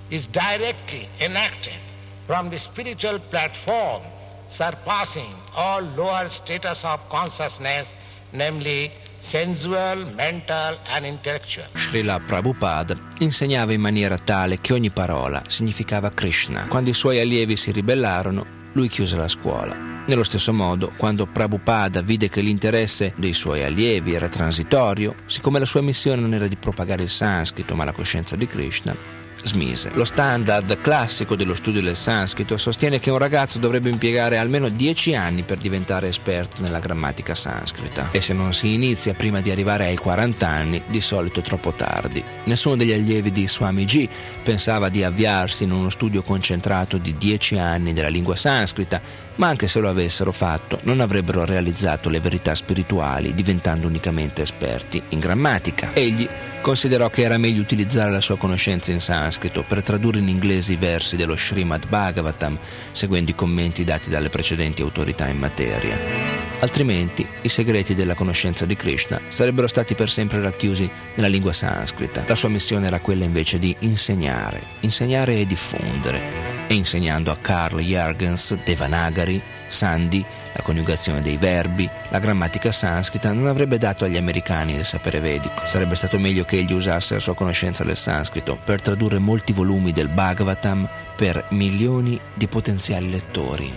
is 0.10 0.28
directly 0.28 1.08
enacted 1.20 1.78
from 2.26 2.50
the 2.50 2.58
spiritual 2.58 3.20
platform, 3.30 4.04
surpassing 4.48 5.34
all 5.56 5.82
lower 5.96 6.28
status 6.30 6.84
of 6.84 7.00
consciousness, 7.10 7.94
namely 8.32 8.92
sensual, 9.18 10.06
mental, 10.16 10.78
and 10.94 11.06
intellectual. 11.06 11.68
Srila 11.74 12.20
Prabhupada 12.20 12.98
insegnava 13.20 13.74
in 13.74 13.82
maniera 13.82 14.18
tale 14.18 14.60
che 14.60 14.74
ogni 14.74 14.90
parola 14.90 15.44
significava 15.48 16.10
Krishna. 16.10 16.68
Quando 16.68 16.90
i 16.90 16.94
suoi 16.94 17.20
allievi 17.20 17.56
si 17.56 17.72
ribellarono, 17.72 18.46
lui 18.74 18.88
chiuse 18.88 19.16
la 19.16 19.28
scuola. 19.28 19.76
Nello 20.06 20.24
stesso 20.24 20.54
modo, 20.54 20.92
quando 20.98 21.28
Prabhupada 21.28 22.02
vide 22.02 22.30
che 22.30 22.42
l'interesse 22.42 23.14
dei 23.16 23.34
suoi 23.34 23.64
allievi 23.64 24.16
era 24.16 24.28
transitorio, 24.28 25.14
siccome 25.28 25.60
la 25.60 25.66
sua 25.66 25.82
missione 25.82 26.22
non 26.22 26.34
era 26.34 26.48
di 26.48 26.56
propagare 26.56 27.04
il 27.04 27.10
sanscrito 27.10 27.76
ma 27.76 27.84
la 27.84 27.92
coscienza 27.92 28.36
di 28.36 28.48
Krishna, 28.48 28.96
smise. 29.44 29.92
Lo 29.94 30.06
standard 30.06 30.82
classico 30.82 31.36
dello 31.36 31.56
studio 31.56 31.82
del 31.82 31.96
sanscrito 31.96 32.58
sostiene 32.58 33.00
che 33.00 33.12
un 33.12 33.18
ragazzo 33.18 33.60
dovrebbe 33.60 33.90
impiegare 33.90 34.38
almeno 34.38 34.70
10 34.70 35.16
anni 35.16 35.44
per 35.44 35.58
diventare 35.58 36.08
esperto 36.08 36.62
nella 36.62 36.80
grammatica 36.80 37.36
sanscrita 37.36 38.10
e 38.12 38.22
se 38.22 38.34
non 38.34 38.54
si 38.54 38.74
inizia 38.74 39.14
prima 39.14 39.42
di 39.42 39.52
arrivare 39.52 39.86
ai 39.86 39.98
40 39.98 40.48
anni, 40.48 40.82
di 40.88 41.02
solito 41.02 41.40
è 41.40 41.44
troppo 41.44 41.72
tardi. 41.72 42.24
Nessuno 42.46 42.76
degli 42.76 42.92
allievi 42.92 43.32
di 43.32 43.48
Swami 43.48 43.86
G 43.86 44.08
pensava 44.44 44.90
di 44.90 45.04
avviarsi 45.04 45.64
in 45.64 45.72
uno 45.72 45.90
studio 45.90 46.22
concentrato 46.22 46.98
di 46.98 47.16
10 47.18 47.58
anni 47.58 47.94
della 47.94 48.10
lingua 48.10 48.36
sanscrita, 48.36 49.02
ma 49.36 49.48
anche 49.48 49.68
se 49.68 49.80
lo 49.80 49.90
avessero 49.90 50.32
fatto 50.32 50.80
non 50.84 51.00
avrebbero 51.00 51.46
realizzato 51.46 52.10
le 52.10 52.20
verità 52.20 52.56
spirituali 52.56 53.34
diventando 53.34 53.88
unicamente 53.88 54.42
esperti 54.42 55.02
in 55.10 55.20
grammatica. 55.20 55.92
Egli 55.94 56.28
considerò 56.62 57.10
che 57.10 57.22
era 57.22 57.38
meglio 57.38 57.62
utilizzare 57.62 58.12
la 58.12 58.22
sua 58.22 58.38
conoscenza 58.38 58.92
in 58.92 59.00
sanscrito 59.00 59.29
per 59.68 59.84
tradurre 59.84 60.20
in 60.20 60.28
inglese 60.28 60.74
i 60.74 60.78
versi 60.78 61.16
dello 61.16 61.36
Srimad 61.36 61.88
Bhagavatam, 61.88 62.58
seguendo 62.92 63.32
i 63.32 63.36
commenti 63.36 63.84
dati 63.84 64.10
dalle 64.10 64.30
precedenti 64.30 64.82
autorità 64.82 65.28
in 65.28 65.38
materia. 65.38 66.40
altrimenti 66.62 67.26
i 67.42 67.50
segreti 67.50 67.96
della 67.96 68.16
conoscenza 68.16 68.66
di 68.66 68.76
Krishna 68.76 69.20
sarebbero 69.28 69.68
stati 69.68 69.96
per 69.96 70.10
sempre 70.10 70.42
racchiusi 70.42 70.90
nella 71.16 71.30
lingua 71.30 71.54
sanscrita. 71.54 72.24
La 72.28 72.36
sua 72.36 72.50
missione 72.50 72.88
era 72.88 73.00
quella 73.00 73.24
invece 73.24 73.60
di 73.60 73.76
insegnare, 73.80 74.62
insegnare 74.82 75.40
e 75.40 75.46
diffondere. 75.46 76.68
E 76.68 76.74
insegnando 76.74 77.32
a 77.32 77.38
Carl 77.38 77.80
Jürgens 77.80 78.58
Devanagari, 78.64 79.42
Sandi, 79.70 80.26
la 80.54 80.62
coniugazione 80.62 81.22
dei 81.22 81.38
verbi, 81.38 81.90
la 82.10 82.20
grammatica 82.20 82.72
sanscrita 82.72 83.32
non 83.32 83.48
avrebbe 83.48 83.78
dato 83.78 84.04
agli 84.04 84.18
americani 84.18 84.76
il 84.76 84.86
sapere 84.86 85.20
vedico. 85.20 85.66
Sarebbe 85.66 85.96
stato 85.96 86.20
meglio 86.20 86.44
che 86.44 86.58
egli 86.58 86.74
usasse 86.74 87.14
la 87.14 87.20
sua 87.20 87.36
conoscenza 87.36 87.84
del 87.84 87.96
sanscrito 87.96 88.58
per 88.64 88.82
tradurre 88.82 89.20
molti 89.20 89.54
volumi 89.54 89.94
del 89.94 90.10
Bhagavatam 90.10 90.90
per 91.16 91.46
milioni 91.50 92.20
di 92.34 92.48
potenziali 92.48 93.10
lettori. 93.10 93.72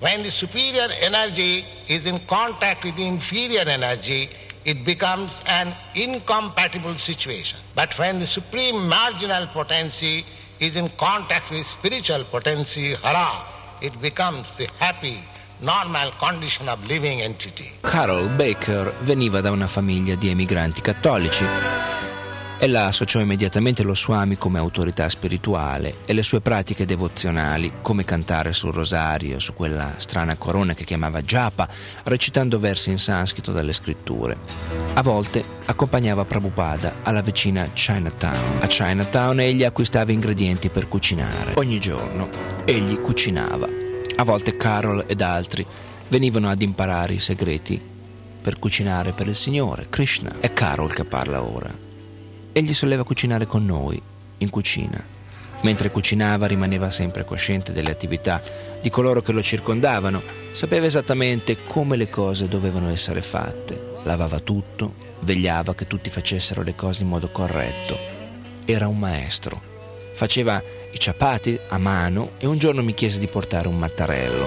When 0.00 0.22
the 0.22 0.30
superior 0.30 0.88
energy 1.00 1.64
is 1.86 2.06
in 2.06 2.24
contact 2.26 2.84
with 2.84 2.94
the 2.94 3.04
inferior 3.04 3.68
energy, 3.68 4.28
it 4.64 4.84
becomes 4.84 5.42
an 5.46 5.74
incompatible 5.94 6.96
situation. 6.96 7.58
But 7.74 7.98
when 7.98 8.20
the 8.20 8.26
supreme 8.26 8.86
marginal 8.86 9.48
potency 9.48 10.24
is 10.58 10.76
in 10.76 10.90
contact 10.96 11.50
with 11.50 11.64
spiritual 11.64 12.24
potency, 12.24 12.94
hara, 13.02 13.44
it 13.80 13.92
becomes 14.00 14.54
the 14.56 14.68
happy, 14.78 15.18
normal 15.60 16.10
condition 16.18 16.68
of 16.68 16.84
living 16.86 17.20
entity. 17.20 17.70
Carol 17.80 18.28
Baker 18.28 18.92
veniva 19.00 19.40
da 19.40 19.50
una 19.50 19.66
famiglia 19.66 20.16
di 20.16 20.28
emigranti 20.30 20.80
cattolici. 20.80 21.44
Ella 22.60 22.86
associò 22.86 23.20
immediatamente 23.20 23.84
lo 23.84 23.94
Swami 23.94 24.36
come 24.36 24.58
autorità 24.58 25.08
spirituale 25.08 25.98
e 26.04 26.12
le 26.12 26.24
sue 26.24 26.40
pratiche 26.40 26.86
devozionali, 26.86 27.74
come 27.82 28.04
cantare 28.04 28.52
sul 28.52 28.72
rosario, 28.72 29.38
su 29.38 29.54
quella 29.54 29.94
strana 29.98 30.36
corona 30.36 30.74
che 30.74 30.82
chiamava 30.82 31.22
japa, 31.22 31.68
recitando 32.04 32.58
versi 32.58 32.90
in 32.90 32.98
sanscrito 32.98 33.52
dalle 33.52 33.72
scritture. 33.72 34.36
A 34.94 35.02
volte 35.02 35.44
accompagnava 35.66 36.24
Prabhupada 36.24 36.96
alla 37.04 37.20
vicina 37.20 37.70
Chinatown. 37.72 38.58
A 38.60 38.66
Chinatown 38.66 39.38
egli 39.38 39.62
acquistava 39.62 40.10
ingredienti 40.10 40.68
per 40.68 40.88
cucinare. 40.88 41.52
Ogni 41.54 41.78
giorno 41.78 42.28
egli 42.64 43.00
cucinava. 43.00 43.68
A 44.16 44.24
volte 44.24 44.56
Carol 44.56 45.04
ed 45.06 45.20
altri 45.20 45.64
venivano 46.08 46.48
ad 46.48 46.60
imparare 46.60 47.12
i 47.12 47.20
segreti 47.20 47.80
per 48.42 48.58
cucinare 48.58 49.12
per 49.12 49.28
il 49.28 49.36
Signore, 49.36 49.86
Krishna. 49.88 50.40
È 50.40 50.52
Carol 50.52 50.92
che 50.92 51.04
parla 51.04 51.40
ora. 51.40 51.86
Egli 52.52 52.74
soleva 52.74 53.04
cucinare 53.04 53.46
con 53.46 53.64
noi, 53.64 54.00
in 54.38 54.50
cucina. 54.50 55.16
Mentre 55.62 55.90
cucinava 55.90 56.46
rimaneva 56.46 56.90
sempre 56.90 57.24
cosciente 57.24 57.72
delle 57.72 57.90
attività 57.90 58.40
di 58.80 58.90
coloro 58.90 59.22
che 59.22 59.32
lo 59.32 59.42
circondavano, 59.42 60.22
sapeva 60.52 60.86
esattamente 60.86 61.64
come 61.64 61.96
le 61.96 62.08
cose 62.08 62.48
dovevano 62.48 62.90
essere 62.90 63.22
fatte, 63.22 63.96
lavava 64.04 64.38
tutto, 64.38 64.94
vegliava 65.20 65.74
che 65.74 65.86
tutti 65.86 66.10
facessero 66.10 66.62
le 66.62 66.74
cose 66.74 67.02
in 67.02 67.08
modo 67.08 67.28
corretto. 67.28 67.98
Era 68.64 68.86
un 68.86 68.98
maestro. 68.98 69.60
Faceva 70.14 70.62
i 70.92 70.98
ciapati 70.98 71.58
a 71.68 71.78
mano 71.78 72.30
e 72.38 72.46
un 72.46 72.58
giorno 72.58 72.82
mi 72.82 72.94
chiese 72.94 73.18
di 73.18 73.26
portare 73.26 73.68
un 73.68 73.78
mattarello. 73.78 74.46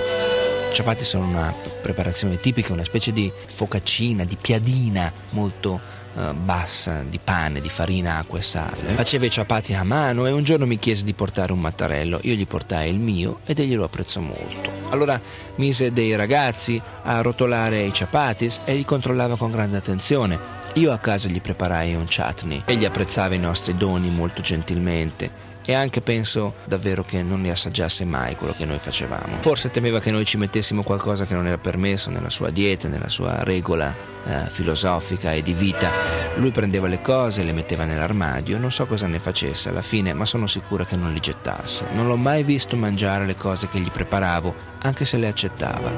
I 0.70 0.74
ciapati 0.74 1.04
sono 1.04 1.26
una 1.26 1.54
preparazione 1.82 2.40
tipica, 2.40 2.74
una 2.74 2.84
specie 2.84 3.12
di 3.12 3.32
focaccina, 3.48 4.24
di 4.24 4.38
piadina 4.40 5.12
molto 5.32 5.80
eh, 6.16 6.34
bassa 6.34 7.04
di 7.08 7.20
pane, 7.24 7.62
di 7.62 7.70
farina, 7.70 8.18
acqua 8.18 8.40
e 8.40 8.42
sale. 8.42 8.94
Faceva 8.96 9.26
i 9.26 9.30
ciapati 9.30 9.74
a 9.74 9.84
mano 9.84 10.26
e 10.26 10.32
un 10.32 10.44
giorno 10.44 10.66
mi 10.66 10.80
chiese 10.80 11.04
di 11.04 11.14
portare 11.14 11.54
un 11.54 11.60
mattarello. 11.60 12.20
Io 12.24 12.34
gli 12.36 12.48
portai 12.48 12.90
il 12.90 13.00
mio 13.00 13.40
ed 13.46 13.60
egli 13.60 13.76
lo 13.76 13.86
apprezzò 13.86 14.20
molto. 14.20 14.72
Allora 14.90 15.20
mise 15.56 15.94
dei 15.94 16.16
ragazzi 16.16 16.82
a 17.04 17.22
rotolare 17.22 17.82
i 17.82 17.94
ciapatis 17.94 18.62
e 18.66 18.76
li 18.76 18.86
controllava 18.86 19.38
con 19.38 19.52
grande 19.52 19.78
attenzione. 19.78 20.40
Io 20.74 20.92
a 20.92 20.98
casa 20.98 21.30
gli 21.30 21.42
preparai 21.42 21.96
un 21.96 22.06
chutney. 22.06 22.62
Egli 22.66 22.86
apprezzava 22.86 23.36
i 23.36 23.40
nostri 23.40 23.76
doni 23.76 24.10
molto 24.10 24.42
gentilmente 24.42 25.50
e 25.64 25.74
anche 25.74 26.02
penso 26.02 26.56
davvero 26.66 27.04
che 27.04 27.24
non 27.24 27.42
ne 27.42 27.52
assaggiasse 27.52 28.06
mai 28.06 28.36
quello 28.36 28.54
che 28.54 28.66
noi 28.66 28.80
facevamo. 28.80 29.38
Forse 29.42 29.70
temeva 29.70 30.00
che 30.00 30.12
noi 30.12 30.26
ci 30.26 30.38
mettessimo 30.38 30.84
qualcosa 30.84 31.26
che 31.26 31.34
non 31.34 31.48
era 31.48 31.58
permesso 31.58 32.10
nella 32.10 32.30
sua 32.30 32.50
dieta, 32.50 32.88
nella 32.88 33.10
sua 33.10 33.44
regola 33.44 33.96
eh, 34.24 34.50
filosofica 34.50 35.34
e 35.34 35.42
di 35.42 35.54
vita. 35.54 35.90
Lui 36.36 36.52
prendeva 36.52 36.88
le 36.88 37.02
cose, 37.02 37.44
le 37.44 37.54
metteva 37.54 37.86
nell'armadio, 37.86 38.58
non 38.58 38.72
so 38.72 38.86
cosa 38.86 39.08
ne 39.08 39.20
facesse 39.20 39.70
alla 39.70 39.82
fine, 39.82 40.14
ma 40.14 40.26
sono 40.26 40.48
sicura 40.48 40.86
che 40.86 40.96
non 40.96 41.14
li 41.14 41.20
gettasse. 41.20 41.86
Non 41.94 42.08
l'ho 42.08 42.18
mai 42.18 42.44
visto 42.44 42.76
mangiare 42.76 43.26
le 43.26 43.36
cose 43.36 43.68
che 43.68 43.80
gli 43.80 43.92
preparavo, 43.92 44.54
anche 44.80 45.06
se 45.06 45.18
le 45.18 45.28
accettava, 45.28 45.92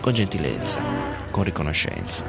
con 0.00 0.12
gentilezza, 0.12 0.82
con 1.30 1.44
riconoscenza. 1.44 2.24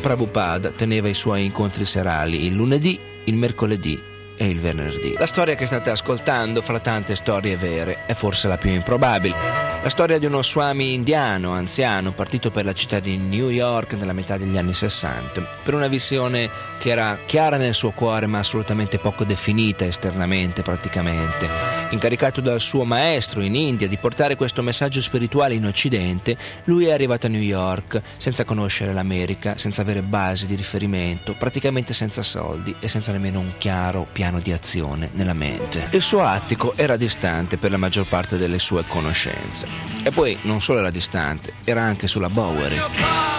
Prabhupada 0.00 0.70
teneva 0.70 1.08
i 1.08 1.14
suoi 1.14 1.44
incontri 1.44 1.84
serali 1.84 2.44
il 2.44 2.54
lunedì, 2.54 3.00
il 3.24 3.36
mercoledì 3.36 4.12
e 4.36 4.46
il 4.46 4.60
venerdì. 4.60 5.14
La 5.18 5.26
storia 5.26 5.54
che 5.54 5.66
state 5.66 5.90
ascoltando, 5.90 6.62
fra 6.62 6.80
tante 6.80 7.16
storie 7.16 7.56
vere, 7.56 8.06
è 8.06 8.14
forse 8.14 8.48
la 8.48 8.56
più 8.56 8.70
improbabile. 8.70 9.73
La 9.84 9.90
storia 9.90 10.18
di 10.18 10.24
uno 10.24 10.42
swami 10.42 10.94
indiano, 10.94 11.52
anziano, 11.52 12.12
partito 12.12 12.50
per 12.50 12.64
la 12.64 12.72
città 12.72 13.00
di 13.00 13.18
New 13.18 13.50
York 13.50 13.92
nella 13.92 14.14
metà 14.14 14.38
degli 14.38 14.56
anni 14.56 14.72
60, 14.72 15.42
per 15.62 15.74
una 15.74 15.88
visione 15.88 16.48
che 16.78 16.88
era 16.88 17.18
chiara 17.26 17.58
nel 17.58 17.74
suo 17.74 17.90
cuore 17.90 18.26
ma 18.26 18.38
assolutamente 18.38 18.98
poco 18.98 19.24
definita 19.24 19.84
esternamente 19.84 20.62
praticamente. 20.62 21.50
Incaricato 21.90 22.40
dal 22.40 22.62
suo 22.62 22.84
maestro 22.84 23.42
in 23.42 23.54
India 23.54 23.86
di 23.86 23.98
portare 23.98 24.36
questo 24.36 24.62
messaggio 24.62 25.02
spirituale 25.02 25.52
in 25.52 25.66
Occidente, 25.66 26.34
lui 26.64 26.86
è 26.86 26.92
arrivato 26.92 27.26
a 27.26 27.28
New 27.30 27.42
York 27.42 28.00
senza 28.16 28.44
conoscere 28.44 28.94
l'America, 28.94 29.58
senza 29.58 29.82
avere 29.82 30.00
basi 30.00 30.46
di 30.46 30.54
riferimento, 30.54 31.34
praticamente 31.34 31.92
senza 31.92 32.22
soldi 32.22 32.74
e 32.80 32.88
senza 32.88 33.12
nemmeno 33.12 33.38
un 33.38 33.52
chiaro 33.58 34.06
piano 34.10 34.40
di 34.40 34.50
azione 34.50 35.10
nella 35.12 35.34
mente. 35.34 35.88
Il 35.90 36.00
suo 36.00 36.24
attico 36.24 36.74
era 36.74 36.96
distante 36.96 37.58
per 37.58 37.70
la 37.70 37.76
maggior 37.76 38.08
parte 38.08 38.38
delle 38.38 38.58
sue 38.58 38.82
conoscenze. 38.88 39.73
E 40.02 40.10
poi 40.10 40.36
non 40.42 40.60
solo 40.60 40.80
era 40.80 40.90
distante, 40.90 41.54
era 41.64 41.82
anche 41.82 42.06
sulla 42.06 42.28
Bowery. 42.28 42.78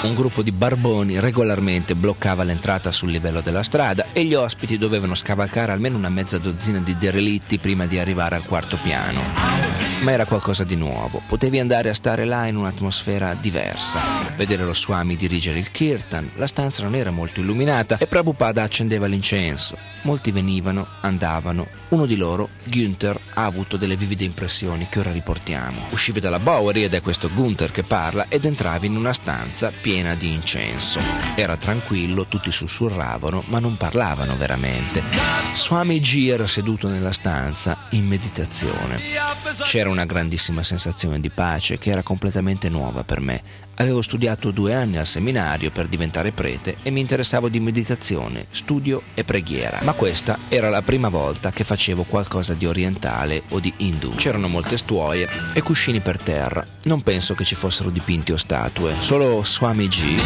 Un 0.01 0.15
gruppo 0.15 0.41
di 0.41 0.51
barboni 0.51 1.19
regolarmente 1.19 1.95
bloccava 1.95 2.43
l'entrata 2.43 2.91
sul 2.91 3.11
livello 3.11 3.41
della 3.41 3.63
strada 3.63 4.07
e 4.13 4.23
gli 4.23 4.33
ospiti 4.33 4.77
dovevano 4.77 5.15
scavalcare 5.15 5.71
almeno 5.71 5.97
una 5.97 6.09
mezza 6.09 6.37
dozzina 6.37 6.79
di 6.79 6.97
derelitti 6.97 7.59
prima 7.59 7.85
di 7.85 7.99
arrivare 7.99 8.35
al 8.35 8.45
quarto 8.45 8.77
piano. 8.81 9.94
Ma 10.05 10.11
era 10.11 10.25
qualcosa 10.25 10.63
di 10.63 10.75
nuovo, 10.75 11.19
potevi 11.27 11.57
andare 11.57 11.89
a 11.89 11.95
stare 11.95 12.25
là 12.25 12.45
in 12.45 12.57
un'atmosfera 12.57 13.33
diversa, 13.33 13.99
vedere 14.35 14.63
lo 14.63 14.75
Swami 14.75 15.15
dirigere 15.15 15.57
il 15.57 15.71
kirtan, 15.71 16.29
la 16.35 16.45
stanza 16.45 16.83
non 16.83 16.93
era 16.93 17.09
molto 17.09 17.39
illuminata 17.39 17.97
e 17.97 18.05
Prabhupada 18.05 18.61
accendeva 18.61 19.07
l'incenso. 19.07 19.75
Molti 20.03 20.29
venivano, 20.29 20.85
andavano, 21.01 21.67
uno 21.89 22.05
di 22.05 22.15
loro, 22.15 22.49
Günther, 22.65 23.19
ha 23.33 23.45
avuto 23.45 23.77
delle 23.77 23.95
vivide 23.95 24.23
impressioni 24.23 24.87
che 24.87 24.99
ora 24.99 25.11
riportiamo. 25.11 25.87
Uscivi 25.89 26.19
dalla 26.19 26.37
Bowery 26.37 26.83
ed 26.83 26.93
è 26.93 27.01
questo 27.01 27.31
Gunther 27.33 27.71
che 27.71 27.81
parla 27.81 28.27
ed 28.29 28.45
entravi 28.45 28.85
in 28.85 28.97
una 28.97 29.13
stanza 29.13 29.71
piena 29.71 30.13
di 30.13 30.31
incenso. 30.31 30.99
Era 31.33 31.57
tranquillo, 31.57 32.27
tutti 32.27 32.51
sussurravano, 32.51 33.45
ma 33.47 33.57
non 33.57 33.77
parlavano 33.77 34.37
veramente. 34.37 35.01
Swami 35.55 35.99
G 35.99 36.27
era 36.29 36.45
seduto 36.45 36.87
nella 36.87 37.13
stanza 37.13 37.87
in 37.91 38.05
meditazione. 38.05 39.01
C'era 39.63 39.89
una 39.95 40.03
grandissima 40.05 40.61
sensazione 40.61 41.21
di 41.21 41.29
pace 41.29 41.77
che 41.77 41.89
era 41.89 42.03
completamente 42.03 42.67
nuova 42.67 43.05
per 43.05 43.21
me. 43.21 43.63
Avevo 43.75 44.01
studiato 44.01 44.51
due 44.51 44.73
anni 44.73 44.97
al 44.97 45.05
seminario 45.05 45.71
per 45.71 45.87
diventare 45.87 46.31
prete 46.31 46.77
e 46.83 46.91
mi 46.91 46.99
interessavo 46.99 47.49
di 47.49 47.59
meditazione, 47.59 48.45
studio 48.51 49.01
e 49.13 49.23
preghiera. 49.23 49.79
Ma 49.83 49.93
questa 49.93 50.37
era 50.49 50.69
la 50.69 50.81
prima 50.81 51.09
volta 51.09 51.51
che 51.51 51.63
facevo 51.63 52.03
qualcosa 52.03 52.53
di 52.53 52.65
orientale 52.65 53.43
o 53.49 53.59
di 53.59 53.73
hindu. 53.77 54.15
C'erano 54.15 54.47
molte 54.47 54.77
stuoie 54.77 55.27
e 55.53 55.61
cuscini 55.61 56.01
per 56.01 56.19
terra. 56.19 56.65
Non 56.83 57.01
penso 57.01 57.33
che 57.33 57.43
ci 57.43 57.55
fossero 57.55 57.89
dipinti 57.89 58.33
o 58.33 58.37
statue, 58.37 58.95
solo 58.99 59.43
Swami 59.43 59.87
G, 59.87 60.21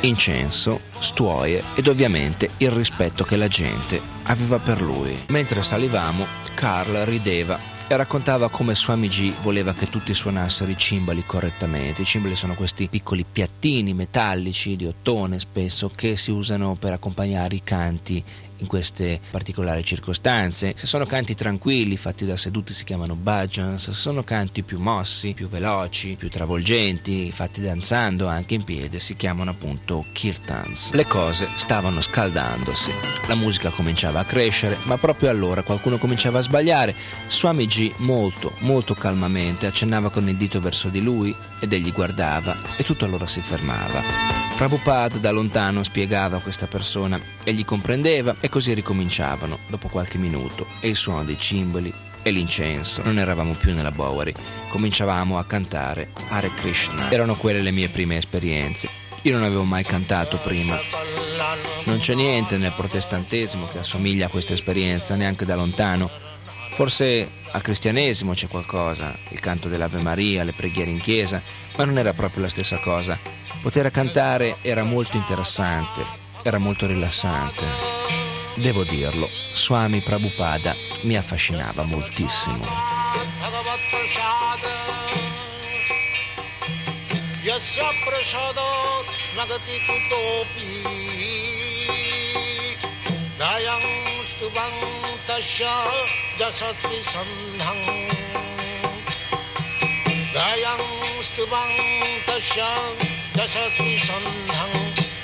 incenso, 0.00 0.80
stuoie 0.98 1.62
ed 1.74 1.86
ovviamente 1.86 2.50
il 2.58 2.70
rispetto 2.70 3.24
che 3.24 3.36
la 3.36 3.48
gente 3.48 4.00
aveva 4.24 4.58
per 4.58 4.80
lui. 4.80 5.18
Mentre 5.28 5.62
salivamo, 5.62 6.26
Carl 6.54 7.04
rideva 7.04 7.71
raccontava 7.96 8.48
come 8.48 8.74
Swamiji 8.74 9.34
voleva 9.42 9.74
che 9.74 9.88
tutti 9.88 10.14
suonassero 10.14 10.70
i 10.70 10.76
cimbali 10.76 11.24
correttamente. 11.26 12.02
I 12.02 12.04
cimbali 12.04 12.36
sono 12.36 12.54
questi 12.54 12.88
piccoli 12.88 13.24
piattini 13.30 13.94
metallici 13.94 14.76
di 14.76 14.86
ottone 14.86 15.38
spesso 15.38 15.90
che 15.94 16.16
si 16.16 16.30
usano 16.30 16.74
per 16.74 16.92
accompagnare 16.92 17.54
i 17.54 17.62
canti 17.62 18.22
in 18.62 18.66
queste 18.66 19.20
particolari 19.30 19.84
circostanze. 19.84 20.74
Se 20.76 20.86
sono 20.86 21.04
canti 21.04 21.34
tranquilli, 21.34 21.96
fatti 21.96 22.24
da 22.24 22.36
seduti, 22.36 22.72
si 22.72 22.84
chiamano 22.84 23.14
bhajans, 23.14 23.82
se 23.82 23.92
sono 23.92 24.24
canti 24.24 24.62
più 24.62 24.78
mossi, 24.78 25.34
più 25.34 25.48
veloci, 25.48 26.16
più 26.18 26.30
travolgenti, 26.30 27.30
fatti 27.30 27.60
danzando 27.60 28.26
anche 28.26 28.54
in 28.54 28.64
piedi, 28.64 28.98
si 28.98 29.14
chiamano 29.14 29.50
appunto 29.50 30.06
kirtans. 30.12 30.92
Le 30.92 31.06
cose 31.06 31.48
stavano 31.56 32.00
scaldandosi, 32.00 32.90
la 33.26 33.34
musica 33.34 33.70
cominciava 33.70 34.20
a 34.20 34.24
crescere, 34.24 34.78
ma 34.84 34.96
proprio 34.96 35.28
allora 35.28 35.62
qualcuno 35.62 35.98
cominciava 35.98 36.38
a 36.38 36.42
sbagliare. 36.42 36.94
Swami 37.28 37.66
G 37.66 37.92
molto, 37.98 38.54
molto 38.60 38.94
calmamente 38.94 39.66
accennava 39.66 40.10
con 40.10 40.28
il 40.28 40.36
dito 40.36 40.60
verso 40.60 40.88
di 40.88 41.00
lui 41.02 41.34
ed 41.60 41.72
egli 41.72 41.92
guardava 41.92 42.56
e 42.76 42.84
tutto 42.84 43.04
allora 43.04 43.26
si 43.26 43.40
fermava. 43.40 44.40
Prabhupada 44.56 45.18
da 45.18 45.30
lontano 45.32 45.82
spiegava 45.82 46.36
a 46.36 46.40
questa 46.40 46.66
persona, 46.66 47.20
egli 47.42 47.64
comprendeva 47.64 48.36
e 48.38 48.48
così 48.52 48.74
ricominciavano 48.74 49.60
dopo 49.68 49.88
qualche 49.88 50.18
minuto 50.18 50.66
e 50.80 50.90
il 50.90 50.96
suono 50.96 51.24
dei 51.24 51.38
cimbali 51.38 51.90
e 52.20 52.30
l'incenso. 52.30 53.02
Non 53.02 53.18
eravamo 53.18 53.54
più 53.54 53.72
nella 53.72 53.90
Bowery, 53.90 54.34
cominciavamo 54.68 55.38
a 55.38 55.44
cantare 55.46 56.10
Hare 56.28 56.52
Krishna. 56.52 57.10
Erano 57.10 57.34
quelle 57.34 57.62
le 57.62 57.70
mie 57.70 57.88
prime 57.88 58.18
esperienze. 58.18 58.90
Io 59.22 59.32
non 59.32 59.44
avevo 59.44 59.64
mai 59.64 59.84
cantato 59.84 60.36
prima. 60.36 60.78
Non 61.84 61.98
c'è 61.98 62.14
niente 62.14 62.58
nel 62.58 62.74
protestantesimo 62.76 63.66
che 63.68 63.78
assomiglia 63.78 64.26
a 64.26 64.28
questa 64.28 64.52
esperienza, 64.52 65.14
neanche 65.14 65.46
da 65.46 65.54
lontano. 65.54 66.10
Forse 66.74 67.26
al 67.52 67.62
cristianesimo 67.62 68.34
c'è 68.34 68.48
qualcosa, 68.48 69.16
il 69.30 69.40
canto 69.40 69.68
dell'Ave 69.68 70.02
Maria, 70.02 70.44
le 70.44 70.52
preghiere 70.52 70.90
in 70.90 71.00
chiesa, 71.00 71.40
ma 71.76 71.86
non 71.86 71.96
era 71.96 72.12
proprio 72.12 72.42
la 72.42 72.48
stessa 72.50 72.76
cosa. 72.80 73.18
Poter 73.62 73.90
cantare 73.90 74.56
era 74.60 74.82
molto 74.84 75.16
interessante, 75.16 76.04
era 76.42 76.58
molto 76.58 76.86
rilassante. 76.86 78.01
Devo 78.54 78.84
dirlo, 78.84 79.28
Swami 79.54 80.00
Prabhupada 80.00 80.76
mi 81.02 81.16
affascinava 81.16 81.82
moltissimo. 81.84 82.64
Yasya 87.42 87.88
prasadat 88.06 89.08
nagati 89.34 89.76
kutopi 89.82 90.74
Dayang 93.34 93.86
stubang 94.22 94.78
tasya 95.26 95.74
jasasi 96.38 97.02
sandhang 97.02 97.82
Dayang 100.30 100.86
stubang 101.18 101.74
tasya 102.30 102.70
jasasi 103.34 103.98
sandhang 103.98 104.74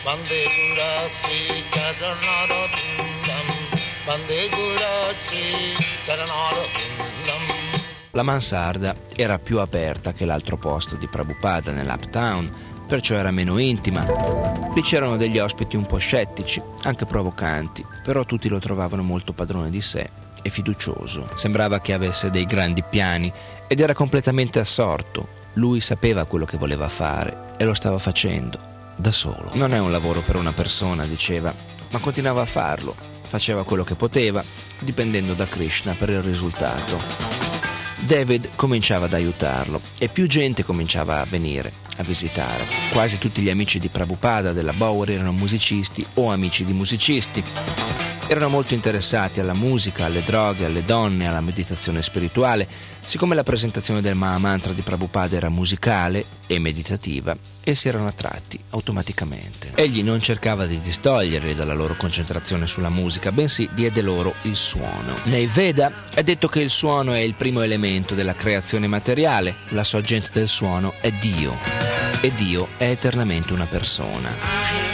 Bande 0.03 0.43
gurasi 0.43 1.63
charanarabindam 1.71 3.18
La 8.13 8.23
mansarda 8.23 8.95
era 9.15 9.39
più 9.39 9.59
aperta 9.59 10.15
che 10.15 10.25
l'altro 10.25 10.57
posto 10.57 10.97
di 10.97 11.07
Prabhupada 11.07 11.73
nell'Uptown, 11.73 12.51
perciò 12.87 13.17
era 13.17 13.31
meno 13.31 13.59
intima. 13.59 14.07
Lì 14.75 14.81
c'erano 14.81 15.19
degli 15.19 15.39
ospiti 15.39 15.77
un 15.77 15.85
po' 15.85 15.99
scettici, 15.99 16.63
anche 16.85 17.05
provocanti, 17.05 17.85
però 18.03 18.25
tutti 18.25 18.49
lo 18.49 18.59
trovavano 18.59 19.03
molto 19.03 19.35
padrone 19.35 19.69
di 19.69 19.83
sé 19.83 20.09
e 20.41 20.49
fiducioso. 20.49 21.29
Sembrava 21.35 21.81
che 21.81 21.93
avesse 21.93 22.31
dei 22.31 22.47
grandi 22.47 22.83
piani 22.83 23.31
ed 23.67 23.79
era 23.79 23.93
completamente 23.93 24.59
assorto. 24.59 25.29
Lui 25.55 25.83
sapeva 25.83 26.25
quello 26.25 26.47
che 26.47 26.57
voleva 26.57 26.89
fare 26.89 27.57
e 27.59 27.65
lo 27.67 27.75
stava 27.75 27.99
facendo 27.99 28.59
da 28.97 29.13
solo. 29.13 29.51
Non 29.53 29.75
è 29.75 29.79
un 29.79 29.91
lavoro 29.91 30.23
per 30.23 30.37
una 30.37 30.53
persona, 30.53 31.05
diceva, 31.05 31.53
ma 31.91 31.99
continuava 31.99 32.41
a 32.41 32.47
farlo. 32.47 33.18
Faceva 33.29 33.65
quello 33.65 33.85
che 33.85 33.95
poteva, 33.95 34.43
dipendendo 34.79 35.35
da 35.35 35.45
Krishna 35.45 35.93
per 35.93 36.09
il 36.09 36.23
risultato. 36.23 36.99
David 38.01 38.51
cominciava 38.57 39.05
ad 39.07 39.13
aiutarlo 39.13 39.81
e 39.99 40.09
più 40.09 40.27
gente 40.27 40.65
cominciava 40.65 41.21
a 41.21 41.27
venire 41.27 41.73
a 41.97 42.03
visitare. 42.03 42.65
Quasi 42.91 43.19
tutti 43.19 43.43
gli 43.43 43.51
amici 43.51 43.79
di 43.79 43.89
Prabhupada 43.89 44.53
della 44.53 44.73
Bowery 44.73 45.15
erano 45.15 45.33
musicisti 45.33 46.05
o 46.15 46.31
amici 46.31 46.65
di 46.65 46.73
musicisti. 46.73 48.08
Erano 48.31 48.51
molto 48.51 48.75
interessati 48.75 49.41
alla 49.41 49.55
musica, 49.55 50.05
alle 50.05 50.23
droghe, 50.23 50.67
alle 50.67 50.83
donne, 50.83 51.27
alla 51.27 51.41
meditazione 51.41 52.03
spirituale. 52.03 52.69
Siccome 53.01 53.35
la 53.35 53.43
presentazione 53.43 54.03
del 54.03 54.17
Mahamantra 54.17 54.75
di 54.75 54.83
Prabhupada 54.83 55.35
era 55.35 55.49
musicale 55.49 56.23
e 56.47 56.59
meditativa, 56.59 57.35
essi 57.65 57.89
erano 57.89 58.07
attratti 58.07 58.61
automaticamente. 58.69 59.71
Egli 59.77 60.03
non 60.03 60.21
cercava 60.21 60.67
di 60.67 60.79
distoglierli 60.79 61.55
dalla 61.55 61.73
loro 61.73 61.97
concentrazione 61.97 62.67
sulla 62.67 62.91
musica, 62.91 63.33
bensì 63.33 63.67
diede 63.73 64.03
loro 64.03 64.35
il 64.43 64.57
suono. 64.57 65.15
Nei 65.23 65.47
Veda 65.47 65.91
è 66.13 66.23
detto 66.23 66.49
che 66.49 66.61
il 66.61 66.69
suono 66.69 67.15
è 67.15 67.21
il 67.21 67.33
primo 67.33 67.63
elemento 67.63 68.15
della 68.15 68.35
creazione 68.35 68.89
materiale, 68.89 69.55
la 69.69 69.85
sorgente 69.85 70.29
del 70.33 70.49
suono 70.49 70.93
è 71.01 71.11
Dio 71.13 71.57
e 72.21 72.31
Dio 72.35 72.69
è 72.77 72.91
eternamente 72.91 73.55
una 73.55 73.67
persona. 73.67 74.88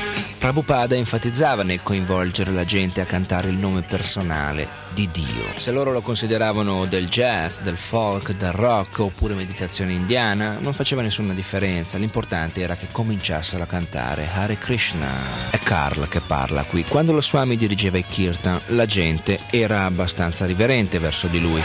Prabhupada 0.44 0.94
enfatizzava 0.94 1.62
nel 1.62 1.82
coinvolgere 1.82 2.50
la 2.50 2.66
gente 2.66 3.00
a 3.00 3.06
cantare 3.06 3.48
il 3.48 3.56
nome 3.56 3.80
personale 3.80 4.83
di 4.94 5.08
Dio. 5.12 5.44
Se 5.56 5.72
loro 5.72 5.92
lo 5.92 6.00
consideravano 6.00 6.86
del 6.86 7.08
jazz, 7.08 7.58
del 7.58 7.76
folk, 7.76 8.32
del 8.36 8.52
rock 8.52 9.00
oppure 9.00 9.34
meditazione 9.34 9.92
indiana, 9.92 10.56
non 10.60 10.72
faceva 10.72 11.02
nessuna 11.02 11.34
differenza, 11.34 11.98
l'importante 11.98 12.60
era 12.60 12.76
che 12.76 12.86
cominciassero 12.90 13.64
a 13.64 13.66
cantare 13.66 14.28
Hare 14.32 14.56
Krishna. 14.56 15.08
È 15.50 15.58
Carl 15.58 16.08
che 16.08 16.20
parla 16.20 16.62
qui. 16.62 16.84
Quando 16.84 17.12
lo 17.12 17.20
Swami 17.20 17.56
dirigeva 17.56 17.98
i 17.98 18.04
kirtan, 18.04 18.60
la 18.68 18.86
gente 18.86 19.40
era 19.50 19.84
abbastanza 19.84 20.46
riverente 20.46 20.98
verso 20.98 21.26
di 21.26 21.40
lui. 21.40 21.62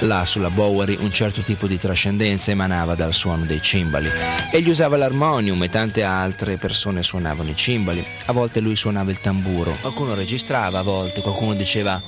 Là 0.00 0.24
sulla 0.24 0.50
Bowery 0.50 0.96
un 1.00 1.12
certo 1.12 1.42
tipo 1.42 1.66
di 1.66 1.78
trascendenza 1.78 2.50
emanava 2.50 2.94
dal 2.94 3.12
suono 3.12 3.44
dei 3.44 3.60
cimbali. 3.60 4.10
Egli 4.50 4.70
usava 4.70 4.96
l'armonium 4.96 5.62
e 5.62 5.68
tante 5.68 6.02
altre 6.02 6.56
persone 6.56 7.02
suonavano 7.02 7.50
i 7.50 7.56
cimbali. 7.56 8.04
A 8.26 8.32
volte 8.32 8.60
lui 8.60 8.74
suonava 8.74 9.10
il 9.10 9.20
tamburo. 9.20 9.76
Qualcuno 9.80 10.14
registrava, 10.14 10.78
a 10.78 10.82
volte 10.82 11.20
qualcuno 11.20 11.52
diceva 11.54 12.00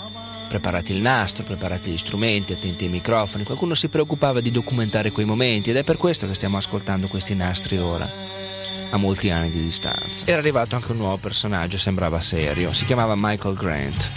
preparati 0.53 0.93
il 0.93 1.01
nastro, 1.01 1.45
preparati 1.45 1.91
gli 1.91 1.97
strumenti, 1.97 2.53
attenti 2.53 2.85
ai 2.85 2.91
microfoni. 2.91 3.45
Qualcuno 3.45 3.75
si 3.75 3.89
preoccupava 3.89 4.43
di 4.43 4.51
documentare 4.51 5.11
quei 5.11 5.25
momenti 5.25 5.71
ed 5.71 5.77
è 5.77 5.83
per 5.83 5.97
questo 5.97 6.27
che 6.27 6.35
stiamo 6.35 6.59
ascoltando 6.59 7.07
questi 7.07 7.35
nastri 7.35 7.79
ora. 7.79 8.07
A 8.91 8.99
molti 8.99 9.31
anni 9.31 9.51
di 9.51 9.63
distanza. 9.63 10.27
Era 10.27 10.41
arrivato 10.41 10.77
anche 10.77 10.93
un 10.93 10.99
nuovo 10.99 11.17
personaggio, 11.17 11.79
sembrava 11.79 12.21
serio. 12.21 12.75
Si 12.75 12.85
chiamava 12.85 13.15
Michael 13.17 13.55
Grant. 13.55 14.11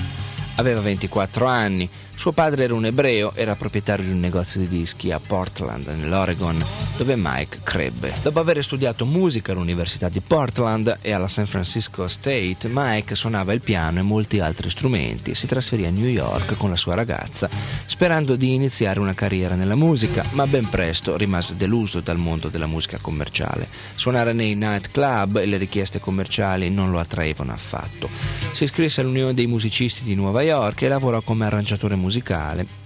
Aveva 0.55 0.81
24 0.81 1.45
anni, 1.45 1.89
suo 2.15 2.31
padre 2.31 2.63
era 2.63 2.73
un 2.73 2.85
ebreo, 2.85 3.33
era 3.35 3.55
proprietario 3.55 4.05
di 4.05 4.11
un 4.11 4.19
negozio 4.19 4.59
di 4.61 4.67
dischi 4.67 5.11
a 5.11 5.19
Portland, 5.19 5.85
nell'Oregon, 5.87 6.57
dove 6.97 7.15
Mike 7.17 7.59
crebbe. 7.61 8.13
Dopo 8.23 8.39
aver 8.39 8.63
studiato 8.63 9.05
musica 9.05 9.51
all'Università 9.51 10.09
di 10.09 10.21
Portland 10.21 10.97
e 11.01 11.11
alla 11.11 11.27
San 11.27 11.45
Francisco 11.45 12.07
State, 12.07 12.69
Mike 12.69 13.15
suonava 13.15 13.53
il 13.53 13.61
piano 13.61 13.99
e 13.99 14.01
molti 14.01 14.39
altri 14.39 14.69
strumenti 14.69 15.31
e 15.31 15.35
si 15.35 15.45
trasferì 15.45 15.85
a 15.85 15.91
New 15.91 16.07
York 16.07 16.55
con 16.57 16.69
la 16.69 16.77
sua 16.77 16.95
ragazza, 16.95 17.49
sperando 17.85 18.35
di 18.35 18.53
iniziare 18.53 18.99
una 18.99 19.13
carriera 19.13 19.55
nella 19.55 19.75
musica, 19.75 20.23
ma 20.31 20.47
ben 20.47 20.69
presto 20.69 21.17
rimase 21.17 21.55
deluso 21.55 21.99
dal 21.99 22.17
mondo 22.17 22.47
della 22.47 22.67
musica 22.67 22.97
commerciale. 22.99 23.67
Suonare 23.95 24.33
nei 24.33 24.55
nightclub 24.55 25.37
e 25.37 25.45
le 25.45 25.57
richieste 25.57 25.99
commerciali 25.99 26.69
non 26.71 26.91
lo 26.91 26.99
attraevano 26.99 27.51
affatto. 27.51 28.09
Si 28.51 28.63
iscrisse 28.63 29.01
all'Unione 29.01 29.33
dei 29.33 29.47
musicisti 29.47 30.03
di 30.03 30.15
Nuova 30.15 30.41
York 30.41 30.81
e 30.81 30.87
lavorò 30.87 31.21
come 31.21 31.45
arrangiatore 31.45 31.95
musicale 31.95 32.03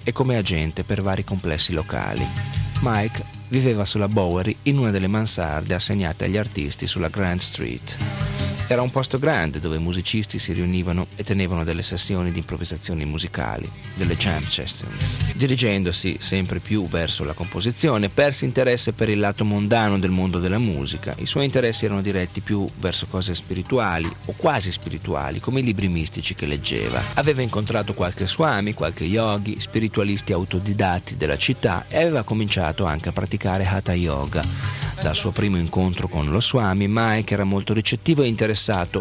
e 0.03 0.11
come 0.11 0.38
agente 0.38 0.84
per 0.84 1.01
vari 1.01 1.24
complessi 1.24 1.74
locali. 1.74 2.26
Mike 2.82 3.24
viveva 3.49 3.86
sulla 3.86 4.07
Bowery 4.07 4.55
in 4.63 4.78
una 4.78 4.91
delle 4.91 5.07
mansarde 5.07 5.74
assegnate 5.74 6.26
agli 6.26 6.38
artisti 6.38 6.88
sulla 6.88 7.09
Grand 7.09 7.39
Street. 7.39 7.97
Era 8.72 8.84
un 8.84 8.91
posto 8.91 9.17
grande 9.17 9.59
dove 9.59 9.80
musicisti 9.80 10.38
si 10.38 10.53
riunivano 10.53 11.07
e 11.15 11.24
tenevano 11.24 11.63
delle 11.63 11.82
sessioni 11.82 12.32
di 12.32 12.38
improvvisazioni 12.38 13.03
musicali, 13.03 13.67
delle 13.95 14.15
jam 14.15 14.43
sessions. 14.47 15.34
Dirigendosi 15.34 16.17
sempre 16.20 16.59
più 16.59 16.88
verso 16.88 17.24
la 17.24 17.34
composizione, 17.34 18.09
perse 18.09 18.45
interesse 18.45 18.93
per 18.93 19.09
il 19.09 19.17
lato 19.17 19.43
mondano 19.43 19.97
del 19.97 20.11
mondo 20.11 20.38
della 20.38 20.59
musica. 20.59 21.15
I 21.17 21.26
suoi 21.26 21.45
interessi 21.45 21.86
erano 21.86 22.03
diretti 22.03 22.41
più 22.41 22.67
verso 22.78 23.07
cose 23.07 23.34
spirituali 23.34 24.07
o 24.26 24.36
quasi 24.38 24.72
spirituali, 24.72 25.39
come 25.39 25.61
i 25.61 25.63
libri 25.63 25.88
mistici 25.88 26.36
che 26.36 26.45
leggeva. 26.45 27.03
Aveva 27.15 27.41
incontrato 27.41 27.95
qualche 27.95 28.28
swami, 28.28 28.76
qualche 28.76 29.05
yogi, 29.05 29.59
spiritualisti 29.59 30.32
autodidatti 30.32 31.17
della 31.17 31.38
città 31.38 31.86
e 31.88 31.97
aveva 31.97 32.22
cominciato 32.22 32.86
anche 32.86 33.09
a 33.09 33.13
praticare 33.13 33.65
hatha 33.65 33.95
yoga. 33.95 34.89
Dal 35.01 35.15
suo 35.15 35.32
primo 35.32 35.57
incontro 35.57 36.09
con 36.09 36.30
lo 36.30 36.41
Swami, 36.41 36.88
Mike 36.89 37.34
era 37.34 37.45
molto 37.45 37.74
ricettivo 37.74 38.22
e 38.22 38.28
interessato, 38.28 38.57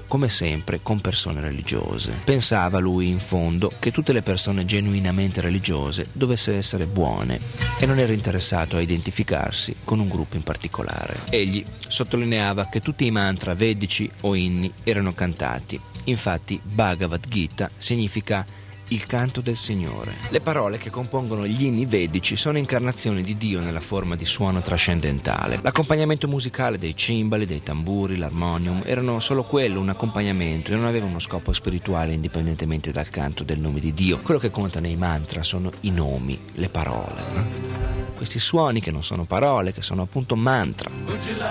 come 0.07 0.29
sempre, 0.29 0.81
con 0.83 1.01
persone 1.01 1.41
religiose. 1.41 2.13
Pensava 2.25 2.79
lui, 2.79 3.09
in 3.09 3.19
fondo, 3.19 3.73
che 3.79 3.91
tutte 3.91 4.13
le 4.13 4.23
persone 4.23 4.65
genuinamente 4.65 5.41
religiose 5.41 6.07
dovessero 6.13 6.57
essere 6.57 6.87
buone 6.87 7.39
e 7.79 7.87
non 7.87 7.99
era 7.99 8.13
interessato 8.13 8.77
a 8.77 8.81
identificarsi 8.81 9.75
con 9.85 9.99
un 9.99 10.09
gruppo 10.09 10.37
in 10.37 10.43
particolare. 10.43 11.21
Egli 11.31 11.65
sottolineava 11.87 12.67
che 12.67 12.81
tutti 12.81 13.05
i 13.05 13.11
mantra 13.11 13.55
vedici 13.55 14.11
o 14.21 14.35
inni 14.35 14.73
erano 14.85 15.13
cantati 15.13 15.81
Infatti 16.09 16.59
Bhagavad 16.63 17.27
Gita 17.29 17.71
significa 17.77 18.45
il 18.89 19.07
canto 19.07 19.41
del 19.41 19.57
Signore. 19.57 20.15
Le 20.31 20.41
parole 20.41 20.79
che 20.79 20.91
compongono 20.91 21.47
gli 21.47 21.65
inni 21.65 21.85
vedici 21.85 22.37
sono 22.37 22.59
incarnazioni 22.59 23.23
di 23.23 23.37
Dio 23.37 23.61
nella 23.61 23.81
forma 23.81 24.17
di 24.17 24.25
suono 24.25 24.61
trascendentale. 24.61 25.61
L'accompagnamento 25.63 26.29
musicale 26.29 26.79
dei 26.79 26.97
cimbali, 26.97 27.47
dei 27.47 27.63
tamburi, 27.63 28.17
l'armonium 28.17 28.83
erano 28.85 29.21
solo 29.21 29.45
quello, 29.45 29.81
un 29.81 29.91
accompagnamento 29.91 30.73
e 30.73 30.77
non 30.77 30.87
aveva 30.87 31.07
uno 31.07 31.19
scopo 31.19 31.53
spirituale 31.53 32.15
indipendentemente 32.15 32.93
dal 32.93 33.09
canto 33.09 33.45
del 33.45 33.59
nome 33.59 33.81
di 33.81 33.93
Dio. 33.93 34.19
Quello 34.19 34.41
che 34.41 34.51
conta 34.51 34.81
nei 34.81 34.97
mantra 34.97 35.43
sono 35.43 35.71
i 35.83 35.91
nomi, 35.91 36.39
le 36.55 36.69
parole 36.69 37.99
questi 38.19 38.41
suoni 38.41 38.81
che 38.81 38.91
non 38.91 39.05
sono 39.05 39.27
parole, 39.27 39.73
che 39.73 39.81
sono 39.81 40.03
appunto 40.03 40.35
mantra, 40.35 40.91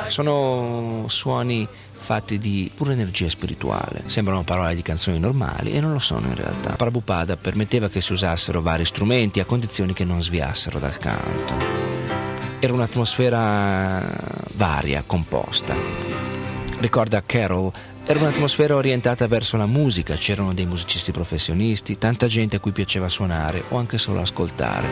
sono 0.07 1.05
suoni 1.07 1.65
fatti 2.07 2.37
di 2.37 2.71
pura 2.73 2.93
energia 2.93 3.27
spirituale. 3.27 4.03
Sembrano 4.05 4.45
parole 4.45 4.75
di 4.75 4.81
canzoni 4.81 5.19
normali 5.19 5.73
e 5.73 5.81
non 5.81 5.91
lo 5.91 5.99
sono 5.99 6.27
in 6.27 6.35
realtà. 6.35 6.77
Prabhupada 6.77 7.35
permetteva 7.35 7.89
che 7.89 7.99
si 7.99 8.13
usassero 8.13 8.61
vari 8.61 8.85
strumenti 8.85 9.41
a 9.41 9.45
condizioni 9.45 9.91
che 9.91 10.05
non 10.05 10.23
sviassero 10.23 10.79
dal 10.79 10.97
canto. 10.99 11.53
Era 12.59 12.71
un'atmosfera 12.71 14.01
varia, 14.53 15.03
composta. 15.05 15.75
Ricorda 16.79 17.21
Carol 17.25 17.73
era 18.09 18.19
un'atmosfera 18.19 18.73
orientata 18.73 19.27
verso 19.27 19.57
la 19.57 19.65
musica, 19.65 20.15
c'erano 20.15 20.53
dei 20.53 20.65
musicisti 20.65 21.11
professionisti, 21.11 21.97
tanta 21.97 22.27
gente 22.27 22.55
a 22.55 22.59
cui 22.61 22.71
piaceva 22.71 23.09
suonare 23.09 23.65
o 23.67 23.77
anche 23.77 23.97
solo 23.97 24.21
ascoltare. 24.21 24.87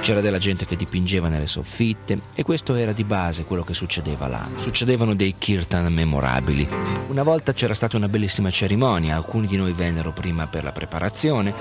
C'era 0.00 0.22
della 0.22 0.38
gente 0.38 0.64
che 0.64 0.74
dipingeva 0.74 1.28
nelle 1.28 1.46
soffitte 1.46 2.22
e 2.34 2.42
questo 2.42 2.74
era 2.74 2.92
di 2.92 3.04
base 3.04 3.44
quello 3.44 3.64
che 3.64 3.74
succedeva 3.74 4.28
là. 4.28 4.48
Succedevano 4.56 5.14
dei 5.14 5.34
kirtan 5.36 5.92
memorabili. 5.92 6.66
Una 7.08 7.22
volta 7.22 7.52
c'era 7.52 7.74
stata 7.74 7.98
una 7.98 8.08
bellissima 8.08 8.50
cerimonia, 8.50 9.14
alcuni 9.14 9.46
di 9.46 9.58
noi 9.58 9.74
vennero 9.74 10.12
prima 10.12 10.46
per 10.46 10.64
la 10.64 10.72
preparazione. 10.72 11.52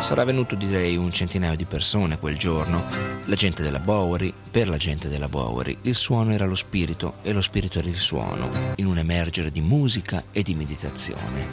Sarà 0.00 0.24
venuto 0.24 0.56
direi 0.56 0.96
un 0.96 1.12
centinaio 1.12 1.54
di 1.54 1.66
persone 1.66 2.18
quel 2.18 2.36
giorno. 2.36 2.84
La 3.26 3.36
gente 3.36 3.62
della 3.62 3.78
Bowery, 3.78 4.34
per 4.52 4.68
la 4.68 4.76
gente 4.76 5.08
della 5.08 5.30
Bowery, 5.30 5.78
il 5.82 5.94
suono 5.94 6.30
era 6.30 6.44
lo 6.44 6.54
spirito 6.54 7.14
e 7.22 7.32
lo 7.32 7.40
spirito 7.40 7.78
era 7.78 7.88
il 7.88 7.96
suono, 7.96 8.50
in 8.76 8.84
un 8.86 8.98
emergere 8.98 9.50
di 9.50 9.62
musica 9.62 10.24
e 10.30 10.42
di 10.42 10.54
meditazione. 10.54 11.48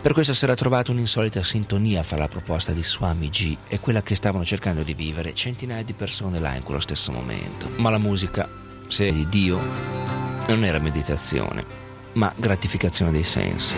Per 0.00 0.12
questo 0.12 0.32
si 0.32 0.44
era 0.44 0.54
trovata 0.54 0.92
un'insolita 0.92 1.42
sintonia 1.42 2.04
fra 2.04 2.18
la 2.18 2.28
proposta 2.28 2.70
di 2.70 2.84
Swamiji 2.84 3.58
e 3.66 3.80
quella 3.80 4.02
che 4.02 4.14
stavano 4.14 4.44
cercando 4.44 4.84
di 4.84 4.94
vivere 4.94 5.34
centinaia 5.34 5.82
di 5.82 5.94
persone 5.94 6.38
là 6.38 6.54
in 6.54 6.62
quello 6.62 6.78
stesso 6.78 7.10
momento. 7.10 7.68
Ma 7.78 7.90
la 7.90 7.98
musica, 7.98 8.48
se 8.86 9.08
è 9.08 9.12
di 9.12 9.28
Dio, 9.28 9.58
non 10.46 10.62
era 10.62 10.78
meditazione, 10.78 11.64
ma 12.12 12.32
gratificazione 12.36 13.10
dei 13.10 13.24
sensi, 13.24 13.76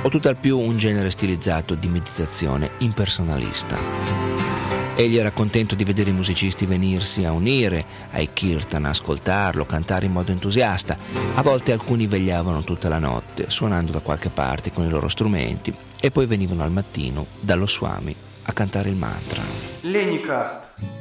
o 0.00 0.08
tutt'al 0.08 0.38
più 0.38 0.58
un 0.58 0.78
genere 0.78 1.10
stilizzato 1.10 1.74
di 1.74 1.88
meditazione 1.88 2.70
impersonalista. 2.78 4.35
Egli 4.98 5.18
era 5.18 5.30
contento 5.30 5.74
di 5.74 5.84
vedere 5.84 6.08
i 6.08 6.14
musicisti 6.14 6.64
venirsi 6.64 7.24
a 7.24 7.32
unire 7.32 7.84
ai 8.12 8.30
kirtan, 8.32 8.86
ascoltarlo, 8.86 9.66
cantare 9.66 10.06
in 10.06 10.12
modo 10.12 10.32
entusiasta. 10.32 10.96
A 11.34 11.42
volte 11.42 11.72
alcuni 11.72 12.06
vegliavano 12.06 12.64
tutta 12.64 12.88
la 12.88 12.98
notte, 12.98 13.50
suonando 13.50 13.92
da 13.92 14.00
qualche 14.00 14.30
parte 14.30 14.72
con 14.72 14.86
i 14.86 14.88
loro 14.88 15.08
strumenti, 15.08 15.70
e 16.00 16.10
poi 16.10 16.24
venivano 16.24 16.62
al 16.62 16.72
mattino 16.72 17.26
dallo 17.40 17.66
Swami 17.66 18.16
a 18.44 18.52
cantare 18.52 18.88
il 18.88 18.96
mantra. 18.96 19.42
Lenicast. 19.82 20.95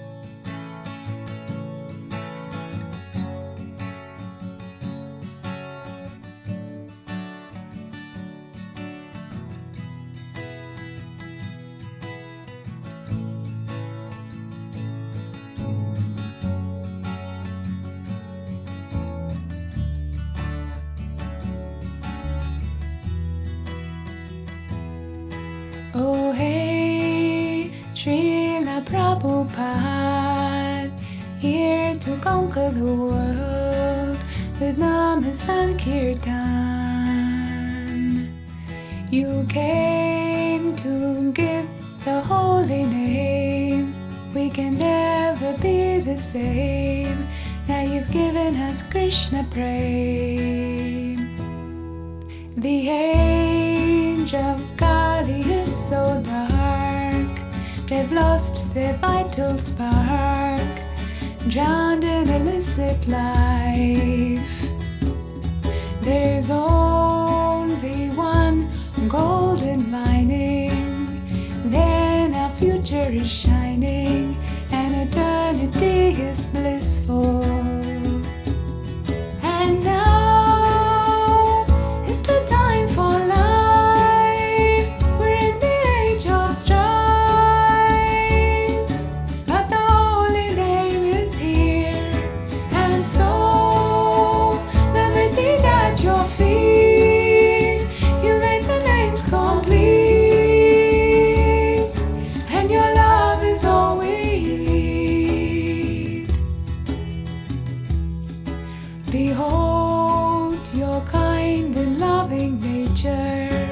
Behold 109.12 110.60
your 110.74 111.00
kind 111.02 111.76
and 111.76 112.00
loving 112.00 112.60
nature, 112.60 113.68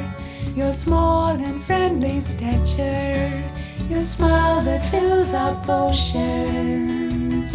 your 0.56 0.72
small 0.72 1.26
and 1.28 1.62
friendly 1.64 2.22
stature, 2.22 3.44
your 3.90 4.02
smile 4.02 4.62
that 4.62 4.90
fills 4.90 5.34
up 5.34 5.68
oceans. 5.68 7.52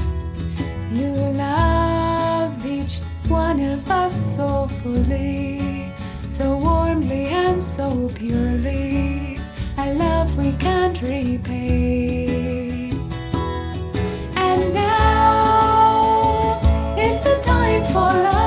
You 0.92 1.12
love 1.32 2.66
each 2.66 2.98
one 3.28 3.60
of 3.60 3.90
us 3.90 4.36
so 4.36 4.68
fully, 4.82 5.90
so 6.18 6.58
warmly 6.58 7.26
and 7.28 7.62
so 7.62 8.10
purely. 8.14 9.38
A 9.78 9.94
love 9.94 10.36
we 10.36 10.52
can't 10.58 11.00
repay. 11.00 12.57
for 17.92 18.00
love. 18.00 18.37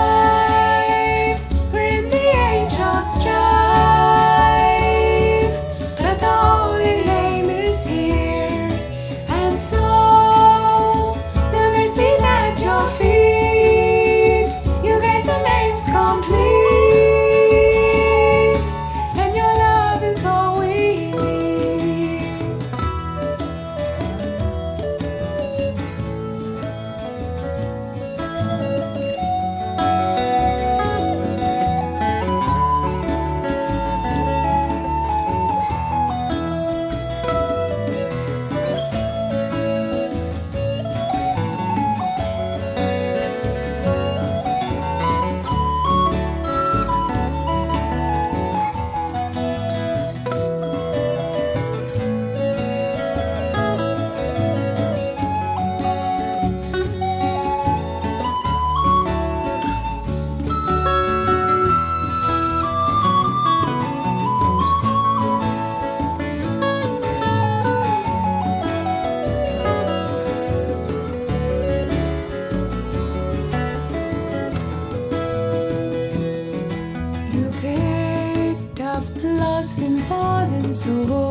走 80.82 81.31